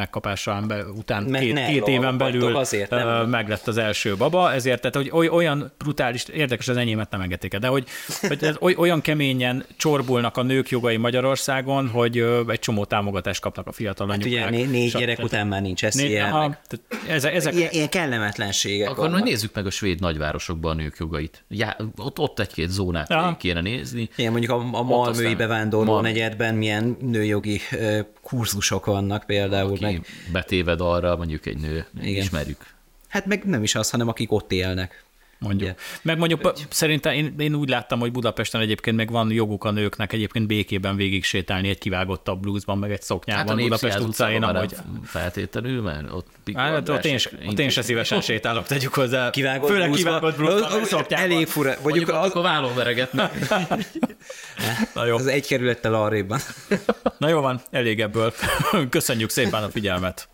megkapása 0.45 0.67
be, 0.67 0.99
után 0.99 1.23
Mert 1.23 1.43
két, 1.43 1.65
két 1.65 1.87
éven 1.87 2.17
belül 2.17 2.55
azért 2.55 2.89
nem. 2.89 3.29
meg 3.29 3.49
lett 3.49 3.67
az 3.67 3.77
első 3.77 4.15
baba, 4.15 4.53
ezért 4.53 4.81
tehát, 4.81 4.95
hogy 4.95 5.09
oly, 5.11 5.27
olyan 5.27 5.71
brutális, 5.77 6.25
érdekes 6.33 6.67
az 6.67 6.77
enyémet 6.77 7.09
nem 7.11 7.21
engedték 7.21 7.57
de 7.57 7.67
hogy, 7.67 7.87
hogy 8.27 8.43
ez 8.43 8.55
oly, 8.59 8.75
olyan 8.77 9.01
keményen 9.01 9.65
csorbulnak 9.77 10.37
a 10.37 10.41
nők 10.41 10.69
jogai 10.69 10.97
Magyarországon, 10.97 11.87
hogy 11.89 12.17
egy 12.47 12.59
csomó 12.59 12.85
támogatást 12.85 13.41
kapnak 13.41 13.67
a 13.67 13.71
fiatal 13.71 14.07
Hát 14.09 14.15
anyukák. 14.17 14.49
ugye 14.49 14.57
né- 14.57 14.71
négy 14.71 14.89
Stb. 14.89 14.99
gyerek 14.99 15.23
után 15.23 15.47
már 15.47 15.61
nincs 15.61 15.81
Né- 15.81 15.93
esélye. 15.95 16.23
aha, 16.23 16.57
tehát 16.67 17.07
ezek, 17.09 17.33
ezek, 17.35 17.53
Ilyen, 17.53 17.71
ilyen 17.71 17.89
kellemetlenségek 17.89 18.89
Akkor 18.89 19.09
majd 19.09 19.23
nézzük 19.23 19.53
meg 19.53 19.65
a 19.65 19.69
svéd 19.69 19.99
nagyvárosokban 19.99 20.71
a 20.71 20.81
nők 20.81 20.95
jogait. 20.99 21.43
Já, 21.49 21.75
ott, 21.97 22.19
ott 22.19 22.39
egy-két 22.39 22.69
zónát 22.69 23.11
Aha. 23.11 23.37
kéne 23.37 23.61
nézni. 23.61 24.09
Igen, 24.15 24.31
mondjuk 24.31 24.51
a, 24.51 24.55
a 24.71 24.83
Malmői 24.83 25.35
bevándorló 25.35 25.91
Mal- 25.91 26.01
negyedben 26.03 26.55
milyen 26.55 26.97
nőjogi 27.01 27.59
kurzusok 28.21 28.85
vannak 28.85 29.23
például. 29.25 29.77
Ki 29.77 29.83
Meg, 29.83 30.05
betéved 30.31 30.81
arra, 30.81 31.15
mondjuk 31.15 31.45
egy 31.45 31.57
nő, 31.57 31.85
Igen. 32.01 32.23
ismerjük. 32.23 32.65
hát 33.07 33.25
meg 33.25 33.43
nem 33.45 33.63
is 33.63 33.75
az, 33.75 33.89
hanem 33.89 34.07
akik 34.07 34.31
ott 34.31 34.51
élnek. 34.51 35.03
Mondjuk. 35.39 35.69
Ugye? 35.69 35.79
Meg 36.01 36.17
mondjuk 36.17 36.39
pa- 36.39 36.67
szerintem 36.69 37.13
én, 37.13 37.35
én 37.37 37.55
úgy 37.55 37.69
láttam, 37.69 37.99
hogy 37.99 38.11
Budapesten 38.11 38.61
egyébként 38.61 38.95
meg 38.95 39.11
van 39.11 39.31
joguk 39.31 39.63
a 39.63 39.71
nőknek 39.71 40.13
egyébként 40.13 40.47
békében 40.47 40.95
végig 40.95 41.23
sétálni 41.23 41.69
egy 41.69 41.77
kivágottabb 41.77 42.39
blúzban, 42.39 42.77
meg 42.77 42.91
egy 42.91 43.01
szoknyában 43.01 43.47
Hát 43.47 43.57
a 43.57 43.61
Budapest 43.61 43.99
utcáin, 43.99 44.43
ahogy... 44.43 44.75
feltétlenül, 45.03 45.81
mert 45.81 46.11
ott 46.11 46.27
Hát, 46.53 46.89
ott, 46.89 47.05
én, 47.05 47.19
ott 47.47 47.59
én 47.59 47.69
se 47.69 47.81
szívesen 47.81 48.21
sétálok, 48.21 48.65
tegyük 48.65 48.93
hozzá. 48.93 49.29
Kivágott 49.29 49.69
Főleg 49.69 49.89
kivágott 49.89 50.35
blúzban. 50.35 51.05
Elég 51.09 51.47
fura. 51.47 51.75
Mondjuk 51.81 52.03
Mondjuk 52.03 52.23
az, 52.23 52.29
akkor 52.29 52.41
vállon 52.41 52.75
veregetnek. 52.75 53.31
Na 54.95 55.05
jó. 55.05 55.15
az 55.15 55.27
egy 55.27 55.47
kerülettel 55.47 55.93
arrébb. 55.93 56.33
Na 57.17 57.29
jó 57.29 57.41
van, 57.41 57.61
elég 57.71 57.99
ebből. 58.01 58.33
Köszönjük 58.89 59.29
szépen 59.29 59.63
a 59.63 59.69
figyelmet. 59.69 60.29